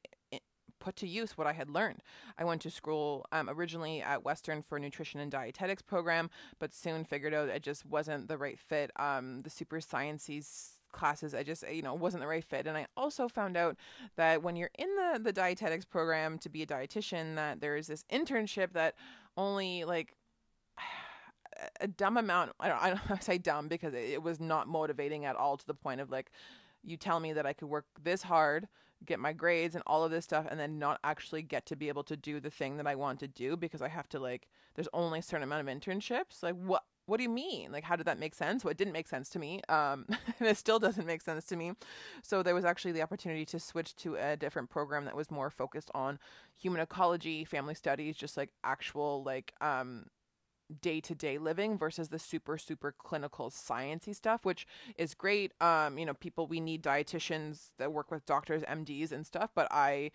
put 0.79 0.95
to 0.95 1.05
use 1.05 1.37
what 1.37 1.45
I 1.45 1.51
had 1.51 1.69
learned. 1.69 2.01
I 2.37 2.45
went 2.45 2.61
to 2.61 2.71
school 2.71 3.25
um, 3.33 3.49
originally 3.49 4.01
at 4.01 4.23
Western 4.23 4.61
for 4.61 4.79
nutrition 4.79 5.19
and 5.19 5.29
dietetics 5.29 5.81
program, 5.81 6.29
but 6.59 6.73
soon 6.73 7.03
figured 7.03 7.33
out 7.33 7.49
it 7.49 7.61
just 7.61 7.85
wasn't 7.85 8.29
the 8.29 8.37
right 8.37 8.57
fit. 8.57 8.89
Um, 8.95 9.41
the 9.41 9.49
super 9.49 9.81
sciences 9.81 10.71
classes 10.93 11.35
i 11.35 11.43
just 11.43 11.69
you 11.69 11.81
know 11.81 11.93
wasn't 11.93 12.21
the 12.21 12.27
right 12.27 12.45
fit 12.45 12.65
and 12.65 12.77
i 12.77 12.85
also 12.95 13.27
found 13.27 13.57
out 13.57 13.75
that 14.15 14.41
when 14.41 14.55
you're 14.55 14.71
in 14.79 14.87
the 14.95 15.19
the 15.21 15.33
dietetics 15.33 15.83
program 15.83 16.37
to 16.37 16.47
be 16.47 16.61
a 16.61 16.65
dietitian 16.65 17.35
that 17.35 17.59
there 17.59 17.75
is 17.75 17.87
this 17.87 18.05
internship 18.09 18.71
that 18.71 18.95
only 19.35 19.83
like 19.83 20.15
a 21.79 21.87
dumb 21.87 22.17
amount. 22.17 22.51
I 22.59 22.67
don't, 22.67 22.83
I 22.83 22.89
don't 22.89 23.23
say 23.23 23.37
dumb 23.37 23.67
because 23.67 23.93
it, 23.93 24.21
was 24.21 24.39
not 24.39 24.67
motivating 24.67 25.25
at 25.25 25.35
all 25.35 25.57
to 25.57 25.65
the 25.65 25.73
point 25.73 26.01
of 26.01 26.09
like, 26.09 26.31
you 26.83 26.97
tell 26.97 27.19
me 27.19 27.33
that 27.33 27.45
I 27.45 27.53
could 27.53 27.69
work 27.69 27.85
this 28.01 28.23
hard, 28.23 28.67
get 29.05 29.19
my 29.19 29.33
grades 29.33 29.75
and 29.75 29.83
all 29.87 30.03
of 30.03 30.11
this 30.11 30.25
stuff, 30.25 30.45
and 30.49 30.59
then 30.59 30.79
not 30.79 30.99
actually 31.03 31.41
get 31.41 31.65
to 31.67 31.75
be 31.75 31.87
able 31.87 32.03
to 32.03 32.15
do 32.15 32.39
the 32.39 32.49
thing 32.49 32.77
that 32.77 32.87
I 32.87 32.95
want 32.95 33.19
to 33.19 33.27
do 33.27 33.57
because 33.57 33.81
I 33.81 33.87
have 33.87 34.09
to 34.09 34.19
like, 34.19 34.47
there's 34.75 34.87
only 34.93 35.19
a 35.19 35.23
certain 35.23 35.43
amount 35.43 35.67
of 35.67 35.75
internships. 35.75 36.43
Like, 36.43 36.55
what? 36.55 36.83
What 37.07 37.17
do 37.17 37.23
you 37.23 37.29
mean? 37.29 37.71
Like, 37.71 37.83
how 37.83 37.95
did 37.95 38.07
that 38.07 38.17
make 38.17 38.33
sense? 38.33 38.63
Well, 38.63 38.71
it 38.71 38.77
didn't 38.77 38.93
make 38.93 39.07
sense 39.07 39.29
to 39.29 39.37
me. 39.37 39.61
Um, 39.69 40.07
and 40.39 40.49
it 40.49 40.57
still 40.57 40.79
doesn't 40.79 41.05
make 41.05 41.21
sense 41.21 41.45
to 41.45 41.55
me. 41.55 41.73
So 42.23 42.41
there 42.41 42.55
was 42.55 42.65
actually 42.65 42.93
the 42.93 43.03
opportunity 43.03 43.45
to 43.45 43.59
switch 43.59 43.95
to 43.97 44.15
a 44.15 44.35
different 44.35 44.71
program 44.71 45.05
that 45.05 45.15
was 45.15 45.29
more 45.29 45.51
focused 45.51 45.91
on 45.93 46.17
human 46.59 46.81
ecology, 46.81 47.45
family 47.45 47.75
studies, 47.75 48.17
just 48.17 48.37
like 48.37 48.49
actual 48.63 49.21
like 49.23 49.53
um 49.61 50.05
day 50.81 50.99
to 51.01 51.15
day 51.15 51.37
living 51.37 51.77
versus 51.77 52.09
the 52.09 52.19
super 52.19 52.57
super 52.57 52.93
clinical 52.97 53.49
sciencey 53.49 54.15
stuff, 54.15 54.45
which 54.45 54.65
is 54.97 55.13
great. 55.13 55.53
Um, 55.61 55.97
you 55.97 56.05
know, 56.05 56.13
people 56.13 56.47
we 56.47 56.59
need 56.59 56.83
dietitians 56.83 57.71
that 57.77 57.93
work 57.93 58.11
with 58.11 58.25
doctors, 58.25 58.63
MDs, 58.63 59.11
and 59.11 59.25
stuff. 59.25 59.51
But 59.55 59.67
I 59.71 60.11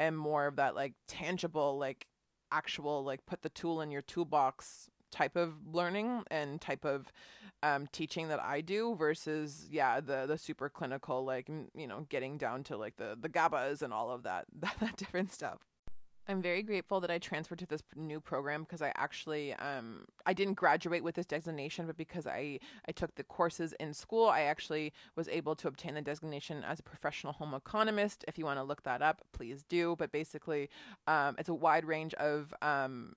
am 0.00 0.16
more 0.16 0.46
of 0.46 0.56
that 0.56 0.74
like 0.74 0.94
tangible, 1.08 1.78
like 1.78 2.06
actual, 2.50 3.02
like 3.04 3.24
put 3.26 3.42
the 3.42 3.48
tool 3.48 3.80
in 3.80 3.90
your 3.90 4.02
toolbox 4.02 4.90
type 5.10 5.36
of 5.36 5.52
learning 5.70 6.22
and 6.30 6.60
type 6.60 6.84
of 6.84 7.12
um, 7.62 7.86
teaching 7.92 8.28
that 8.28 8.40
I 8.40 8.60
do 8.60 8.96
versus 8.96 9.68
yeah 9.70 10.00
the 10.00 10.24
the 10.26 10.36
super 10.38 10.68
clinical 10.68 11.24
like 11.24 11.48
you 11.76 11.86
know 11.86 12.06
getting 12.08 12.38
down 12.38 12.64
to 12.64 12.76
like 12.76 12.96
the 12.96 13.16
the 13.20 13.28
GABAs 13.28 13.82
and 13.82 13.92
all 13.92 14.10
of 14.10 14.24
that 14.24 14.46
that, 14.60 14.74
that 14.80 14.96
different 14.96 15.32
stuff. 15.32 15.60
I'm 16.28 16.40
very 16.40 16.62
grateful 16.62 17.00
that 17.00 17.10
I 17.10 17.18
transferred 17.18 17.58
to 17.60 17.66
this 17.66 17.82
new 17.96 18.20
program 18.20 18.62
because 18.62 18.80
I 18.80 18.92
actually 18.96 19.54
um, 19.54 20.04
I 20.24 20.32
didn't 20.32 20.54
graduate 20.54 21.02
with 21.02 21.16
this 21.16 21.26
designation, 21.26 21.86
but 21.86 21.96
because 21.96 22.26
I 22.26 22.60
I 22.88 22.92
took 22.92 23.14
the 23.16 23.24
courses 23.24 23.74
in 23.80 23.92
school, 23.92 24.28
I 24.28 24.42
actually 24.42 24.92
was 25.16 25.28
able 25.28 25.56
to 25.56 25.68
obtain 25.68 25.94
the 25.94 26.02
designation 26.02 26.62
as 26.64 26.78
a 26.78 26.82
professional 26.84 27.32
home 27.32 27.54
economist. 27.54 28.24
If 28.28 28.38
you 28.38 28.44
want 28.44 28.58
to 28.58 28.64
look 28.64 28.84
that 28.84 29.02
up, 29.02 29.22
please 29.32 29.64
do. 29.68 29.96
But 29.98 30.12
basically, 30.12 30.70
um, 31.08 31.34
it's 31.38 31.48
a 31.48 31.54
wide 31.54 31.84
range 31.84 32.14
of 32.14 32.54
um, 32.62 33.14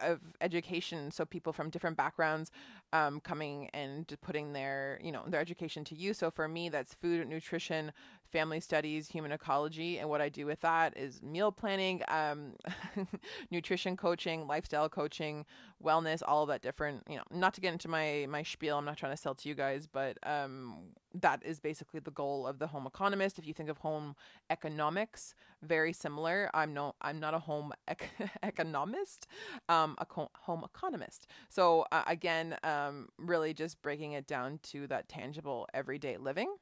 of 0.00 0.20
education 0.40 1.10
so 1.10 1.24
people 1.24 1.52
from 1.52 1.70
different 1.70 1.96
backgrounds 1.96 2.50
um, 2.92 3.20
coming 3.20 3.68
and 3.72 4.12
putting 4.22 4.52
their 4.52 4.98
you 5.02 5.12
know 5.12 5.22
their 5.26 5.40
education 5.40 5.84
to 5.84 5.94
use 5.94 6.18
so 6.18 6.30
for 6.30 6.48
me 6.48 6.68
that's 6.68 6.94
food 6.94 7.26
nutrition 7.28 7.92
family 8.30 8.60
studies 8.60 9.08
human 9.08 9.32
ecology 9.32 9.98
and 9.98 10.08
what 10.08 10.20
i 10.20 10.28
do 10.28 10.46
with 10.46 10.60
that 10.60 10.96
is 10.96 11.22
meal 11.22 11.50
planning 11.50 12.02
um, 12.08 12.52
nutrition 13.50 13.96
coaching 13.96 14.46
lifestyle 14.46 14.88
coaching 14.88 15.44
wellness 15.82 16.22
all 16.26 16.42
of 16.42 16.48
that 16.48 16.62
different 16.62 17.02
you 17.08 17.16
know 17.16 17.22
not 17.30 17.54
to 17.54 17.60
get 17.60 17.72
into 17.72 17.88
my 17.88 18.26
my 18.28 18.42
spiel 18.42 18.78
i'm 18.78 18.84
not 18.84 18.96
trying 18.96 19.12
to 19.12 19.16
sell 19.16 19.34
to 19.34 19.48
you 19.48 19.54
guys 19.54 19.86
but 19.86 20.18
um, 20.24 20.76
that 21.14 21.42
is 21.44 21.60
basically 21.60 22.00
the 22.00 22.10
goal 22.10 22.46
of 22.46 22.58
the 22.58 22.66
home 22.66 22.86
economist. 22.86 23.38
If 23.38 23.46
you 23.46 23.54
think 23.54 23.68
of 23.68 23.78
home 23.78 24.14
economics 24.50 25.34
very 25.62 25.92
similar. 25.92 26.50
I'm 26.54 26.72
no 26.72 26.94
i'm 27.00 27.18
not 27.18 27.34
a 27.34 27.38
home 27.38 27.72
ec- 27.88 28.10
economist 28.42 29.26
um, 29.68 29.96
a 29.98 30.06
co- 30.06 30.30
home 30.36 30.62
economist. 30.64 31.26
So 31.48 31.84
uh, 31.90 32.04
again 32.06 32.56
um, 32.62 33.08
really 33.18 33.54
just 33.54 33.80
breaking 33.82 34.12
it 34.12 34.26
down 34.26 34.60
to 34.64 34.86
that 34.88 35.08
tangible 35.08 35.66
everyday 35.74 36.16
living 36.16 36.54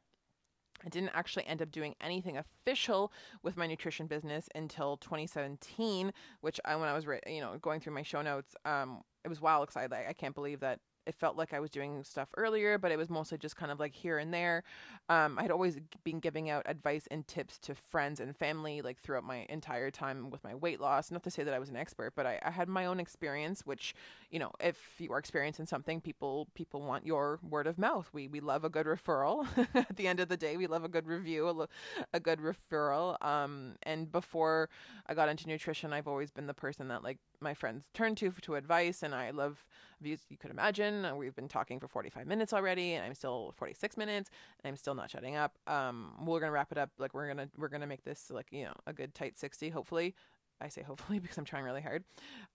I 0.85 0.89
didn't 0.89 1.11
actually 1.15 1.47
end 1.47 1.63
up 1.63 1.71
doing 1.71 1.95
anything 2.01 2.37
official 2.37 3.13
with 3.43 3.57
my 3.57 3.67
nutrition 3.67 4.07
business 4.07 4.49
until 4.55 4.97
2017, 4.99 6.13
which 6.41 6.61
I, 6.65 6.77
when 6.77 6.89
I 6.89 6.95
was, 6.95 7.05
you 7.27 7.41
know, 7.41 7.57
going 7.61 7.81
through 7.81 7.95
my 7.95 8.03
show 8.03 8.23
notes, 8.23 8.55
um, 8.65 9.03
it 9.25 9.29
was 9.29 9.41
wild 9.41 9.65
excited. 9.65 9.93
I, 9.93 10.07
I 10.11 10.13
can't 10.13 10.35
believe 10.35 10.61
that 10.61 10.81
it 11.07 11.15
felt 11.15 11.37
like 11.37 11.53
I 11.53 11.61
was 11.61 11.71
doing 11.71 12.03
stuff 12.05 12.29
earlier, 12.37 12.79
but 12.79 12.91
it 12.91 12.99
was 12.99 13.09
mostly 13.09 13.39
just 13.39 13.57
kind 13.57 13.71
of 13.71 13.79
like 13.79 13.95
here 13.95 14.19
and 14.19 14.33
there. 14.33 14.65
Um, 15.09 15.39
I 15.39 15.43
had 15.43 15.51
always 15.51 15.79
been 16.05 16.19
giving 16.19 16.51
out 16.51 16.63
advice 16.67 17.07
and 17.11 17.27
tips 17.27 17.59
to 17.61 17.75
friends 17.75 18.21
and 18.21 18.37
family, 18.37 18.83
like 18.83 18.99
throughout 18.99 19.25
my 19.25 19.47
entire 19.49 19.91
time 19.91 20.31
with 20.31 20.43
my 20.43 20.55
weight 20.55 20.81
loss. 20.81 21.11
Not 21.11 21.23
to 21.25 21.31
say 21.31 21.45
that 21.45 21.55
I 21.55 21.59
was 21.59 21.69
an 21.69 21.77
expert, 21.77 22.15
but 22.17 22.27
I, 22.27 22.41
I 22.45 22.51
had 22.51 22.69
my 22.69 22.87
own 22.87 22.99
experience. 22.99 23.63
Which, 23.65 23.95
you 24.31 24.39
know, 24.39 24.51
if 24.61 24.79
you 24.99 25.13
are 25.13 25.19
experiencing 25.19 25.67
something, 25.67 26.01
people 26.01 26.49
people 26.55 26.83
want 26.83 27.07
your 27.07 27.39
word 27.49 27.67
of 27.67 27.79
mouth. 27.79 28.09
We 28.13 28.29
we 28.29 28.41
love 28.41 28.65
a 28.65 28.69
good 28.69 28.87
referral. 28.87 29.47
At 29.75 29.97
the 29.97 30.09
end 30.09 30.21
of 30.21 30.29
the 30.29 30.37
day, 30.37 30.57
we 30.57 30.67
love 30.67 30.85
a 30.85 30.89
good 30.89 31.07
review, 31.07 31.49
a, 31.49 31.69
a 32.13 32.21
good 32.21 32.41
referral. 32.41 33.23
Um, 33.25 33.77
and 33.85 34.11
before 34.11 34.69
I 35.07 35.15
got 35.15 35.29
into 35.29 35.47
nutrition, 35.47 35.93
I've 35.93 36.09
always 36.09 36.31
been 36.31 36.47
the 36.47 36.55
person 36.55 36.89
that 36.89 37.05
like 37.05 37.19
my 37.41 37.55
friends 37.55 37.85
turn 37.95 38.15
to 38.17 38.33
to 38.43 38.55
advice 38.55 39.03
and 39.03 39.15
I 39.15 39.31
love 39.31 39.65
views 40.01 40.21
you 40.29 40.37
could 40.37 40.51
imagine. 40.51 40.96
We've 41.17 41.35
been 41.35 41.49
talking 41.49 41.81
for 41.81 41.89
45 41.89 42.27
minutes 42.27 42.53
already 42.53 42.95
and 42.95 43.05
I'm 43.05 43.15
still 43.15 43.53
46 43.57 43.97
minutes 43.97 44.31
and 44.63 44.71
I'm 44.71 44.77
still 44.77 44.95
not 44.95 45.11
shutting 45.11 45.37
up. 45.37 45.59
Um 45.67 46.13
we're 46.25 46.41
to 46.41 46.51
wrap 46.51 46.73
it 46.73 46.79
up 46.79 46.91
like 46.99 47.15
we're 47.15 47.33
to 47.35 47.49
we're 47.57 47.69
to 47.69 47.87
make 47.87 48.05
this 48.05 48.31
like, 48.31 48.47
you 48.51 48.65
know, 48.65 48.75
a 48.87 48.93
good 48.93 49.15
tight 49.15 49.39
60 49.39 49.71
hopefully. 49.71 50.15
I 50.61 50.69
say 50.69 50.83
hopefully 50.83 51.19
because 51.21 51.39
I'm 51.39 51.45
trying 51.45 51.65
really 51.65 51.83
hard. 51.83 52.05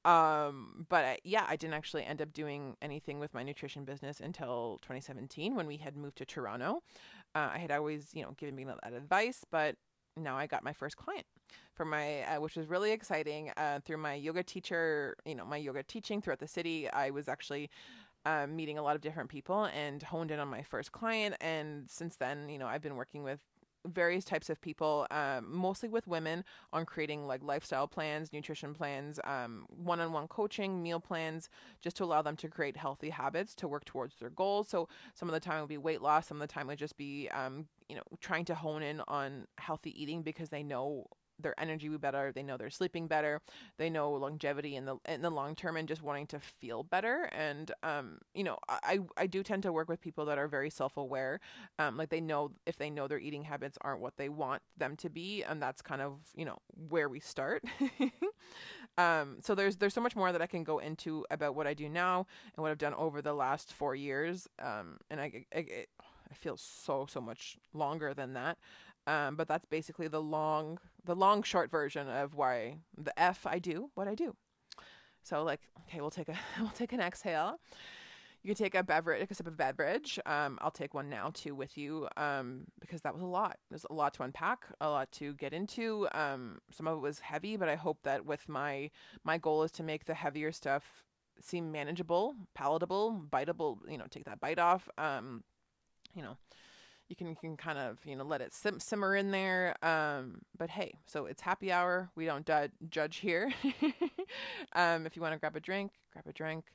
Um, 0.05 0.85
but 0.89 1.05
I, 1.05 1.17
yeah, 1.23 1.45
I 1.47 1.55
didn't 1.55 1.75
actually 1.75 2.03
end 2.03 2.21
up 2.21 2.33
doing 2.33 2.75
anything 2.81 3.19
with 3.19 3.33
my 3.33 3.43
nutrition 3.43 3.85
business 3.85 4.19
until 4.19 4.79
2017 4.81 5.55
when 5.55 5.67
we 5.67 5.77
had 5.77 5.95
moved 5.95 6.17
to 6.17 6.25
Toronto. 6.25 6.81
Uh, 7.35 7.49
I 7.53 7.59
had 7.59 7.71
always, 7.71 8.09
you 8.13 8.23
know, 8.23 8.31
given 8.37 8.55
me 8.55 8.65
that 8.65 8.93
advice, 8.93 9.45
but 9.51 9.75
now 10.17 10.37
I 10.37 10.47
got 10.47 10.63
my 10.63 10.73
first 10.73 10.97
client 10.97 11.25
for 11.73 11.85
my, 11.85 12.21
uh, 12.23 12.41
which 12.41 12.55
was 12.55 12.67
really 12.67 12.91
exciting. 12.91 13.51
Uh, 13.55 13.79
through 13.85 13.97
my 13.97 14.15
yoga 14.15 14.43
teacher, 14.43 15.15
you 15.25 15.35
know, 15.35 15.45
my 15.45 15.57
yoga 15.57 15.83
teaching 15.83 16.21
throughout 16.21 16.39
the 16.39 16.47
city, 16.47 16.89
I 16.89 17.11
was 17.11 17.29
actually 17.29 17.69
uh, 18.25 18.47
meeting 18.47 18.77
a 18.77 18.83
lot 18.83 18.95
of 18.95 19.01
different 19.01 19.29
people 19.29 19.65
and 19.65 20.01
honed 20.03 20.31
in 20.31 20.39
on 20.39 20.47
my 20.47 20.63
first 20.63 20.91
client. 20.91 21.35
And 21.41 21.89
since 21.89 22.15
then, 22.17 22.49
you 22.49 22.57
know, 22.57 22.67
I've 22.67 22.81
been 22.81 22.95
working 22.95 23.23
with 23.23 23.39
various 23.87 24.23
types 24.23 24.49
of 24.49 24.61
people, 24.61 25.07
um, 25.09 25.47
mostly 25.51 25.89
with 25.89 26.07
women, 26.07 26.43
on 26.71 26.85
creating 26.85 27.25
like 27.25 27.41
lifestyle 27.43 27.87
plans, 27.87 28.31
nutrition 28.31 28.73
plans, 28.73 29.19
um, 29.23 29.65
one-on-one 29.69 30.27
coaching, 30.27 30.83
meal 30.83 30.99
plans, 30.99 31.49
just 31.81 31.97
to 31.97 32.03
allow 32.03 32.21
them 32.21 32.35
to 32.35 32.47
create 32.47 32.77
healthy 32.77 33.09
habits 33.09 33.55
to 33.55 33.67
work 33.67 33.83
towards 33.85 34.15
their 34.17 34.29
goals. 34.29 34.69
So 34.69 34.87
some 35.15 35.27
of 35.27 35.33
the 35.33 35.39
time 35.39 35.61
would 35.61 35.69
be 35.69 35.79
weight 35.79 36.01
loss, 36.01 36.27
some 36.27 36.39
of 36.39 36.47
the 36.47 36.53
time 36.53 36.67
would 36.67 36.77
just 36.77 36.95
be, 36.95 37.27
um, 37.29 37.65
you 37.89 37.95
know, 37.95 38.03
trying 38.19 38.45
to 38.45 38.55
hone 38.55 38.83
in 38.83 39.01
on 39.07 39.47
healthy 39.57 39.99
eating 39.99 40.21
because 40.21 40.49
they 40.49 40.61
know 40.63 41.07
their 41.41 41.59
energy 41.59 41.89
be 41.89 41.97
better. 41.97 42.31
They 42.31 42.43
know 42.43 42.57
they're 42.57 42.69
sleeping 42.69 43.07
better. 43.07 43.41
They 43.77 43.89
know 43.89 44.11
longevity 44.11 44.75
in 44.75 44.85
the 44.85 44.97
in 45.07 45.21
the 45.21 45.29
long 45.29 45.55
term 45.55 45.77
and 45.77 45.87
just 45.87 46.01
wanting 46.01 46.27
to 46.27 46.39
feel 46.39 46.83
better. 46.83 47.29
And 47.31 47.71
um, 47.83 48.19
you 48.33 48.43
know, 48.43 48.57
I 48.69 48.99
I 49.17 49.27
do 49.27 49.43
tend 49.43 49.63
to 49.63 49.71
work 49.73 49.89
with 49.89 50.01
people 50.01 50.25
that 50.25 50.37
are 50.37 50.47
very 50.47 50.69
self 50.69 50.97
aware. 50.97 51.39
Um, 51.79 51.97
like 51.97 52.09
they 52.09 52.21
know 52.21 52.51
if 52.65 52.77
they 52.77 52.89
know 52.89 53.07
their 53.07 53.19
eating 53.19 53.43
habits 53.43 53.77
aren't 53.81 54.01
what 54.01 54.17
they 54.17 54.29
want 54.29 54.61
them 54.77 54.95
to 54.97 55.09
be, 55.09 55.43
and 55.43 55.61
that's 55.61 55.81
kind 55.81 56.01
of 56.01 56.19
you 56.35 56.45
know 56.45 56.57
where 56.89 57.09
we 57.09 57.19
start. 57.19 57.63
um, 58.97 59.37
so 59.41 59.55
there's 59.55 59.77
there's 59.77 59.93
so 59.93 60.01
much 60.01 60.15
more 60.15 60.31
that 60.31 60.41
I 60.41 60.47
can 60.47 60.63
go 60.63 60.79
into 60.79 61.25
about 61.31 61.55
what 61.55 61.67
I 61.67 61.73
do 61.73 61.89
now 61.89 62.25
and 62.55 62.61
what 62.61 62.71
I've 62.71 62.77
done 62.77 62.93
over 62.95 63.21
the 63.21 63.33
last 63.33 63.73
four 63.73 63.95
years. 63.95 64.47
Um, 64.61 64.97
and 65.09 65.19
I, 65.19 65.45
I, 65.55 65.65
I 66.31 66.33
feel 66.33 66.57
so 66.57 67.05
so 67.09 67.21
much 67.21 67.57
longer 67.73 68.13
than 68.13 68.33
that. 68.33 68.57
Um, 69.07 69.35
but 69.35 69.47
that's 69.47 69.65
basically 69.65 70.07
the 70.07 70.21
long, 70.21 70.77
the 71.05 71.15
long 71.15 71.43
short 71.43 71.71
version 71.71 72.07
of 72.07 72.35
why 72.35 72.77
the 72.97 73.17
F 73.19 73.45
I 73.45 73.59
do 73.59 73.89
what 73.95 74.07
I 74.07 74.15
do. 74.15 74.35
So 75.23 75.43
like, 75.43 75.61
okay, 75.81 76.01
we'll 76.01 76.09
take 76.09 76.29
a 76.29 76.37
we'll 76.59 76.69
take 76.69 76.93
an 76.93 76.99
exhale. 76.99 77.59
You 78.43 78.55
can 78.55 78.63
take 78.63 78.73
a 78.73 78.81
beverage, 78.81 79.27
a 79.29 79.35
sip 79.35 79.45
of 79.45 79.55
beverage. 79.55 80.19
Um, 80.25 80.57
I'll 80.61 80.71
take 80.71 80.95
one 80.95 81.09
now 81.09 81.29
too 81.31 81.53
with 81.53 81.77
you, 81.77 82.07
um, 82.17 82.65
because 82.79 83.01
that 83.01 83.13
was 83.13 83.21
a 83.21 83.27
lot. 83.27 83.57
There's 83.69 83.85
a 83.87 83.93
lot 83.93 84.15
to 84.15 84.23
unpack, 84.23 84.65
a 84.81 84.89
lot 84.89 85.11
to 85.13 85.35
get 85.35 85.53
into. 85.53 86.07
Um, 86.13 86.57
some 86.71 86.87
of 86.87 86.97
it 86.97 87.01
was 87.01 87.19
heavy, 87.19 87.55
but 87.55 87.69
I 87.69 87.75
hope 87.75 87.99
that 88.03 88.25
with 88.25 88.49
my 88.49 88.89
my 89.23 89.37
goal 89.37 89.61
is 89.63 89.71
to 89.73 89.83
make 89.83 90.05
the 90.05 90.15
heavier 90.15 90.51
stuff 90.51 91.03
seem 91.39 91.71
manageable, 91.71 92.33
palatable, 92.55 93.23
biteable. 93.29 93.77
You 93.87 93.99
know, 93.99 94.05
take 94.09 94.25
that 94.25 94.39
bite 94.39 94.59
off. 94.59 94.89
Um, 94.97 95.43
you 96.15 96.23
know, 96.23 96.37
you 97.11 97.15
can 97.17 97.27
you 97.27 97.35
can 97.35 97.57
kind 97.57 97.77
of 97.77 97.97
you 98.05 98.15
know 98.15 98.23
let 98.23 98.39
it 98.41 98.53
sim- 98.53 98.79
simmer 98.79 99.15
in 99.17 99.31
there 99.31 99.75
um 99.85 100.41
but 100.57 100.69
hey 100.69 100.93
so 101.05 101.25
it's 101.25 101.41
happy 101.41 101.71
hour. 101.71 102.09
We 102.15 102.25
don't 102.25 102.45
du- 102.45 102.71
judge 102.89 103.17
here. 103.17 103.53
Um 104.73 105.05
if 105.05 105.17
you 105.17 105.21
want 105.21 105.33
to 105.33 105.39
grab 105.39 105.57
a 105.57 105.59
drink 105.59 105.91
grab 106.13 106.25
a 106.25 106.31
drink. 106.31 106.65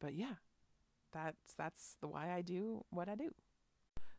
But 0.00 0.14
yeah 0.14 0.36
that's 1.12 1.54
that's 1.56 1.96
the 2.00 2.08
why 2.08 2.32
i 2.32 2.42
do 2.42 2.84
what 2.90 3.08
i 3.08 3.14
do 3.14 3.30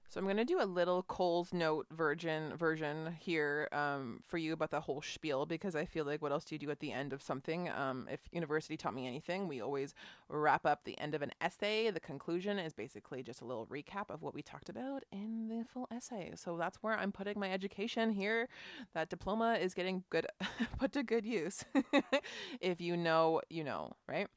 so 0.09 0.19
I'm 0.19 0.25
going 0.25 0.37
to 0.37 0.45
do 0.45 0.61
a 0.61 0.65
little 0.65 1.03
Coles 1.03 1.51
Note 1.53 1.85
version 1.91 2.55
version 2.55 3.15
here 3.19 3.67
um, 3.73 4.21
for 4.25 4.37
you 4.37 4.53
about 4.53 4.71
the 4.71 4.79
whole 4.79 5.01
spiel 5.01 5.45
because 5.45 5.75
I 5.75 5.83
feel 5.83 6.05
like 6.05 6.21
what 6.21 6.31
else 6.31 6.45
do 6.45 6.55
you 6.55 6.59
do 6.59 6.71
at 6.71 6.79
the 6.79 6.93
end 6.93 7.11
of 7.11 7.21
something? 7.21 7.69
Um, 7.69 8.07
if 8.09 8.21
university 8.31 8.77
taught 8.77 8.93
me 8.93 9.05
anything, 9.05 9.49
we 9.49 9.59
always 9.59 9.93
wrap 10.29 10.65
up 10.65 10.85
the 10.85 10.97
end 10.97 11.13
of 11.13 11.21
an 11.21 11.31
essay. 11.41 11.91
The 11.91 11.99
conclusion 11.99 12.57
is 12.57 12.73
basically 12.73 13.21
just 13.21 13.41
a 13.41 13.45
little 13.45 13.67
recap 13.67 14.09
of 14.09 14.21
what 14.21 14.33
we 14.33 14.41
talked 14.41 14.69
about 14.69 15.03
in 15.11 15.49
the 15.49 15.65
full 15.65 15.87
essay. 15.91 16.31
So 16.35 16.55
that's 16.55 16.77
where 16.77 16.97
I'm 16.97 17.11
putting 17.11 17.37
my 17.37 17.51
education 17.51 18.09
here. 18.09 18.47
That 18.93 19.09
diploma 19.09 19.55
is 19.55 19.73
getting 19.73 20.05
good 20.09 20.25
put 20.79 20.93
to 20.93 21.03
good 21.03 21.25
use. 21.25 21.65
if 22.61 22.79
you 22.79 22.95
know, 22.95 23.41
you 23.49 23.65
know, 23.65 23.91
right? 24.07 24.27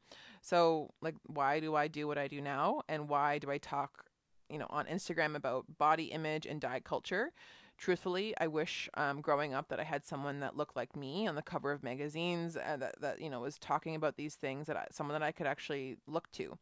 So 0.43 0.91
like 1.01 1.15
why 1.27 1.61
do 1.61 1.77
I 1.77 1.87
do 1.87 2.09
what 2.09 2.19
I 2.19 2.27
do 2.27 2.41
now 2.41 2.83
and 2.89 3.09
why 3.09 3.39
do 3.39 3.51
I 3.51 3.59
talk 3.59 4.10
you 4.51 4.59
know, 4.59 4.67
on 4.71 4.87
Instagram 4.87 5.37
about 5.37 5.65
body 5.79 6.07
image 6.07 6.47
and 6.47 6.61
diet 6.61 6.85
culture. 6.85 7.33
Truthfully, 7.79 8.35
I 8.39 8.47
wish 8.47 8.91
um, 8.95 9.23
growing 9.23 9.55
up 9.55 9.69
that 9.69 9.81
I 9.81 9.85
had 9.85 10.05
someone 10.05 10.41
that 10.41 10.57
looked 10.57 10.77
like 10.77 10.95
me 10.95 11.27
on 11.27 11.35
the 11.35 11.43
cover 11.43 11.73
of 11.73 11.83
magazines 11.83 12.57
uh, 12.57 12.77
that, 12.79 13.01
that, 13.01 13.21
you 13.23 13.31
know, 13.31 13.41
was 13.41 13.59
talking 13.59 13.95
about 13.95 14.17
these 14.17 14.35
things 14.35 14.67
that 14.67 14.77
I, 14.77 14.87
someone 14.91 15.19
that 15.19 15.27
I 15.27 15.33
could 15.33 15.47
actually 15.47 15.97
look 16.07 16.31
to. 16.33 16.59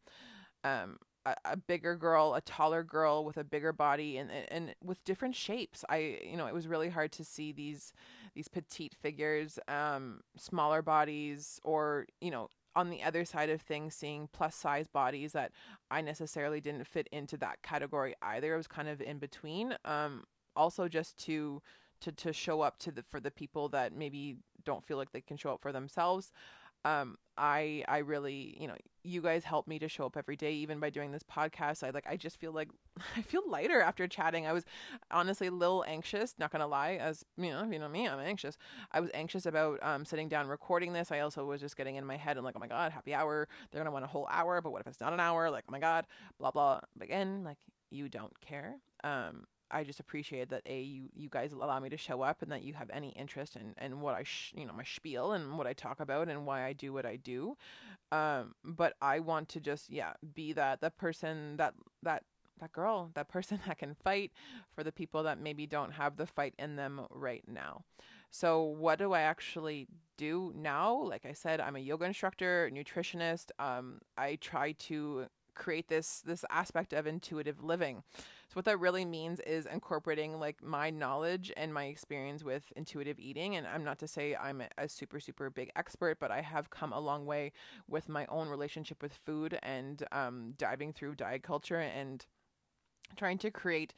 Um, 0.63 0.97
a, 1.25 1.35
a, 1.45 1.57
bigger 1.57 1.95
girl, 1.95 2.35
a 2.35 2.41
taller 2.41 2.83
girl 2.83 3.25
with 3.25 3.37
a 3.37 3.43
bigger 3.43 3.73
body 3.73 4.17
and, 4.17 4.31
and 4.49 4.73
with 4.83 5.03
different 5.03 5.35
shapes. 5.35 5.83
I, 5.89 6.19
you 6.23 6.37
know, 6.37 6.47
it 6.47 6.53
was 6.53 6.67
really 6.67 6.89
hard 6.89 7.11
to 7.13 7.25
see 7.25 7.51
these, 7.51 7.93
these 8.33 8.47
petite 8.47 8.95
figures, 8.95 9.59
um, 9.67 10.21
smaller 10.37 10.81
bodies 10.81 11.59
or, 11.63 12.07
you 12.21 12.31
know, 12.31 12.49
on 12.75 12.89
the 12.89 13.03
other 13.03 13.25
side 13.25 13.49
of 13.49 13.61
things, 13.61 13.95
seeing 13.95 14.29
plus 14.31 14.55
size 14.55 14.87
bodies 14.87 15.33
that 15.33 15.51
I 15.89 16.01
necessarily 16.01 16.61
didn't 16.61 16.85
fit 16.87 17.07
into 17.11 17.37
that 17.37 17.61
category 17.61 18.15
either. 18.21 18.53
It 18.53 18.57
was 18.57 18.67
kind 18.67 18.87
of 18.87 19.01
in 19.01 19.17
between. 19.17 19.75
Um, 19.85 20.23
also 20.55 20.87
just 20.87 21.17
to 21.25 21.61
to 22.01 22.11
to 22.11 22.33
show 22.33 22.61
up 22.61 22.77
to 22.79 22.91
the 22.91 23.03
for 23.09 23.19
the 23.19 23.31
people 23.31 23.69
that 23.69 23.93
maybe 23.93 24.37
don't 24.65 24.85
feel 24.85 24.97
like 24.97 25.11
they 25.11 25.21
can 25.21 25.37
show 25.37 25.53
up 25.53 25.61
for 25.61 25.71
themselves. 25.71 26.31
Um, 26.85 27.17
I 27.37 27.83
I 27.87 27.99
really, 27.99 28.57
you 28.59 28.67
know, 28.67 28.75
you 29.03 29.21
guys 29.21 29.43
help 29.43 29.67
me 29.67 29.79
to 29.79 29.87
show 29.87 30.05
up 30.05 30.17
every 30.17 30.35
day 30.35 30.53
even 30.53 30.79
by 30.79 30.89
doing 30.89 31.11
this 31.11 31.23
podcast. 31.23 31.83
I 31.83 31.89
like 31.91 32.05
I 32.07 32.17
just 32.17 32.39
feel 32.39 32.51
like 32.51 32.69
I 33.17 33.21
feel 33.21 33.41
lighter 33.49 33.81
after 33.81 34.07
chatting. 34.07 34.45
I 34.45 34.53
was 34.53 34.65
honestly 35.09 35.47
a 35.47 35.51
little 35.51 35.85
anxious, 35.87 36.35
not 36.37 36.51
to 36.61 36.67
lie, 36.67 36.95
as 36.95 37.23
you 37.37 37.49
know, 37.49 37.63
you 37.71 37.79
know 37.79 37.87
me, 37.89 38.07
I'm 38.07 38.19
anxious. 38.19 38.57
I 38.91 38.99
was 38.99 39.09
anxious 39.13 39.45
about 39.45 39.79
um 39.81 40.05
sitting 40.05 40.27
down 40.27 40.47
recording 40.47 40.93
this. 40.93 41.11
I 41.11 41.19
also 41.19 41.45
was 41.45 41.61
just 41.61 41.77
getting 41.77 41.95
in 41.95 42.05
my 42.05 42.17
head 42.17 42.37
and 42.37 42.45
like, 42.45 42.55
"Oh 42.57 42.59
my 42.59 42.67
god, 42.67 42.91
happy 42.91 43.13
hour. 43.13 43.47
They're 43.71 43.83
to 43.83 43.91
want 43.91 44.05
a 44.05 44.07
whole 44.07 44.27
hour, 44.29 44.61
but 44.61 44.71
what 44.71 44.81
if 44.81 44.87
it's 44.87 44.99
not 44.99 45.13
an 45.13 45.19
hour?" 45.19 45.49
Like, 45.49 45.63
"Oh 45.69 45.71
my 45.71 45.79
god, 45.79 46.05
blah 46.39 46.51
blah." 46.51 46.81
But 46.95 47.05
again, 47.05 47.43
like 47.43 47.57
you 47.89 48.09
don't 48.09 48.37
care. 48.41 48.75
Um 49.03 49.45
I 49.71 49.83
just 49.83 49.99
appreciate 49.99 50.49
that 50.49 50.63
a 50.65 50.81
you 50.81 51.09
you 51.15 51.29
guys 51.29 51.53
allow 51.53 51.79
me 51.79 51.89
to 51.89 51.97
show 51.97 52.21
up 52.21 52.41
and 52.41 52.51
that 52.51 52.63
you 52.63 52.73
have 52.73 52.89
any 52.91 53.09
interest 53.09 53.55
in 53.55 53.75
in 53.83 54.01
what 54.01 54.15
I 54.15 54.23
sh- 54.23 54.53
you 54.55 54.65
know 54.65 54.73
my 54.73 54.83
spiel 54.83 55.33
and 55.33 55.57
what 55.57 55.67
I 55.67 55.73
talk 55.73 55.99
about 55.99 56.27
and 56.29 56.45
why 56.45 56.65
I 56.65 56.73
do 56.73 56.93
what 56.93 57.05
I 57.05 57.15
do. 57.17 57.57
Um, 58.11 58.55
but 58.63 58.93
I 59.01 59.19
want 59.19 59.49
to 59.49 59.59
just 59.59 59.89
yeah 59.89 60.13
be 60.33 60.53
that 60.53 60.81
that 60.81 60.97
person 60.97 61.57
that 61.57 61.73
that 62.03 62.23
that 62.59 62.71
girl 62.71 63.11
that 63.13 63.29
person 63.29 63.59
that 63.67 63.77
can 63.77 63.95
fight 64.03 64.31
for 64.73 64.83
the 64.83 64.91
people 64.91 65.23
that 65.23 65.39
maybe 65.39 65.65
don't 65.65 65.91
have 65.93 66.17
the 66.17 66.25
fight 66.25 66.53
in 66.57 66.75
them 66.75 67.01
right 67.11 67.43
now. 67.47 67.83
So 68.31 68.61
what 68.61 68.99
do 68.99 69.13
I 69.13 69.21
actually 69.21 69.87
do 70.17 70.53
now? 70.55 70.93
Like 71.01 71.25
I 71.25 71.33
said, 71.33 71.59
I'm 71.59 71.75
a 71.75 71.79
yoga 71.79 72.05
instructor, 72.05 72.69
nutritionist. 72.71 73.49
Um, 73.57 74.01
I 74.17 74.35
try 74.35 74.73
to 74.73 75.25
create 75.55 75.87
this 75.89 76.21
this 76.21 76.45
aspect 76.49 76.93
of 76.93 77.05
intuitive 77.07 77.63
living. 77.63 78.03
So 78.49 78.53
what 78.55 78.65
that 78.65 78.79
really 78.79 79.05
means 79.05 79.39
is 79.41 79.67
incorporating 79.67 80.39
like 80.39 80.63
my 80.63 80.89
knowledge 80.89 81.53
and 81.55 81.71
my 81.71 81.85
experience 81.85 82.43
with 82.43 82.63
intuitive 82.75 83.19
eating. 83.19 83.55
And 83.55 83.67
I'm 83.67 83.83
not 83.83 83.99
to 83.99 84.07
say 84.07 84.35
I'm 84.35 84.63
a, 84.79 84.89
super 84.89 85.19
super 85.19 85.51
big 85.51 85.71
expert, 85.75 86.19
but 86.19 86.31
I 86.31 86.41
have 86.41 86.71
come 86.71 86.91
a 86.91 86.99
long 86.99 87.27
way 87.27 87.51
with 87.87 88.09
my 88.09 88.25
own 88.25 88.49
relationship 88.49 89.03
with 89.03 89.13
food 89.13 89.59
and 89.61 90.03
um, 90.11 90.55
diving 90.57 90.93
through 90.93 91.13
diet 91.15 91.43
culture 91.43 91.79
and 91.79 92.25
trying 93.15 93.37
to 93.39 93.51
create 93.51 93.93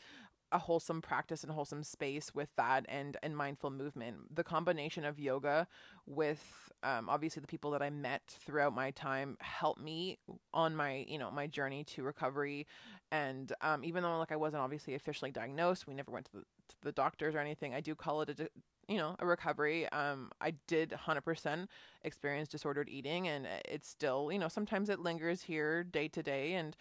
a 0.52 0.60
wholesome 0.60 1.02
practice 1.02 1.44
and 1.44 1.52
wholesome 1.52 1.84
space 1.84 2.34
with 2.34 2.50
that 2.58 2.86
and 2.90 3.18
and 3.24 3.36
mindful 3.36 3.70
movement. 3.70 4.36
The 4.36 4.44
combination 4.44 5.06
of 5.06 5.20
yoga 5.20 5.68
with 6.06 6.72
um, 6.84 7.10
obviously 7.10 7.42
the 7.42 7.48
people 7.48 7.72
that 7.72 7.82
i 7.82 7.90
met 7.90 8.22
throughout 8.46 8.74
my 8.74 8.92
time 8.92 9.38
helped 9.40 9.82
me 9.82 10.18
on 10.54 10.76
my 10.76 11.06
you 11.08 11.18
know 11.18 11.32
my 11.32 11.48
journey 11.48 11.84
to 11.86 12.04
recovery. 12.04 12.68
And 13.12 13.52
um, 13.62 13.84
even 13.84 14.04
though 14.04 14.18
like 14.20 14.32
i 14.32 14.36
wasn't 14.36 14.62
obviously 14.62 14.96
officially 14.96 15.32
diagnosed 15.32 15.88
we 15.88 15.94
never 15.94 16.12
went 16.12 16.26
to 16.28 16.32
the, 16.34 16.40
to 16.40 16.76
the 16.82 16.92
doctors 16.92 17.36
or 17.36 17.40
anything 17.40 17.74
i 17.74 17.82
do 17.82 17.96
call 17.96 18.22
it 18.22 18.40
a 18.40 18.50
you 18.88 18.98
know 18.98 19.16
a 19.20 19.26
recovery. 19.26 19.88
Um 19.90 20.32
i 20.42 20.54
did 20.68 20.92
100% 20.92 21.68
experience 22.04 22.50
disordered 22.50 22.90
eating 22.90 23.28
and 23.28 23.48
it's 23.66 23.88
still 23.88 24.32
you 24.32 24.40
know 24.40 24.48
sometimes 24.48 24.90
it 24.90 25.00
lingers 25.00 25.44
here 25.44 25.84
day 25.84 26.08
to 26.10 26.24
day 26.24 26.54
and 26.54 26.76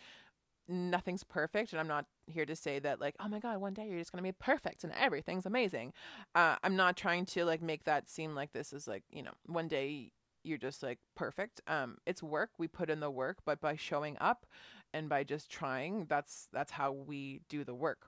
nothing's 0.71 1.25
perfect 1.25 1.73
and 1.73 1.81
i'm 1.81 1.89
not 1.89 2.07
here 2.27 2.47
to 2.47 2.57
say 2.57 2.79
that 2.79 3.01
like 3.01 3.15
oh 3.21 3.29
my 3.29 3.39
god 3.39 3.59
one 3.59 3.75
day 3.75 3.87
you're 3.89 3.99
just 3.99 4.13
going 4.13 4.23
to 4.23 4.29
be 4.29 4.37
perfect 4.39 4.85
and 4.85 4.93
everything's 4.99 5.47
amazing. 5.47 5.93
Uh, 6.35 6.57
i'm 6.63 6.77
not 6.77 6.97
trying 6.97 7.27
to 7.27 7.45
like 7.45 7.63
make 7.63 7.85
that 7.85 8.09
seem 8.09 8.35
like 8.35 8.53
this 8.53 8.73
is 8.73 8.87
like 8.87 9.03
you 9.11 9.23
know 9.23 9.33
one 9.47 9.69
day 9.69 10.11
you're 10.43 10.59
just 10.59 10.83
like 10.83 10.99
perfect. 11.15 11.61
Um 11.67 11.99
it's 12.07 12.23
work. 12.23 12.51
We 12.59 12.67
put 12.67 12.89
in 12.91 13.01
the 13.01 13.11
work 13.11 13.39
but 13.45 13.61
by 13.61 13.77
showing 13.77 14.17
up 14.21 14.47
and 14.95 15.09
by 15.09 15.25
just 15.25 15.51
trying 15.51 16.07
that's 16.09 16.49
that's 16.53 16.73
how 16.73 16.93
we 16.93 17.41
do 17.49 17.65
the 17.65 17.75
work. 17.75 18.07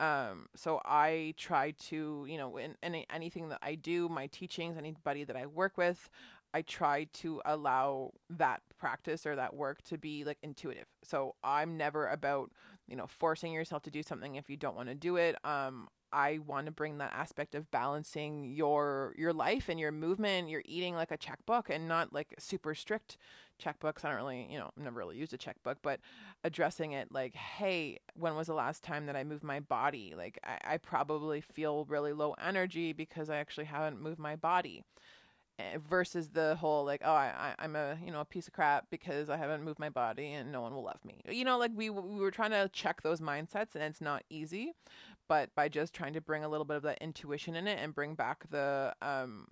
Um 0.00 0.46
so 0.54 0.80
i 0.84 1.34
try 1.36 1.72
to 1.88 2.24
you 2.28 2.38
know 2.38 2.56
in, 2.56 2.76
in 2.82 3.04
anything 3.12 3.48
that 3.48 3.58
i 3.62 3.74
do 3.74 4.08
my 4.08 4.28
teachings 4.28 4.76
anybody 4.78 5.24
that 5.24 5.36
i 5.36 5.44
work 5.46 5.76
with 5.76 6.08
I 6.54 6.62
try 6.62 7.04
to 7.14 7.42
allow 7.44 8.12
that 8.30 8.62
practice 8.78 9.26
or 9.26 9.36
that 9.36 9.54
work 9.54 9.82
to 9.82 9.98
be 9.98 10.24
like 10.24 10.38
intuitive. 10.42 10.86
So 11.02 11.34
I'm 11.42 11.76
never 11.76 12.08
about, 12.08 12.50
you 12.86 12.96
know, 12.96 13.06
forcing 13.06 13.52
yourself 13.52 13.82
to 13.84 13.90
do 13.90 14.02
something 14.02 14.36
if 14.36 14.48
you 14.48 14.56
don't 14.56 14.76
want 14.76 14.88
to 14.88 14.94
do 14.94 15.16
it. 15.16 15.36
Um 15.44 15.88
I 16.10 16.38
want 16.46 16.66
to 16.66 16.72
bring 16.72 16.98
that 16.98 17.12
aspect 17.12 17.54
of 17.54 17.70
balancing 17.70 18.44
your 18.44 19.14
your 19.18 19.32
life 19.32 19.68
and 19.68 19.78
your 19.78 19.92
movement, 19.92 20.48
your 20.48 20.62
eating 20.64 20.94
like 20.94 21.10
a 21.10 21.18
checkbook 21.18 21.68
and 21.68 21.86
not 21.86 22.14
like 22.14 22.34
super 22.38 22.74
strict 22.74 23.18
checkbooks. 23.62 24.04
I 24.04 24.08
don't 24.08 24.16
really, 24.16 24.48
you 24.50 24.58
know, 24.58 24.70
I've 24.76 24.84
never 24.84 24.98
really 24.98 25.16
used 25.18 25.34
a 25.34 25.38
checkbook, 25.38 25.78
but 25.82 26.00
addressing 26.44 26.92
it 26.92 27.12
like, 27.12 27.34
hey, 27.34 27.98
when 28.14 28.36
was 28.36 28.46
the 28.46 28.54
last 28.54 28.82
time 28.82 29.06
that 29.06 29.16
I 29.16 29.24
moved 29.24 29.44
my 29.44 29.60
body? 29.60 30.14
Like 30.16 30.38
I, 30.44 30.74
I 30.74 30.76
probably 30.78 31.40
feel 31.40 31.84
really 31.86 32.12
low 32.12 32.34
energy 32.42 32.92
because 32.92 33.28
I 33.28 33.36
actually 33.36 33.66
haven't 33.66 34.00
moved 34.00 34.18
my 34.18 34.36
body. 34.36 34.84
Eh, 35.58 35.78
versus 35.88 36.28
the 36.28 36.54
whole 36.54 36.84
like 36.84 37.02
oh 37.04 37.12
I, 37.12 37.52
I 37.58 37.64
am 37.64 37.74
a 37.74 37.98
you 38.04 38.12
know 38.12 38.20
a 38.20 38.24
piece 38.24 38.46
of 38.46 38.52
crap 38.52 38.86
because 38.90 39.28
I 39.28 39.36
haven't 39.36 39.64
moved 39.64 39.80
my 39.80 39.88
body 39.88 40.32
and 40.32 40.52
no 40.52 40.60
one 40.60 40.72
will 40.72 40.84
love 40.84 41.04
me. 41.04 41.20
You 41.28 41.44
know 41.44 41.58
like 41.58 41.72
we 41.74 41.90
we 41.90 42.20
were 42.20 42.30
trying 42.30 42.52
to 42.52 42.70
check 42.72 43.02
those 43.02 43.20
mindsets 43.20 43.74
and 43.74 43.82
it's 43.82 44.00
not 44.00 44.22
easy 44.30 44.72
but 45.26 45.52
by 45.56 45.68
just 45.68 45.92
trying 45.92 46.12
to 46.12 46.20
bring 46.20 46.44
a 46.44 46.48
little 46.48 46.64
bit 46.64 46.76
of 46.76 46.82
that 46.84 46.98
intuition 47.00 47.56
in 47.56 47.66
it 47.66 47.78
and 47.82 47.92
bring 47.92 48.14
back 48.14 48.48
the 48.50 48.94
um 49.02 49.48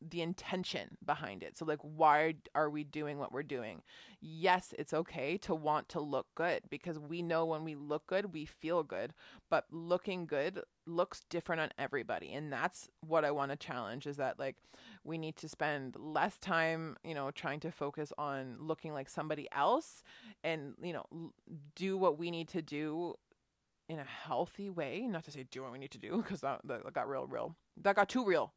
the 0.00 0.22
intention 0.22 0.96
behind 1.04 1.42
it. 1.42 1.58
So 1.58 1.64
like 1.64 1.80
why 1.82 2.34
are 2.54 2.70
we 2.70 2.84
doing 2.84 3.18
what 3.18 3.32
we're 3.32 3.42
doing? 3.42 3.82
Yes, 4.20 4.74
it's 4.78 4.94
okay 4.94 5.36
to 5.38 5.54
want 5.54 5.88
to 5.90 6.00
look 6.00 6.26
good 6.34 6.62
because 6.70 6.98
we 6.98 7.22
know 7.22 7.44
when 7.44 7.64
we 7.64 7.74
look 7.74 8.06
good, 8.06 8.32
we 8.32 8.44
feel 8.44 8.82
good, 8.82 9.12
but 9.50 9.66
looking 9.70 10.26
good 10.26 10.62
looks 10.86 11.22
different 11.28 11.60
on 11.60 11.70
everybody. 11.78 12.32
And 12.32 12.52
that's 12.52 12.88
what 13.06 13.24
I 13.24 13.30
want 13.30 13.50
to 13.50 13.56
challenge 13.56 14.06
is 14.06 14.16
that 14.16 14.38
like 14.38 14.56
we 15.04 15.18
need 15.18 15.36
to 15.36 15.48
spend 15.48 15.96
less 15.98 16.38
time, 16.38 16.96
you 17.04 17.14
know, 17.14 17.30
trying 17.30 17.60
to 17.60 17.70
focus 17.70 18.12
on 18.18 18.56
looking 18.58 18.92
like 18.92 19.08
somebody 19.08 19.48
else 19.52 20.02
and, 20.42 20.74
you 20.82 20.92
know, 20.92 21.32
do 21.76 21.96
what 21.98 22.18
we 22.18 22.30
need 22.30 22.48
to 22.48 22.62
do 22.62 23.14
in 23.88 23.98
a 23.98 24.04
healthy 24.04 24.70
way, 24.70 25.06
not 25.08 25.24
to 25.24 25.32
say 25.32 25.44
do 25.50 25.62
what 25.62 25.72
we 25.72 25.78
need 25.78 25.90
to 25.90 25.98
do 25.98 26.18
because 26.22 26.40
that, 26.40 26.60
that 26.64 26.92
got 26.94 27.08
real 27.08 27.26
real. 27.26 27.56
That 27.82 27.96
got 27.96 28.08
too 28.08 28.24
real 28.24 28.52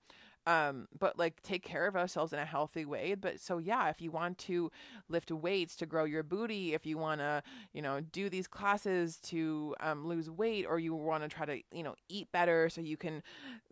um 0.46 0.88
but 1.00 1.18
like 1.18 1.41
take 1.41 1.64
care 1.64 1.88
of 1.88 1.96
ourselves 1.96 2.34
in 2.34 2.39
a 2.39 2.46
healthy 2.46 2.86
way 2.86 3.16
but 3.16 3.39
so 3.39 3.58
yeah 3.58 3.89
if 3.89 4.02
you 4.02 4.12
want 4.12 4.38
to 4.38 4.70
lift 5.10 5.32
weights 5.32 5.76
to 5.76 5.86
grow 5.86 6.04
your 6.04 6.24
booty 6.24 6.74
if 6.74 6.86
you 6.86 6.98
want 6.98 7.22
to 7.22 7.41
you 7.74 7.82
know 7.82 8.02
do 8.02 8.30
these 8.30 8.48
classes 8.48 9.18
to 9.18 9.76
um, 9.80 10.06
lose 10.06 10.30
weight 10.30 10.66
or 10.68 10.80
you 10.80 10.94
want 10.94 11.24
to 11.24 11.30
try 11.30 11.46
to 11.46 11.62
you 11.72 11.84
know 11.84 11.96
eat 12.10 12.32
better 12.32 12.70
so 12.70 12.82
you 12.82 12.98
can 12.98 13.24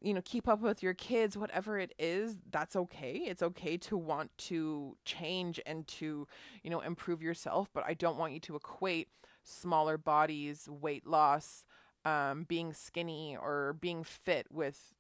you 0.02 0.14
know 0.14 0.22
keep 0.24 0.48
up 0.48 0.62
with 0.62 0.82
your 0.82 0.94
kids 0.94 1.38
whatever 1.38 1.78
it 1.78 1.94
is 2.00 2.38
that's 2.52 2.76
okay. 2.76 3.24
It's 3.26 3.44
okay 3.44 3.78
to 3.78 3.98
want 3.98 4.32
to 4.38 4.98
change 5.06 5.60
and 5.66 5.88
to 5.88 6.28
you 6.64 6.70
know 6.70 6.82
improve 6.82 7.22
yourself 7.22 7.70
but 7.74 7.84
i 7.86 7.94
don't 7.94 8.18
want 8.18 8.34
you 8.34 8.40
to 8.40 8.56
equate 8.56 9.10
smaller 9.44 9.98
bodies 9.98 10.68
weight 10.70 11.06
loss 11.06 11.66
um, 12.06 12.46
being 12.48 12.74
skinny 12.74 13.38
or 13.40 13.76
being 13.80 14.04
fit 14.04 14.48
with 14.52 14.94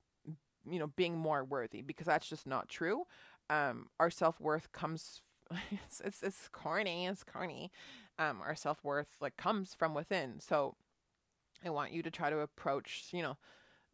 you 0.70 0.80
know 0.80 0.88
being 0.88 1.18
more 1.18 1.43
worthy 1.43 1.82
because 1.82 2.07
that's 2.07 2.28
just 2.28 2.47
not 2.47 2.70
true. 2.70 3.03
Um 3.49 3.88
our 3.99 4.09
self-worth 4.09 4.72
comes 4.72 5.22
it's, 5.72 6.01
it's 6.01 6.24
it's 6.24 6.49
corny 6.51 7.05
it's 7.05 7.24
corny. 7.24 7.72
Um 8.20 8.41
our 8.41 8.55
self-worth 8.55 9.07
like 9.20 9.38
comes 9.38 9.74
from 9.74 9.93
within. 9.93 10.39
So 10.39 10.76
i 11.66 11.70
want 11.70 11.91
you 11.91 12.01
to 12.01 12.09
try 12.12 12.30
to 12.30 12.39
approach 12.39 13.09
you 13.12 13.22
know 13.22 13.38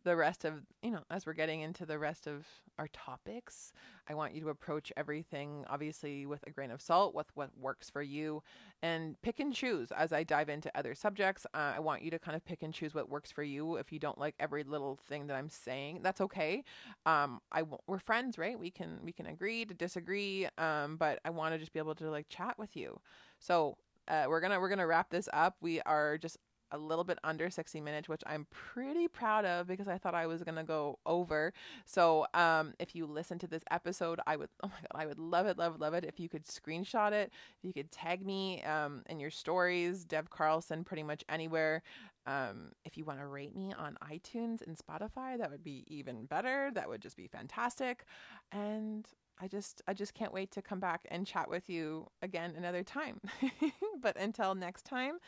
the 0.08 0.16
rest 0.16 0.46
of 0.46 0.54
you 0.82 0.90
know 0.90 1.02
as 1.12 1.26
we're 1.26 1.34
getting 1.34 1.60
into 1.60 1.86
the 1.86 2.00
rest 2.00 2.28
of 2.28 2.46
our 2.80 2.88
topics 2.94 3.74
i 4.10 4.14
want 4.14 4.34
you 4.34 4.40
to 4.40 4.48
approach 4.48 4.90
everything 4.96 5.66
obviously 5.70 6.26
with 6.26 6.42
a 6.48 6.50
grain 6.50 6.72
of 6.72 6.82
salt 6.82 7.14
with 7.14 7.28
what 7.36 7.50
works 7.60 7.90
for 7.90 8.02
you 8.02 8.42
and 8.82 9.22
pick 9.22 9.42
and 9.42 9.54
choose. 9.54 9.92
As 9.92 10.14
i 10.14 10.24
dive 10.24 10.48
into 10.48 10.72
other 10.78 10.96
subjects 10.96 11.46
uh, 11.54 11.74
i 11.76 11.80
want 11.80 12.04
you 12.04 12.12
to 12.12 12.20
kind 12.20 12.38
of 12.38 12.46
pick 12.46 12.64
and 12.64 12.74
choose 12.74 12.94
what 12.96 13.10
works 13.10 13.34
for 13.34 13.44
you. 13.44 13.76
If 13.76 13.92
you 13.92 14.00
don't 14.00 14.18
like 14.18 14.36
every 14.40 14.64
little 14.64 14.98
thing 15.10 15.28
that 15.28 15.36
i'm 15.36 15.50
saying 15.50 16.00
that's 16.04 16.22
okay. 16.22 16.64
Um 17.06 17.42
we're 17.88 18.00
friends 18.00 18.38
right? 18.38 18.58
We 18.58 18.72
can 18.72 19.00
we 19.04 19.12
can 19.12 19.26
agree 19.26 19.66
to 19.66 19.74
disagree 19.74 20.48
um 20.58 20.96
but 20.96 21.20
i 21.26 21.30
want 21.30 21.54
to 21.54 21.60
just 21.60 21.74
be 21.74 21.80
able 21.80 21.96
to 21.96 22.10
like 22.10 22.30
chat 22.30 22.58
with 22.58 22.78
you. 22.78 22.98
So 23.40 23.78
uh, 24.08 24.26
we're 24.30 24.40
gonna 24.40 24.60
we're 24.60 24.70
gonna 24.70 24.88
wrap 24.88 25.10
this 25.10 25.28
up. 25.34 25.58
We 25.62 25.82
are 25.82 26.18
just 26.18 26.38
a 26.72 26.78
little 26.78 27.04
bit 27.04 27.20
under 27.24 27.50
60 27.50 27.82
minutes, 27.82 28.10
which 28.10 28.22
I'm 28.26 28.48
pretty 28.52 29.08
proud 29.08 29.46
of 29.46 29.68
because 29.68 29.88
I 29.88 29.98
thought 29.98 30.16
I 30.16 30.28
was 30.28 30.44
gonna 30.44 30.64
go 30.64 31.00
over. 31.06 31.54
So, 31.86 32.26
um, 32.34 32.74
if 32.80 32.96
you 32.96 33.06
listen 33.06 33.40
to 33.40 33.48
this 33.48 33.64
episode, 33.72 34.20
I 34.28 34.36
would, 34.36 34.50
oh 34.64 34.68
my 34.68 34.82
god, 34.82 35.02
I 35.02 35.06
would 35.06 35.20
love 35.20 35.46
it, 35.46 35.58
love 35.58 35.76
it, 35.76 35.82
love 35.82 35.94
it 35.94 36.06
if 36.06 36.20
you 36.20 36.30
could 36.30 36.46
screenshot 36.46 37.12
it, 37.12 37.32
if 37.58 37.64
you 37.64 37.74
could 37.74 37.92
tag 37.92 38.26
me 38.26 38.64
um, 38.64 39.04
in 39.10 39.20
your 39.20 39.32
stories, 39.32 40.06
Dev 40.06 40.30
Carlson, 40.30 40.84
pretty 40.84 41.04
much 41.04 41.24
anywhere. 41.30 41.82
Um, 42.26 42.74
if 42.84 42.98
you 42.98 43.06
want 43.06 43.20
to 43.20 43.26
rate 43.26 43.56
me 43.56 43.74
on 43.78 43.98
iTunes 44.04 44.62
and 44.62 44.78
Spotify, 44.78 45.38
that 45.38 45.50
would 45.50 45.64
be 45.64 45.86
even 45.88 46.26
better. 46.26 46.72
That 46.74 46.90
would 46.90 47.02
just 47.02 47.16
be 47.16 47.28
fantastic. 47.28 48.04
And 48.52 49.08
I 49.40 49.48
just 49.48 49.82
I 49.88 49.94
just 49.94 50.14
can't 50.14 50.34
wait 50.34 50.52
to 50.52 50.62
come 50.62 50.80
back 50.80 51.06
and 51.12 51.26
chat 51.26 51.50
with 51.50 51.70
you 51.70 52.08
again 52.22 52.54
another 52.58 52.84
time. 52.84 53.22
but 54.02 54.18
until 54.18 54.56
next 54.56 54.84
time, 54.84 55.20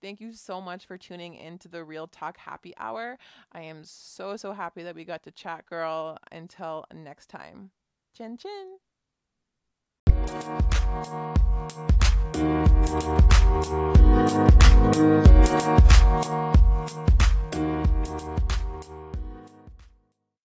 thank 0.00 0.20
you 0.20 0.32
so 0.32 0.60
much 0.60 0.86
for 0.86 0.98
tuning 0.98 1.34
into 1.34 1.68
the 1.68 1.82
Real 1.82 2.06
Talk 2.06 2.36
Happy 2.36 2.74
Hour. 2.76 3.18
I 3.52 3.62
am 3.62 3.82
so 3.84 4.36
so 4.36 4.52
happy 4.52 4.82
that 4.82 4.94
we 4.94 5.04
got 5.04 5.22
to 5.24 5.30
chat, 5.30 5.66
girl. 5.66 6.18
Until 6.30 6.84
next 6.92 7.28
time. 7.28 7.70
Chin 8.14 8.36
chin. 8.36 8.78